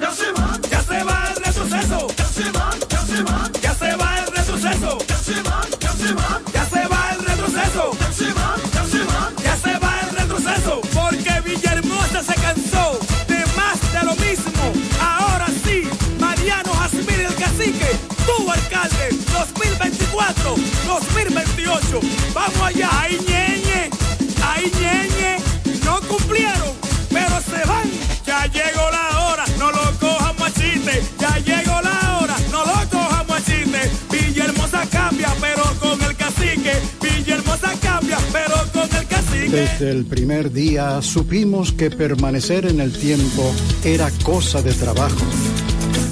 [0.00, 0.24] ya se
[0.70, 2.06] ya se va el retroceso.
[2.16, 2.42] Ya se
[2.90, 3.24] ya se
[3.62, 4.98] ya se va el retroceso.
[5.08, 6.14] Ya se ya se
[6.52, 7.92] ya se va el retroceso.
[8.00, 8.98] Ya se ya se
[9.44, 10.80] ya se va el retroceso.
[10.94, 14.72] Porque Villahermosa se cansó de más de lo mismo.
[15.00, 15.82] Ahora sí,
[16.18, 17.90] Mariano Jasmine el cacique,
[18.26, 19.11] tu alcalde.
[20.12, 22.00] 2028.
[22.34, 22.88] Vamos allá.
[22.92, 23.90] Ay, ñeñe,
[24.44, 25.36] ay, ñeñe.
[25.84, 26.72] No cumplieron,
[27.08, 27.90] pero se van.
[28.26, 31.02] Ya llegó la hora, no lo cojan machiste.
[31.18, 33.90] Ya llegó la hora, no lo cojan machiste.
[34.10, 36.72] Villahermosa cambia, pero con el cacique.
[37.00, 39.48] Villahermosa cambia, pero con el cacique.
[39.48, 43.52] Desde el primer día supimos que permanecer en el tiempo
[43.84, 45.24] era cosa de trabajo.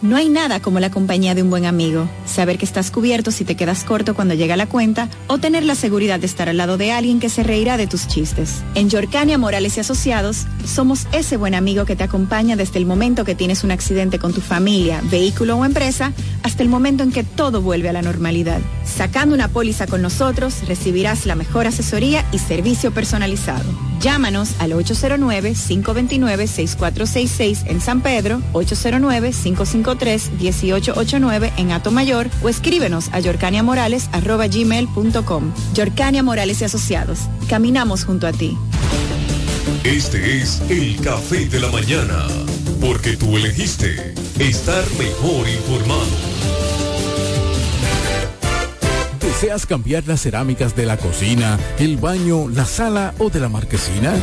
[0.01, 2.09] No hay nada como la compañía de un buen amigo.
[2.25, 4.88] Saber que estás cubierto si te quedas corto cuando llega la cuenta
[5.27, 8.07] o tener la seguridad de estar al lado de alguien que se reirá de tus
[8.07, 8.63] chistes.
[8.75, 13.25] En Yorcania Morales y Asociados somos ese buen amigo que te acompaña desde el momento
[13.25, 16.13] que tienes un accidente con tu familia, vehículo o empresa
[16.43, 18.61] hasta el momento en que todo vuelve a la normalidad.
[18.83, 23.88] Sacando una póliza con nosotros recibirás la mejor asesoría y servicio personalizado.
[23.99, 35.53] Llámanos al 809-529-6466 en San Pedro, 809-553-1889 en Atomayor o escríbenos a yorcaniamorales.gmail.com.
[35.73, 37.19] Yorcania Morales y Asociados.
[37.49, 38.55] Caminamos junto a ti.
[39.83, 42.25] Este es el café de la mañana,
[42.81, 46.68] porque tú elegiste estar mejor informado.
[49.39, 54.13] ¿Deseas cambiar las cerámicas de la cocina, el baño, la sala o de la marquesina?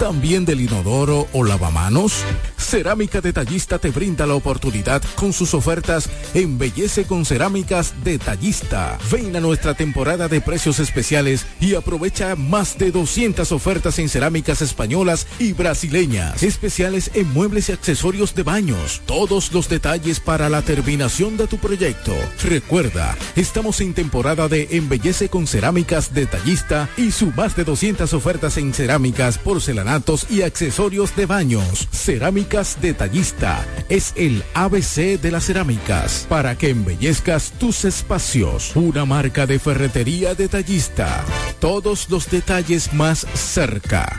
[0.00, 2.24] ¿También del inodoro o lavamanos?
[2.58, 8.98] Cerámica Detallista te brinda la oportunidad con sus ofertas Embellece con Cerámicas Detallista.
[9.12, 14.62] Ven a nuestra temporada de precios especiales y aprovecha más de 200 ofertas en cerámicas
[14.62, 16.42] españolas y brasileñas.
[16.42, 19.02] Especiales en muebles y accesorios de baños.
[19.06, 22.12] Todos los detalles para la terminación de tu proyecto.
[22.42, 28.56] Recuerda, estamos en temporada de Embellece con Cerámicas Detallista y su más de 200 ofertas
[28.56, 31.88] en cerámicas, porcelanatos y accesorios de baños.
[31.92, 38.74] Cerámicas Detallista es el ABC de las cerámicas para que embellezcas tus espacios.
[38.74, 41.24] Una marca de ferretería detallista.
[41.60, 44.18] Todos los detalles más cerca.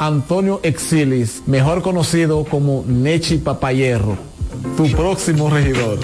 [0.00, 4.16] Antonio Exilis, mejor conocido como Nechi Papayerro,
[4.74, 5.98] tu próximo regidor.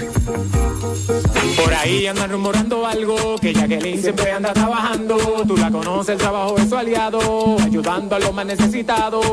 [1.55, 5.17] Por ahí andan rumorando algo, que Jacqueline siempre anda trabajando.
[5.47, 9.25] Tú la conoces, el trabajo de su aliado, ayudando a los más necesitados.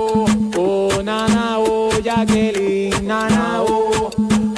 [0.56, 1.58] Oh, nana,
[2.02, 3.62] Jacqueline, nana,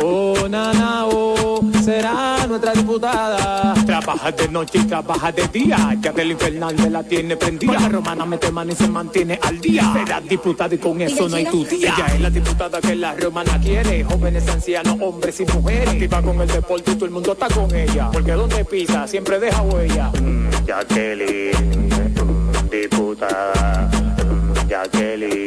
[0.07, 3.75] oh, nana, oh, será nuestra diputada.
[3.85, 5.97] Trabaja de noche y trabaja de día.
[6.01, 7.73] Jacqueline Fernández la tiene prendida.
[7.81, 9.93] La romana mete mano y se mantiene al día.
[9.93, 11.95] Será diputada y con eso no hay tu tía.
[11.97, 14.05] Ella es la diputada que la romana quiere.
[14.05, 15.89] Jóvenes, ancianos, hombres y mujeres.
[15.89, 18.11] Activa con el deporte y todo el mundo está con ella.
[18.13, 20.11] Porque donde pisa siempre deja huella.
[20.21, 23.91] Mm, Jacqueline, mm, diputada.
[24.25, 25.46] Mm, Jacqueline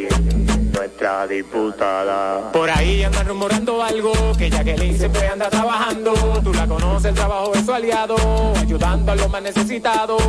[0.80, 2.50] nuestra diputada.
[2.52, 6.14] Por ahí andan rumorando algo, que Jacqueline siempre anda trabajando.
[6.42, 8.16] Tú la conoces, el trabajo es su aliado,
[8.56, 10.22] ayudando a los más necesitados.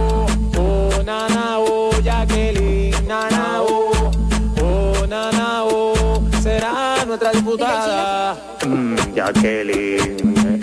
[0.58, 4.12] Oh, nana, oh, Jacqueline, nana, oh,
[4.62, 8.36] oh, nana, oh, será nuestra diputada.
[8.68, 10.18] Mm, Jacqueline,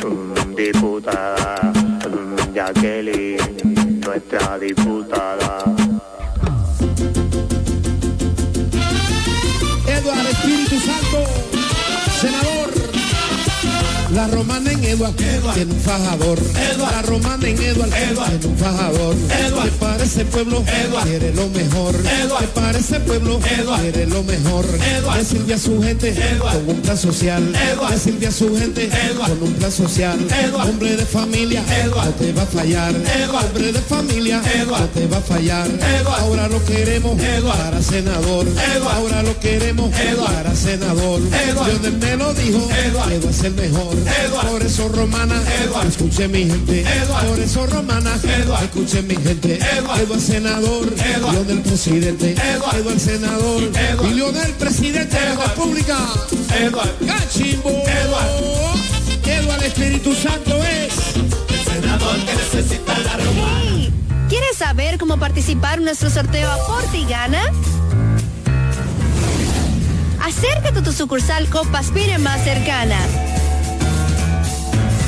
[0.04, 1.72] mm, diputada.
[1.72, 5.77] Mm, Jacqueline, nuestra diputada.
[14.18, 16.38] La romana en Eduard, tiene un fajador.
[16.78, 19.16] La romana en Eduard, tiene un fajador.
[19.16, 20.64] Que para ese pueblo
[21.02, 21.94] quiere lo mejor.
[22.38, 24.64] Que para ese pueblo quiere lo mejor.
[24.64, 27.52] Que sirve a su gente con un plan social.
[27.90, 30.18] Que sirve a su gente con un plan social.
[30.54, 32.94] Hombre de familia, no te va a fallar.
[32.94, 35.68] Hombre de familia, no te va a fallar.
[36.20, 38.46] Ahora lo queremos para senador.
[38.94, 41.20] Ahora lo queremos para senador.
[41.20, 43.96] Lionel me lo dijo, Eduard es el mejor.
[44.30, 45.40] Por eso romana,
[45.88, 46.84] escuche mi gente.
[47.26, 48.14] Por eso romana,
[48.62, 49.58] escuche mi gente.
[49.76, 50.86] Eduard senador,
[51.32, 52.34] Lionel presidente.
[52.34, 53.62] Eduard senador,
[54.04, 55.98] y Lionel presidente de la República.
[56.58, 57.70] Eduard Cachimbo.
[57.70, 58.58] Eduard.
[59.24, 63.90] Eduard Espíritu Santo es el senador que necesita la romana.
[64.28, 67.42] ¿Quieres saber cómo participar en nuestro sorteo Aporte y Gana?
[70.22, 72.98] Acércate a tu sucursal Copaspire más cercana.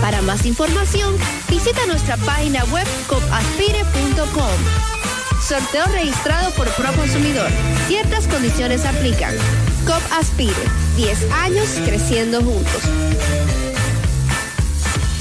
[0.00, 1.16] Para más información,
[1.48, 4.94] visita nuestra página web copaspire.com.
[5.46, 7.50] Sorteo registrado por Proconsumidor.
[7.86, 9.34] Ciertas condiciones aplican.
[9.86, 10.54] COP Aspire.
[10.96, 12.82] 10 años creciendo juntos.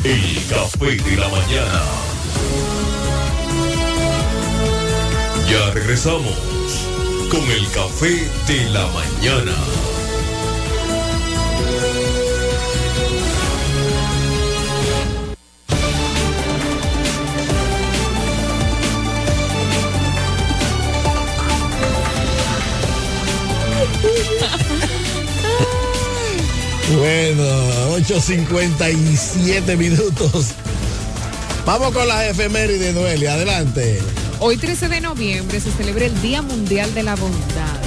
[0.03, 1.81] El café de la mañana.
[5.49, 6.37] Ya regresamos
[7.29, 9.92] con el café de la mañana.
[26.97, 27.43] Bueno,
[27.97, 30.49] 8.57 minutos.
[31.65, 33.33] Vamos con las efemérides, Noelia.
[33.33, 33.99] Adelante.
[34.39, 37.79] Hoy 13 de noviembre se celebra el Día Mundial de la Bondad,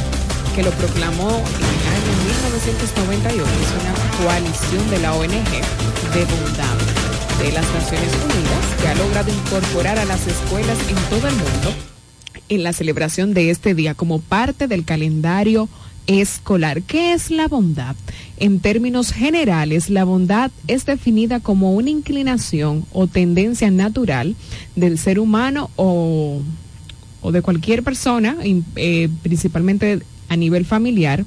[0.54, 3.42] que lo proclamó en el año 1998.
[3.42, 6.76] Es una coalición de la ONG de bondad
[7.38, 11.74] de las Naciones Unidas que ha logrado incorporar a las escuelas en todo el mundo
[12.48, 15.68] en la celebración de este día como parte del calendario
[16.06, 16.82] escolar.
[16.82, 17.96] ¿Qué es la bondad?
[18.38, 24.36] En términos generales, la bondad es definida como una inclinación o tendencia natural
[24.74, 26.42] del ser humano o,
[27.22, 28.36] o de cualquier persona,
[28.76, 31.24] eh, principalmente a nivel familiar,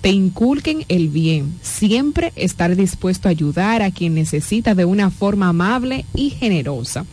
[0.00, 5.48] te inculquen el bien, siempre estar dispuesto a ayudar a quien necesita de una forma
[5.48, 7.06] amable y generosa.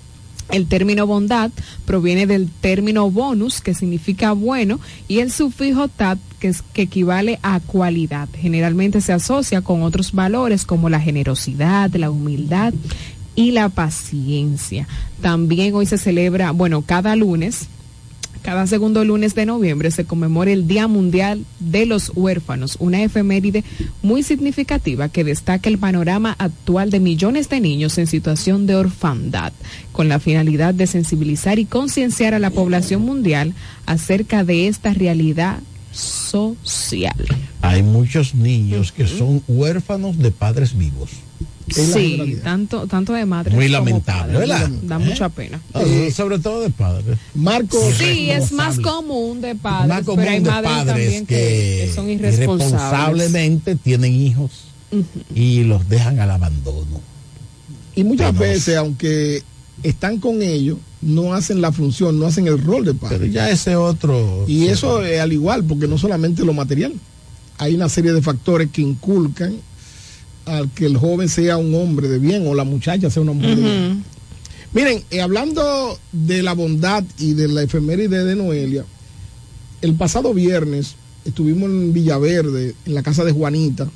[0.49, 1.51] El término bondad
[1.85, 7.39] proviene del término bonus, que significa bueno, y el sufijo tat, que, es- que equivale
[7.43, 8.29] a cualidad.
[8.33, 12.73] Generalmente se asocia con otros valores como la generosidad, la humildad
[13.35, 14.87] y la paciencia.
[15.21, 17.67] También hoy se celebra, bueno, cada lunes,
[18.41, 23.63] cada segundo lunes de noviembre se conmemora el Día Mundial de los Huérfanos, una efeméride
[24.01, 29.53] muy significativa que destaca el panorama actual de millones de niños en situación de orfandad,
[29.91, 33.53] con la finalidad de sensibilizar y concienciar a la población mundial
[33.85, 35.59] acerca de esta realidad
[35.91, 37.15] social.
[37.61, 41.09] Hay muchos niños que son huérfanos de padres vivos.
[41.69, 43.53] Sí, tanto, tanto de madres.
[43.53, 44.49] Muy como lamentable, padres.
[44.49, 44.69] ¿verdad?
[44.83, 44.99] Da ¿Eh?
[44.99, 45.59] mucha pena.
[45.73, 45.81] Ah,
[46.15, 47.17] sobre todo de padres.
[47.35, 47.77] Marco.
[47.97, 51.35] Sí, es más común de padres, Más común pero hay de madres padres también que,
[51.35, 52.67] que, que son irresponsables.
[52.69, 54.51] irresponsablemente tienen hijos
[55.35, 57.01] y los dejan al abandono.
[57.95, 59.43] Y muchas veces, aunque
[59.83, 63.17] están con ellos, no hacen la función, no hacen el rol de padre.
[63.19, 64.45] Pero ya ese otro.
[64.47, 66.93] Y eso es al igual, porque no solamente lo material.
[67.57, 69.55] Hay una serie de factores que inculcan
[70.47, 73.55] al que el joven sea un hombre de bien o la muchacha sea una mujer
[73.55, 74.03] de bien.
[74.73, 78.85] Miren, eh, hablando de la bondad y de la efeméride de Noelia,
[79.81, 80.95] el pasado viernes
[81.25, 83.89] estuvimos en Villaverde, en la casa de Juanita.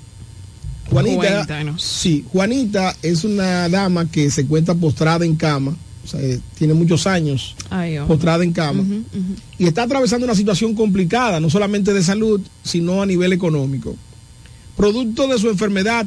[0.90, 1.82] Juanita, Cuéntanos.
[1.82, 6.74] sí, Juanita es una dama que se encuentra postrada en cama, o sea, eh, tiene
[6.74, 8.08] muchos años Ay, oh.
[8.08, 8.84] postrada en cama
[9.58, 13.96] y está atravesando una situación complicada, no solamente de salud, sino a nivel económico.
[14.76, 16.06] Producto de su enfermedad,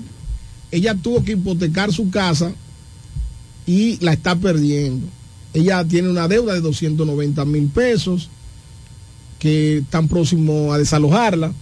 [0.71, 2.53] ella tuvo que hipotecar su casa
[3.67, 5.07] y la está perdiendo.
[5.53, 8.29] Ella tiene una deuda de 290 mil pesos
[9.39, 11.53] que están próximos a desalojarla.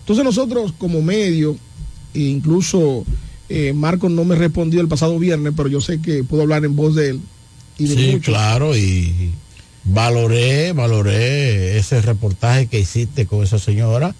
[0.00, 1.56] Entonces nosotros como medio,
[2.14, 3.04] e incluso
[3.48, 6.76] eh, Marcos no me respondió el pasado viernes, pero yo sé que puedo hablar en
[6.76, 7.20] voz de él.
[7.78, 8.34] Y de Sí, muchos.
[8.34, 9.30] claro, y
[9.84, 14.14] valoré, valoré ese reportaje que hiciste con esa señora,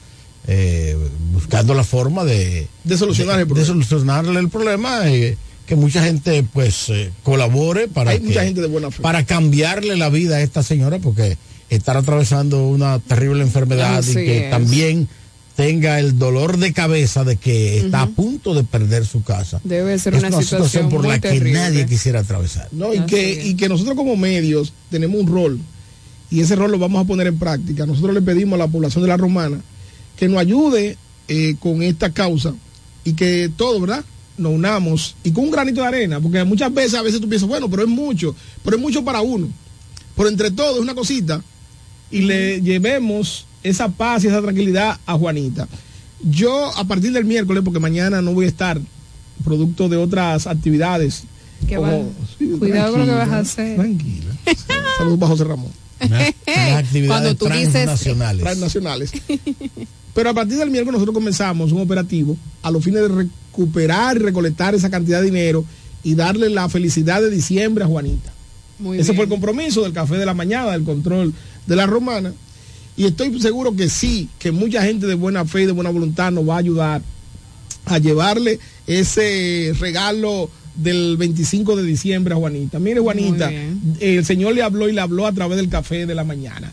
[0.50, 0.96] eh,
[1.32, 6.42] buscando la forma de, De solucionar el de solucionarle el problema, eh, que mucha gente
[6.42, 9.02] pues eh, colabore para Hay que- mucha gente de buena fe.
[9.02, 11.36] para cambiarle la vida a esta señora, porque
[11.68, 14.50] estar atravesando una terrible enfermedad Así y que es.
[14.50, 15.06] también
[15.54, 19.60] tenga el dolor de cabeza de que está a punto de perder su casa.
[19.64, 22.68] Debe ser es una situación por muy la que nadie quisiera atravesar.
[22.72, 25.58] No, y que, y que nosotros como medios tenemos un rol
[26.30, 27.84] y ese rol lo vamos a poner en práctica.
[27.86, 29.60] Nosotros le pedimos a la población de la Romana
[30.18, 30.96] que nos ayude
[31.28, 32.54] eh, con esta causa
[33.04, 34.04] y que todos, ¿verdad?
[34.36, 37.48] Nos unamos y con un granito de arena, porque muchas veces a veces tú piensas,
[37.48, 38.34] bueno, pero es mucho,
[38.64, 39.48] pero es mucho para uno.
[40.16, 41.42] Pero entre todos es una cosita
[42.10, 45.68] y le llevemos esa paz y esa tranquilidad a Juanita.
[46.22, 48.80] Yo a partir del miércoles, porque mañana no voy a estar,
[49.44, 51.22] producto de otras actividades.
[51.68, 53.76] ¿Qué como- Sí, Cuidado con lo que vas a hacer.
[53.76, 54.36] Tranquila.
[54.98, 55.70] Saludos para José Ramón.
[56.00, 56.34] Unas
[57.06, 58.42] Cuando tú dices- transnacionales.
[58.42, 59.12] Transnacionales.
[60.14, 64.20] Pero a partir del miércoles nosotros comenzamos un operativo a los fines de recuperar y
[64.20, 65.64] recolectar esa cantidad de dinero
[66.02, 68.32] y darle la felicidad de diciembre a Juanita.
[68.78, 69.16] Muy Ese bien.
[69.16, 71.32] fue el compromiso del café de la mañana, del control
[71.66, 72.32] de la romana.
[72.96, 76.32] Y estoy seguro que sí, que mucha gente de buena fe y de buena voluntad
[76.32, 77.02] nos va a ayudar
[77.86, 82.78] a llevarle ese regalo del 25 de diciembre a Juanita.
[82.78, 83.50] Mire, Juanita,
[84.00, 86.72] el Señor le habló y le habló a través del café de la mañana.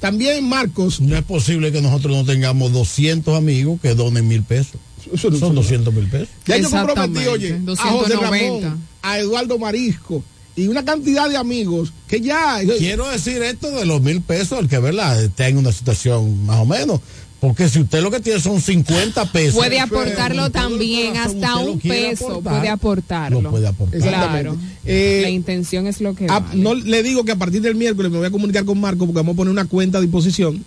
[0.00, 1.00] También Marcos.
[1.00, 4.80] No es posible que nosotros no tengamos 200 amigos que donen mil pesos.
[5.12, 6.28] Eso no- Son 200 mil pesos.
[6.46, 8.20] Ya yo comprometí, oye, a José 290.
[8.68, 10.24] Ramón, a Eduardo Marisco
[10.56, 12.58] y una cantidad de amigos que ya...
[12.78, 16.58] Quiero decir esto de los mil pesos, el que verdad está en una situación más
[16.58, 17.00] o menos.
[17.42, 19.56] Porque si usted lo que tiene son 50 pesos.
[19.56, 23.40] Puede aportarlo también, hasta un peso puede aportarlo.
[23.42, 24.00] Lo puede aportar.
[24.00, 24.56] Claro.
[24.84, 26.62] Eh, la intención es lo que Ah, vale.
[26.62, 29.16] no le digo que a partir del miércoles me voy a comunicar con Marco porque
[29.16, 30.64] vamos a poner una cuenta a disposición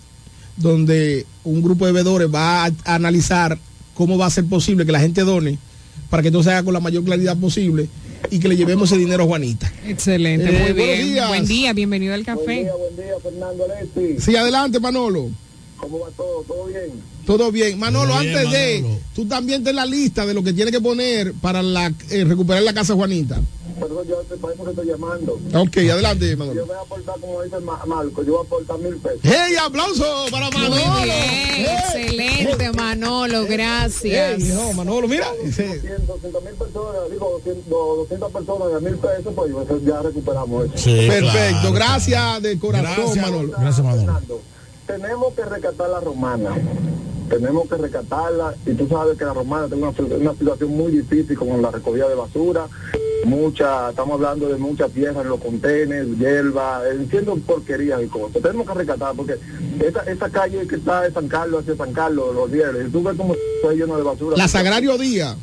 [0.58, 3.58] donde un grupo de veedores va a, a analizar
[3.94, 5.58] cómo va a ser posible que la gente done
[6.10, 7.88] para que todo se haga con la mayor claridad posible
[8.30, 9.72] y que le llevemos ese dinero a Juanita.
[9.86, 11.06] Excelente, Eh, muy buenos bien.
[11.14, 11.28] días.
[11.28, 12.68] Buen día, bienvenido al café.
[12.78, 14.20] Buen día, Fernando Alessi.
[14.20, 15.30] Sí, adelante, Manolo.
[15.78, 16.42] ¿Cómo va todo?
[16.46, 16.92] ¿Todo bien?
[17.26, 17.78] Todo bien.
[17.78, 19.00] Manolo, Muy bien, antes de, Manolo.
[19.14, 22.62] tú también ten la lista de lo que tiene que poner para la, eh, recuperar
[22.62, 23.40] la casa de Juanita.
[23.78, 25.38] Perdón, yo te parece que estoy llamando.
[25.54, 26.60] Ok, adelante, Manolo.
[26.60, 29.20] Yo voy a aportar, como dice Ma- Marco, yo voy a aportar mil pesos.
[29.22, 30.76] ¡Hey, aplauso para Muy Manolo!
[31.04, 31.66] bien, ¡Hey!
[31.84, 34.40] excelente, Manolo, gracias.
[34.40, 35.28] Ey, no, Manolo, mira.
[35.30, 39.52] 200 mil personas, digo 200, 200 personas de mil pesos, pues
[39.84, 40.84] ya recuperamos eso.
[40.84, 43.16] Perfecto, gracias de corazón, Gracias.
[43.26, 43.52] Manolo.
[43.58, 44.00] Gracias, Manolo.
[44.06, 44.40] Fernando,
[44.86, 46.50] tenemos que rescatar la romana.
[47.28, 51.36] Tenemos que rescatarla y tú sabes que la romana tiene una, una situación muy difícil
[51.36, 52.68] con la recogida de basura.
[53.24, 58.40] Mucha, estamos hablando de mucha tierra en los contenedores, hierba, entiendo porquerías y cosas.
[58.40, 59.36] Tenemos que rescatar porque
[59.84, 63.16] esa, esa calle que está de San Carlos hacia San Carlos, los viernes, tú ves
[63.16, 64.36] cómo está lleno de basura.
[64.36, 65.36] La Sagrario Díaz.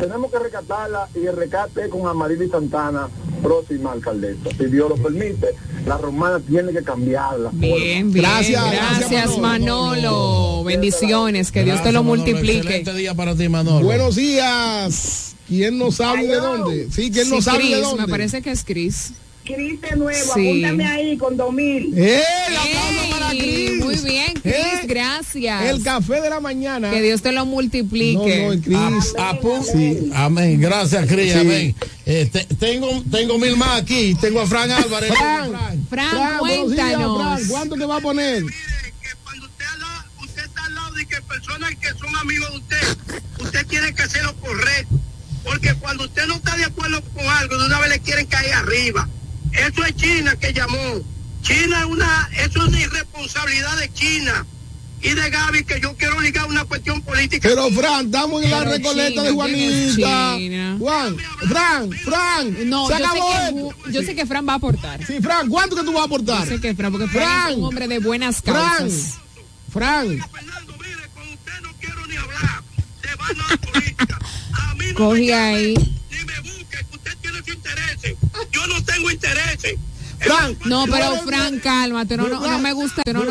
[0.00, 3.08] Tenemos que rescatarla y el rescate con Amarili Santana,
[3.42, 4.50] próxima alcaldesa.
[4.56, 5.54] Si Dios lo permite,
[5.86, 7.50] la romana tiene que cambiarla.
[7.52, 8.24] Bien, bien.
[8.24, 10.62] Gracias, Gracias, gracias, Manolo.
[10.64, 12.16] Bendiciones, que Dios te lo Manolo.
[12.24, 12.58] multiplique.
[12.58, 13.84] Excelente día para ti, Manolo.
[13.86, 15.34] Buenos días.
[15.48, 16.88] ¿Quién nos sabe de dónde?
[16.92, 18.02] Sí, ¿quién Sí, nos sabe de Cris, dónde?
[18.02, 19.12] me parece que es Cris.
[19.44, 20.64] Cris de nuevo, Sí.
[20.64, 21.92] apúntame ahí con dos mil.
[21.96, 22.22] ¡Eh!
[22.48, 23.76] aplauso para Cris!
[23.84, 25.64] Muy bien, Cris, Eh, gracias.
[25.64, 26.90] El café de la mañana.
[26.90, 28.60] Que Dios te lo multiplique.
[28.66, 29.00] No, no.
[29.00, 30.10] Apu- Sí.
[30.14, 31.32] Amén, gracias, Cris.
[31.32, 31.38] Sí.
[31.38, 31.74] Amén.
[32.06, 34.14] Eh, te- tengo, tengo mil más aquí.
[34.20, 35.12] Tengo a Fran Álvarez.
[35.14, 37.18] Fran, Fran, buenos días, cuéntanos.
[37.40, 37.48] Fran.
[37.48, 38.44] ¿Cuánto te va a poner?
[41.08, 42.98] que personas que son amigos de usted,
[43.40, 44.94] usted tiene que hacer lo correcto.
[45.42, 48.52] Porque cuando usted no está de acuerdo con algo, de una vez le quieren caer
[48.52, 49.08] arriba.
[49.52, 50.78] Eso es China que llamó.
[51.42, 54.46] China es una, eso es una irresponsabilidad de China
[55.02, 57.48] y de Gaby que yo quiero ligar una cuestión política.
[57.48, 60.36] Pero Fran, estamos en la Pero recoleta China, de Juanita.
[60.78, 61.16] Juan,
[61.48, 62.68] Fran, Fran.
[62.68, 63.54] No, se yo sé, acabó que, esto.
[63.56, 65.06] Ju- yo sé que Fran va a aportar.
[65.06, 66.44] Sí, Fran, ¿cuánto que tú vas a aportar?
[66.44, 67.50] Yo sé que Fran, porque Fran, Fran.
[67.52, 69.14] es un hombre de buenas Fran, causas.
[69.72, 70.18] Fran.
[74.96, 75.74] Coge ahí.
[78.60, 79.78] Yo no tengo intereses.
[80.18, 80.58] Fran.
[80.66, 82.16] No, pero Fran, cálmate.
[82.16, 83.02] No, no, no me gusta.
[83.06, 83.24] No, no,